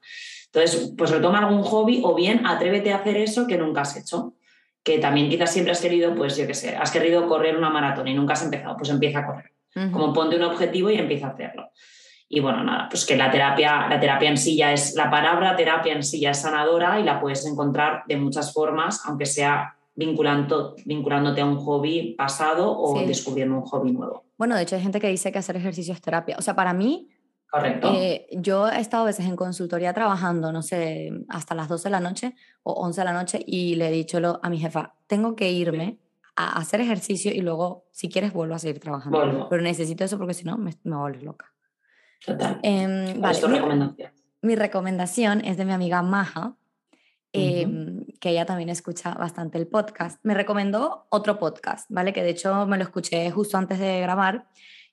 Entonces, 0.46 0.92
pues 0.98 1.11
retoma 1.11 1.38
algún 1.38 1.62
hobby 1.62 2.03
o 2.05 2.14
bien 2.14 2.44
atrévete 2.46 2.92
a 2.92 2.96
hacer 2.96 3.16
eso 3.16 3.46
que 3.46 3.57
nunca 3.57 3.83
has 3.83 3.96
hecho. 3.96 4.35
Que 4.83 4.99
también 4.99 5.29
quizás 5.29 5.53
siempre 5.53 5.73
has 5.73 5.81
querido, 5.81 6.14
pues 6.14 6.37
yo 6.37 6.47
qué 6.47 6.55
sé, 6.55 6.77
has 6.77 6.90
querido 6.90 7.29
correr 7.29 7.57
una 7.57 7.71
maratón 7.71 8.09
y 8.09 8.14
nunca 8.14 8.33
has 8.33 8.42
empezado, 8.42 8.77
pues 8.77 8.90
empieza 8.90 9.21
a 9.21 9.27
correr. 9.27 9.53
Como 9.90 10.12
ponte 10.12 10.37
un 10.37 10.42
objetivo 10.42 10.90
y 10.90 10.97
empieza 10.97 11.29
a 11.29 11.31
hacerlo. 11.31 11.71
Y 12.29 12.40
bueno, 12.40 12.62
nada, 12.64 12.88
pues 12.90 13.07
que 13.07 13.16
la 13.16 13.31
terapia, 13.31 13.87
la 13.88 14.01
terapia 14.01 14.29
en 14.29 14.37
sí 14.37 14.57
ya 14.57 14.72
es, 14.72 14.95
la 14.95 15.11
palabra 15.11 15.55
terapia 15.57 15.93
en 15.93 16.03
sí 16.03 16.20
ya 16.20 16.30
es 16.30 16.41
sanadora 16.41 16.99
y 16.99 17.05
la 17.05 17.20
puedes 17.20 17.47
encontrar 17.47 18.03
de 18.07 18.16
muchas 18.16 18.53
formas, 18.53 19.03
aunque 19.07 19.26
sea 19.26 19.76
vinculando, 19.95 20.74
vinculándote 20.85 21.43
a 21.43 21.45
un 21.47 21.57
hobby 21.59 22.14
pasado 22.16 22.74
o 22.76 22.99
Sí. 22.99 23.07
descubriendo 23.07 23.57
un 23.57 23.62
hobby 23.62 23.93
nuevo. 23.93 24.24
Bueno, 24.39 24.57
de 24.57 24.62
hecho 24.62 24.76
hay 24.76 24.83
gente 24.83 25.01
que 25.01 25.09
dice 25.09 25.30
que 25.30 25.39
hacer 25.39 25.57
ejercicio 25.57 25.93
es 25.95 26.01
terapia. 26.01 26.37
O 26.39 26.43
sea, 26.43 26.55
para 26.57 26.72
mí, 26.72 27.09
Correcto. 27.53 27.92
Eh, 27.94 28.26
yo 28.32 28.66
he 28.70 28.80
estado 28.80 29.03
a 29.03 29.07
veces 29.07 29.26
en 29.26 29.36
consultoría 29.36 29.92
trabajando, 29.92 30.50
no 30.53 30.62
sé, 30.62 31.12
hasta 31.28 31.55
las 31.55 31.68
12 31.68 31.84
de 31.84 31.90
la 31.90 32.00
noche 32.00 32.34
o 32.62 32.72
11 32.72 33.00
de 33.03 33.05
la 33.05 33.12
noche 33.12 33.42
y 33.46 33.74
le 33.74 33.88
he 33.88 33.90
dicho 33.92 34.40
a 34.42 34.48
mi 34.48 34.59
jefa, 34.59 34.94
tengo 35.07 35.36
que 35.36 35.53
irme 35.53 35.98
a 36.34 36.57
hacer 36.59 36.80
ejercicio 36.80 37.30
y 37.30 37.42
luego, 37.42 37.84
si 37.92 38.09
quieres, 38.09 38.32
vuelvo 38.32 38.55
a 38.55 38.59
seguir 38.59 38.80
trabajando. 38.80 39.48
Pero 39.50 39.62
necesito 39.62 40.03
eso 40.03 40.16
porque 40.16 40.32
si 40.32 40.44
no, 40.44 40.57
me, 40.57 40.72
me 40.84 40.96
volver 40.96 41.22
loca. 41.22 41.53
Total. 42.24 42.59
Em, 42.62 43.20
¿Cuál 43.20 43.32
es 43.32 43.40
tu 43.42 43.48
mi- 43.48 43.57
recomendación? 43.59 44.12
Mi 44.40 44.57
recomendación 44.57 45.44
es 45.44 45.57
de 45.59 45.64
mi 45.66 45.72
amiga 45.72 46.00
Maja, 46.03 46.57
em, 47.34 48.07
que 48.20 48.30
ella 48.30 48.46
también 48.46 48.70
escucha 48.70 49.12
bastante 49.14 49.59
el 49.59 49.66
podcast. 49.66 50.18
Me 50.22 50.32
recomendó 50.34 51.07
otro 51.11 51.38
podcast, 51.38 51.86
¿vale? 51.90 52.12
Que 52.14 52.22
de 52.22 52.30
hecho 52.30 52.66
me 52.66 52.76
lo 52.78 52.82
escuché 52.84 53.30
justo 53.30 53.59
antes 53.59 53.78
de 53.78 54.00
grabar. 54.00 54.46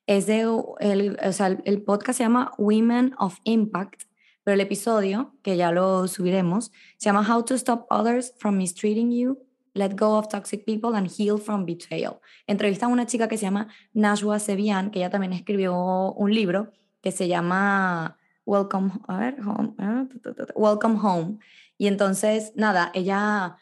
Es 0.10 0.26
de, 0.26 0.40
el, 0.80 1.20
o 1.24 1.32
sea, 1.32 1.56
el, 1.66 1.84
podcast 1.84 2.18
se 2.18 2.24
llama 2.24 2.52
Women 2.58 3.14
of 3.20 3.38
Impact, 3.44 4.06
pero 4.44 4.56
el 4.56 4.62
episodio, 4.62 5.36
que 5.44 5.56
ya 5.56 5.72
lo 5.72 6.08
subiremos, 6.08 6.72
se 6.98 7.12
llama 7.12 7.22
How 7.30 7.46
to 7.46 7.54
Stop 7.54 7.86
Others 7.92 8.34
from 8.40 8.58
Mistreating 8.58 9.12
You, 9.12 9.38
Let 9.76 9.92
Go 9.96 10.18
of 10.18 10.28
Toxic 10.28 10.66
People 10.66 10.98
and 10.98 11.12
Heal 11.16 11.38
from 11.38 11.64
Betrayal. 11.64 12.22
Entrevista 12.48 12.88
a 12.88 12.90
una 12.90 13.06
chica 13.06 13.28
que 13.28 13.38
se 13.38 13.44
llama 13.46 13.68
Najwa 13.94 14.40
Sebian, 14.40 14.90
que 14.90 14.98
ella 14.98 15.12
también 15.12 15.32
escribió 15.32 16.12
un 16.14 16.34
libro 16.34 16.72
que 17.04 17.12
se 17.12 17.28
llama 17.28 18.18
Welcome, 18.48 18.92
a 19.08 19.20
ver, 19.20 19.36
home, 19.46 19.76
tu, 20.24 20.34
Welcome 20.56 20.98
Home. 21.04 21.38
Y 21.78 21.86
entonces, 21.86 22.52
nada, 22.56 22.90
ella, 22.96 23.58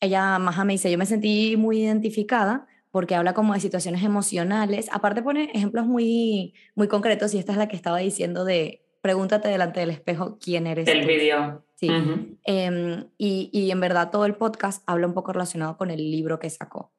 ella, 0.00 0.40
Maja 0.40 0.64
me 0.64 0.72
dice, 0.72 0.90
yo 0.90 0.98
me 0.98 1.06
sentí 1.06 1.56
muy 1.56 1.82
identificada 1.84 2.66
porque 2.94 3.16
habla 3.16 3.34
como 3.34 3.54
de 3.54 3.58
situaciones 3.58 4.04
emocionales. 4.04 4.88
Aparte 4.92 5.20
pone 5.20 5.50
ejemplos 5.52 5.84
muy, 5.84 6.54
muy 6.76 6.86
concretos 6.86 7.34
y 7.34 7.38
esta 7.38 7.50
es 7.50 7.58
la 7.58 7.66
que 7.66 7.74
estaba 7.74 7.98
diciendo 7.98 8.44
de 8.44 8.86
pregúntate 9.00 9.48
delante 9.48 9.80
del 9.80 9.90
espejo 9.90 10.38
quién 10.40 10.68
eres. 10.68 10.86
El 10.86 11.00
tú". 11.00 11.08
vídeo. 11.08 11.66
Sí. 11.74 11.90
Ujú. 11.90 12.38
Em, 12.44 13.08
y, 13.18 13.50
y 13.52 13.72
en 13.72 13.80
verdad 13.80 14.12
todo 14.12 14.26
el 14.26 14.36
podcast 14.36 14.84
habla 14.86 15.08
un 15.08 15.12
poco 15.12 15.32
relacionado 15.32 15.76
con 15.76 15.90
el 15.90 16.08
libro 16.08 16.38
que 16.38 16.48
sacó, 16.50 16.92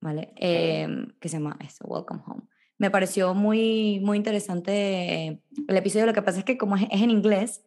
¿vale? 0.00 0.32
Em, 0.36 1.08
que 1.18 1.28
se 1.28 1.38
llama 1.38 1.58
eso, 1.66 1.84
Welcome 1.84 2.22
Home. 2.28 2.42
Me 2.78 2.92
pareció 2.92 3.34
muy, 3.34 3.98
muy 4.04 4.18
interesante 4.18 4.70
eh, 4.72 5.42
el 5.66 5.76
episodio. 5.76 6.06
Lo 6.06 6.14
que 6.14 6.22
pasa 6.22 6.38
es 6.38 6.44
que 6.44 6.56
como 6.58 6.76
es, 6.76 6.84
es 6.92 7.02
en 7.02 7.10
inglés, 7.10 7.64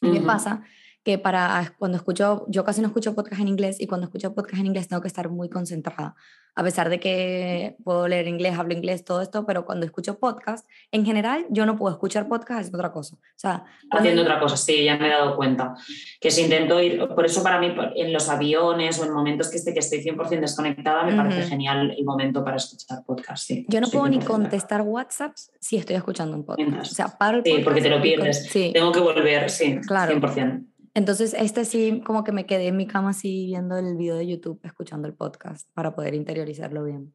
y 0.00 0.08
me 0.08 0.18
Ujú. 0.18 0.26
pasa 0.26 0.64
que 1.04 1.18
para 1.18 1.74
cuando 1.78 1.96
escucho, 1.96 2.44
yo 2.48 2.64
casi 2.64 2.80
no 2.80 2.86
escucho 2.88 3.14
podcast 3.14 3.40
en 3.42 3.48
inglés 3.48 3.80
y 3.80 3.86
cuando 3.86 4.06
escucho 4.06 4.34
podcast 4.34 4.60
en 4.60 4.66
inglés 4.66 4.88
tengo 4.88 5.02
que 5.02 5.08
estar 5.08 5.28
muy 5.28 5.48
concentrada. 5.48 6.14
A 6.54 6.62
pesar 6.62 6.90
de 6.90 7.00
que 7.00 7.76
puedo 7.82 8.06
leer 8.06 8.28
inglés, 8.28 8.58
hablo 8.58 8.74
inglés, 8.74 9.04
todo 9.06 9.22
esto, 9.22 9.46
pero 9.46 9.64
cuando 9.64 9.86
escucho 9.86 10.18
podcast, 10.18 10.68
en 10.90 11.04
general 11.06 11.46
yo 11.48 11.64
no 11.64 11.76
puedo 11.78 11.94
escuchar 11.94 12.28
podcast 12.28 12.60
haciendo 12.60 12.76
otra 12.78 12.92
cosa. 12.92 13.16
O 13.16 13.18
sea, 13.36 13.64
Haciendo 13.90 14.20
otra 14.22 14.38
cosa, 14.38 14.56
sí, 14.58 14.84
ya 14.84 14.98
me 14.98 15.06
he 15.06 15.10
dado 15.10 15.34
cuenta. 15.34 15.74
Que 16.20 16.30
si 16.30 16.42
intento 16.42 16.78
ir, 16.80 17.08
por 17.08 17.24
eso 17.24 17.42
para 17.42 17.58
mí 17.58 17.74
en 17.96 18.12
los 18.12 18.28
aviones 18.28 19.00
o 19.00 19.04
en 19.06 19.12
momentos 19.12 19.48
que 19.50 19.56
esté 19.56 19.72
que 19.72 19.78
estoy 19.80 20.00
100% 20.04 20.40
desconectada, 20.40 21.04
me 21.04 21.16
parece 21.16 21.40
Ujú. 21.40 21.48
genial 21.48 21.90
el 21.98 22.04
momento 22.04 22.44
para 22.44 22.58
escuchar 22.58 23.02
podcast. 23.06 23.44
Sí, 23.46 23.64
Yo 23.68 23.80
no 23.80 23.88
puedo 23.88 24.06
ni 24.08 24.18
100%. 24.18 24.24
contestar 24.26 24.82
WhatsApps 24.82 25.50
si 25.58 25.78
estoy 25.78 25.96
escuchando 25.96 26.36
un 26.36 26.44
podcast. 26.44 26.58
Mientras. 26.68 26.92
O 26.92 26.94
sea, 26.94 27.08
paro 27.18 27.38
el 27.38 27.44
Sí, 27.44 27.60
porque 27.64 27.80
te 27.80 27.88
lo 27.88 28.00
pierdes. 28.02 28.46
Sí. 28.50 28.70
Tengo 28.74 28.92
que 28.92 29.00
volver, 29.00 29.48
sí, 29.50 29.80
Claro. 29.86 30.12
100%. 30.12 30.66
Entonces, 30.94 31.34
este 31.34 31.64
sí, 31.64 32.02
como 32.04 32.22
que 32.22 32.32
me 32.32 32.46
quedé 32.46 32.68
en 32.68 32.76
mi 32.76 32.86
cama 32.86 33.10
así 33.10 33.46
viendo 33.46 33.78
el 33.78 33.96
video 33.96 34.16
de 34.16 34.26
YouTube, 34.26 34.60
escuchando 34.62 35.08
el 35.08 35.14
podcast 35.14 35.68
para 35.72 35.94
poder 35.94 36.14
interiorizarlo 36.14 36.84
bien. 36.84 37.14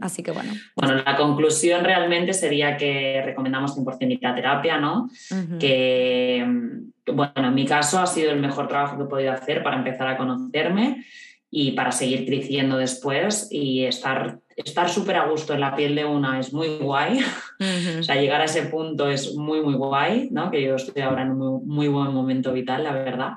Así 0.00 0.22
que 0.22 0.30
bueno. 0.30 0.52
Bueno, 0.76 1.02
la 1.04 1.16
conclusión 1.16 1.84
realmente 1.84 2.32
sería 2.32 2.76
que 2.76 3.20
recomendamos 3.24 3.76
100% 3.76 4.12
ir 4.12 4.26
a 4.26 4.34
terapia, 4.34 4.78
¿no? 4.78 5.08
que, 5.58 6.44
mm, 6.46 7.16
bueno, 7.16 7.48
en 7.48 7.54
mi 7.54 7.66
caso 7.66 7.98
ha 7.98 8.06
sido 8.06 8.30
el 8.30 8.38
mejor 8.38 8.68
trabajo 8.68 8.96
que 8.96 9.02
he 9.02 9.06
podido 9.06 9.32
hacer 9.32 9.64
para 9.64 9.76
empezar 9.76 10.06
a 10.06 10.16
conocerme 10.16 11.04
y 11.50 11.72
para 11.72 11.92
seguir 11.92 12.26
creciendo 12.26 12.76
después 12.76 13.48
y 13.50 13.84
estar 13.84 14.40
estar 14.64 14.88
súper 14.88 15.16
a 15.16 15.26
gusto 15.26 15.54
en 15.54 15.60
la 15.60 15.74
piel 15.74 15.94
de 15.94 16.04
una 16.04 16.38
es 16.38 16.52
muy 16.52 16.78
guay. 16.78 17.18
Ujú. 17.18 18.00
O 18.00 18.02
sea, 18.02 18.16
llegar 18.16 18.40
a 18.40 18.44
ese 18.44 18.62
punto 18.62 19.08
es 19.08 19.34
muy, 19.34 19.60
muy 19.60 19.74
guay, 19.74 20.28
¿no? 20.30 20.50
Que 20.50 20.62
yo 20.62 20.76
estoy 20.76 21.02
ahora 21.02 21.22
en 21.22 21.30
un 21.30 21.38
muy, 21.38 21.60
muy 21.64 21.88
buen 21.88 22.12
momento 22.12 22.52
vital, 22.52 22.84
la 22.84 22.92
verdad. 22.92 23.32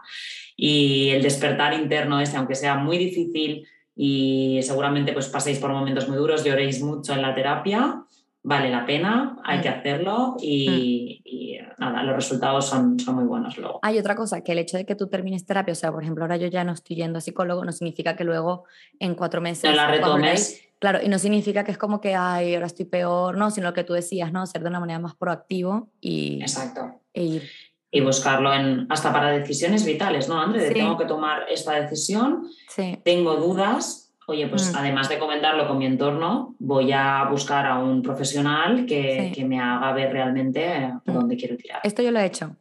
Y 0.56 1.10
el 1.10 1.24
despertar 1.24 1.74
interno 1.74 2.20
ese, 2.20 2.38
aunque 2.38 2.56
sea 2.56 2.76
muy 2.76 2.98
difícil 2.98 3.68
y 3.96 4.60
seguramente 4.64 5.14
pues 5.14 5.28
paséis 5.28 5.60
por 5.60 5.72
momentos 5.72 6.08
muy 6.08 6.18
duros, 6.18 6.44
lloréis 6.44 6.82
mucho 6.82 7.14
en 7.14 7.22
la 7.22 7.36
terapia, 7.36 8.04
vale 8.44 8.70
la 8.70 8.86
pena, 8.86 9.38
hay 9.44 9.62
que 9.62 9.70
Mm. 9.70 9.74
hacerlo 9.74 10.36
y, 10.42 11.22
y, 11.24 11.58
nada, 11.80 12.04
los 12.04 12.16
resultados 12.16 12.66
son, 12.66 13.00
son 13.00 13.16
muy 13.16 13.24
buenos 13.24 13.58
luego. 13.58 13.80
Hay 13.82 13.98
otra 13.98 14.16
cosa, 14.16 14.42
que 14.42 14.52
el 14.52 14.60
hecho 14.60 14.78
de 14.78 14.86
que 14.86 14.96
tú 14.96 15.08
termines 15.08 15.46
terapia, 15.46 15.72
o 15.72 15.76
sea, 15.76 15.92
por 15.92 16.04
ejemplo, 16.04 16.24
ahora 16.26 16.38
yo 16.38 16.48
ya 16.48 16.64
no 16.64 16.74
estoy 16.74 16.98
yendo 16.98 17.18
a 17.20 17.22
psicólogo, 17.22 17.64
no 17.64 17.72
significa 17.72 18.16
que 18.16 18.24
luego 18.26 18.66
en 19.00 19.16
cuatro 19.16 19.42
meses... 19.42 19.70
No 19.70 19.76
la 19.76 19.86
volver 19.86 20.02
retomes, 20.02 20.62
Claro, 20.80 21.00
y 21.02 21.08
no 21.08 21.18
significa 21.18 21.64
que 21.64 21.72
es 21.72 21.78
como 21.78 22.02
que, 22.02 22.14
ay, 22.14 22.56
ahora 22.56 22.68
estoy 22.68 22.84
peor, 22.84 23.38
no, 23.38 23.50
sino 23.52 23.68
lo 23.70 23.74
que 23.74 23.86
tú 23.86 23.94
decías, 23.94 24.34
¿no? 24.34 24.46
Ser 24.46 24.64
de 24.64 24.68
una 24.68 24.82
manera 24.82 25.00
más 25.00 25.16
proactivo 25.16 25.88
y, 26.02 26.42
exacto. 26.42 27.00
ir. 27.14 27.44
Y 27.90 28.02
buscarlo 28.02 28.54
en, 28.54 28.88
hasta 28.90 29.14
para 29.14 29.30
decisiones 29.32 29.86
vitales, 29.86 30.28
¿no, 30.28 30.42
André? 30.42 30.68
Sí. 30.68 30.74
tengo 30.74 30.98
que 30.98 31.06
tomar 31.06 31.46
esta 31.50 31.80
decisión, 31.80 32.50
Sí, 32.68 33.00
tengo 33.06 33.36
dudas, 33.36 34.03
oye, 34.28 34.48
pues 34.48 34.72
Mm. 34.74 34.78
además 34.78 35.10
de 35.10 35.20
comentarlo 35.20 35.68
con 35.68 35.78
mi 35.78 35.86
entorno, 35.86 36.56
voy 36.60 36.92
a 36.92 37.26
buscar 37.30 37.66
a 37.66 37.80
un 37.80 38.02
profesional 38.02 38.86
que, 38.86 39.28
Sí. 39.28 39.32
que 39.42 39.46
me 39.46 39.60
haga 39.60 39.92
ver 39.94 40.12
realmente 40.14 40.88
Mm. 41.06 41.14
dónde 41.14 41.36
quiero 41.38 41.58
tirar. 41.58 41.82
esto 41.84 42.02
yo 42.02 42.12
lo 42.12 42.20
he 42.20 42.26
hecho, 42.26 42.56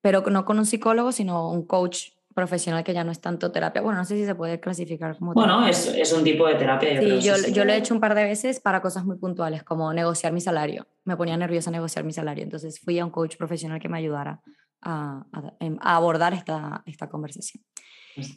pero 0.00 0.22
no 0.30 0.44
con 0.44 0.58
un 0.58 0.66
psicólogo, 0.66 1.12
sino 1.12 1.50
un 1.50 1.66
coach 1.66 2.08
profesional 2.34 2.82
que 2.82 2.94
ya 2.94 3.04
no 3.04 3.12
es 3.12 3.20
tanto 3.20 3.52
terapia. 3.52 3.82
Bueno, 3.82 3.98
no 3.98 4.04
sé 4.06 4.16
si 4.16 4.24
se 4.24 4.34
puede 4.34 4.58
clasificar 4.58 5.18
como 5.18 5.34
Bueno, 5.34 5.58
terapia. 5.60 5.70
es, 5.70 5.86
es 5.88 6.12
un 6.14 6.24
tipo 6.24 6.46
de 6.46 6.54
terapia. 6.54 6.94
Yo 6.94 7.00
Sí, 7.00 7.06
creo, 7.06 7.20
yo, 7.20 7.34
sí, 7.36 7.52
yo 7.52 7.64
lo 7.66 7.72
he 7.72 7.76
hecho 7.76 7.92
un 7.92 8.00
par 8.00 8.14
de 8.14 8.24
veces 8.24 8.58
para 8.58 8.80
cosas 8.80 9.04
muy 9.04 9.18
puntuales, 9.18 9.62
como 9.64 9.92
negociar 9.92 10.32
mi 10.32 10.40
salario. 10.40 10.86
Me 11.04 11.14
ponía 11.16 11.36
nerviosa 11.36 11.70
negociar 11.70 12.04
mi 12.06 12.12
salario, 12.14 12.42
entonces 12.42 12.80
fui 12.80 12.98
a 12.98 13.04
un 13.04 13.10
coach 13.10 13.36
profesional 13.36 13.78
que 13.80 13.90
me 13.90 13.98
ayudara 13.98 14.40
a, 14.80 15.24
a- 15.30 15.52
a 15.80 15.96
abordar 15.96 16.32
esta, 16.32 16.82
esta 16.86 17.08
conversación. 17.10 17.62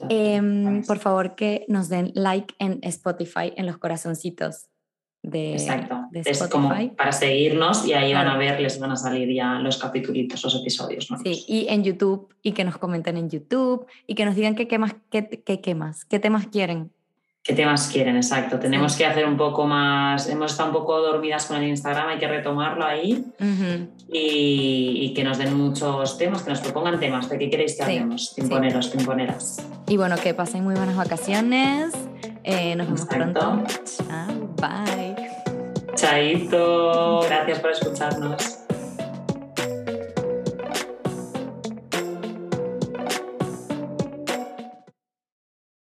Em, 0.09 0.83
por 0.83 0.99
favor, 0.99 1.35
que 1.35 1.65
nos 1.67 1.89
den 1.89 2.11
like 2.15 2.53
en 2.59 2.79
Spotify, 2.83 3.51
en 3.55 3.65
los 3.65 3.77
corazoncitos 3.77 4.67
de, 5.21 5.53
Exacto. 5.53 5.95
de 6.11 6.19
Es 6.19 6.39
como 6.47 6.67
Spotify. 6.71 6.95
para 6.95 7.11
seguirnos 7.11 7.85
y 7.87 7.93
ahí 7.93 8.13
van 8.13 8.27
a 8.27 8.37
ver, 8.37 8.59
les 8.61 8.79
van 8.79 8.91
a 8.91 8.95
salir 8.95 9.33
ya 9.33 9.55
los 9.59 9.77
capítulos, 9.77 10.43
los 10.43 10.55
episodios. 10.61 11.09
¿no? 11.09 11.17
Sí, 11.17 11.43
y 11.47 11.67
en 11.69 11.83
YouTube, 11.83 12.33
y 12.43 12.51
que 12.51 12.63
nos 12.63 12.77
comenten 12.77 13.17
en 13.17 13.29
YouTube, 13.29 13.85
y 14.07 14.15
que 14.15 14.25
nos 14.25 14.35
digan 14.35 14.55
qué, 14.55 14.67
qué, 14.67 14.77
más, 14.77 14.95
qué, 15.09 15.27
qué, 15.43 15.61
qué 15.61 15.75
más, 15.75 16.05
qué 16.05 16.19
temas 16.19 16.47
quieren. 16.47 16.91
¿Qué 17.45 17.53
temas 17.53 17.89
quieren? 17.93 18.15
Exacto. 18.15 18.57
Tenemos 18.57 18.93
Sí. 18.93 18.97
que 18.97 19.05
hacer 19.05 19.23
un 19.27 19.37
poco 19.37 19.67
más, 19.67 20.27
hemos 20.29 20.51
estado 20.51 20.69
un 20.69 20.73
poco 20.75 20.99
dormidas 20.99 21.45
con 21.45 21.57
el 21.57 21.67
Instagram, 21.69 22.07
hay 22.09 22.17
que 22.17 22.27
retomarlo 22.27 22.83
ahí 22.83 23.23
y, 24.11 24.97
y 25.03 25.13
que 25.13 25.23
nos 25.23 25.37
den 25.37 25.55
muchos 25.55 26.17
temas, 26.17 26.41
que 26.41 26.49
nos 26.49 26.61
propongan 26.61 26.99
temas 26.99 27.29
de 27.29 27.37
qué 27.37 27.49
queréis 27.51 27.73
que 27.77 27.83
Sí, 27.85 27.91
hablemos, 27.91 28.29
sí. 28.29 28.41
timponeros, 28.41 28.91
timponeras. 28.91 29.63
Y 29.87 29.95
bueno, 29.97 30.15
que 30.17 30.33
pasen 30.33 30.63
muy 30.63 30.73
buenas 30.73 30.95
vacaciones. 30.95 31.93
Eh, 32.43 32.75
nos 32.75 32.87
vemos 32.87 33.01
Exacto. 33.03 33.39
pronto. 33.39 33.63
Chao, 33.85 34.49
bye. 34.57 35.15
Chaito, 35.95 37.21
gracias 37.21 37.59
por 37.59 37.69
escucharnos. 37.71 38.64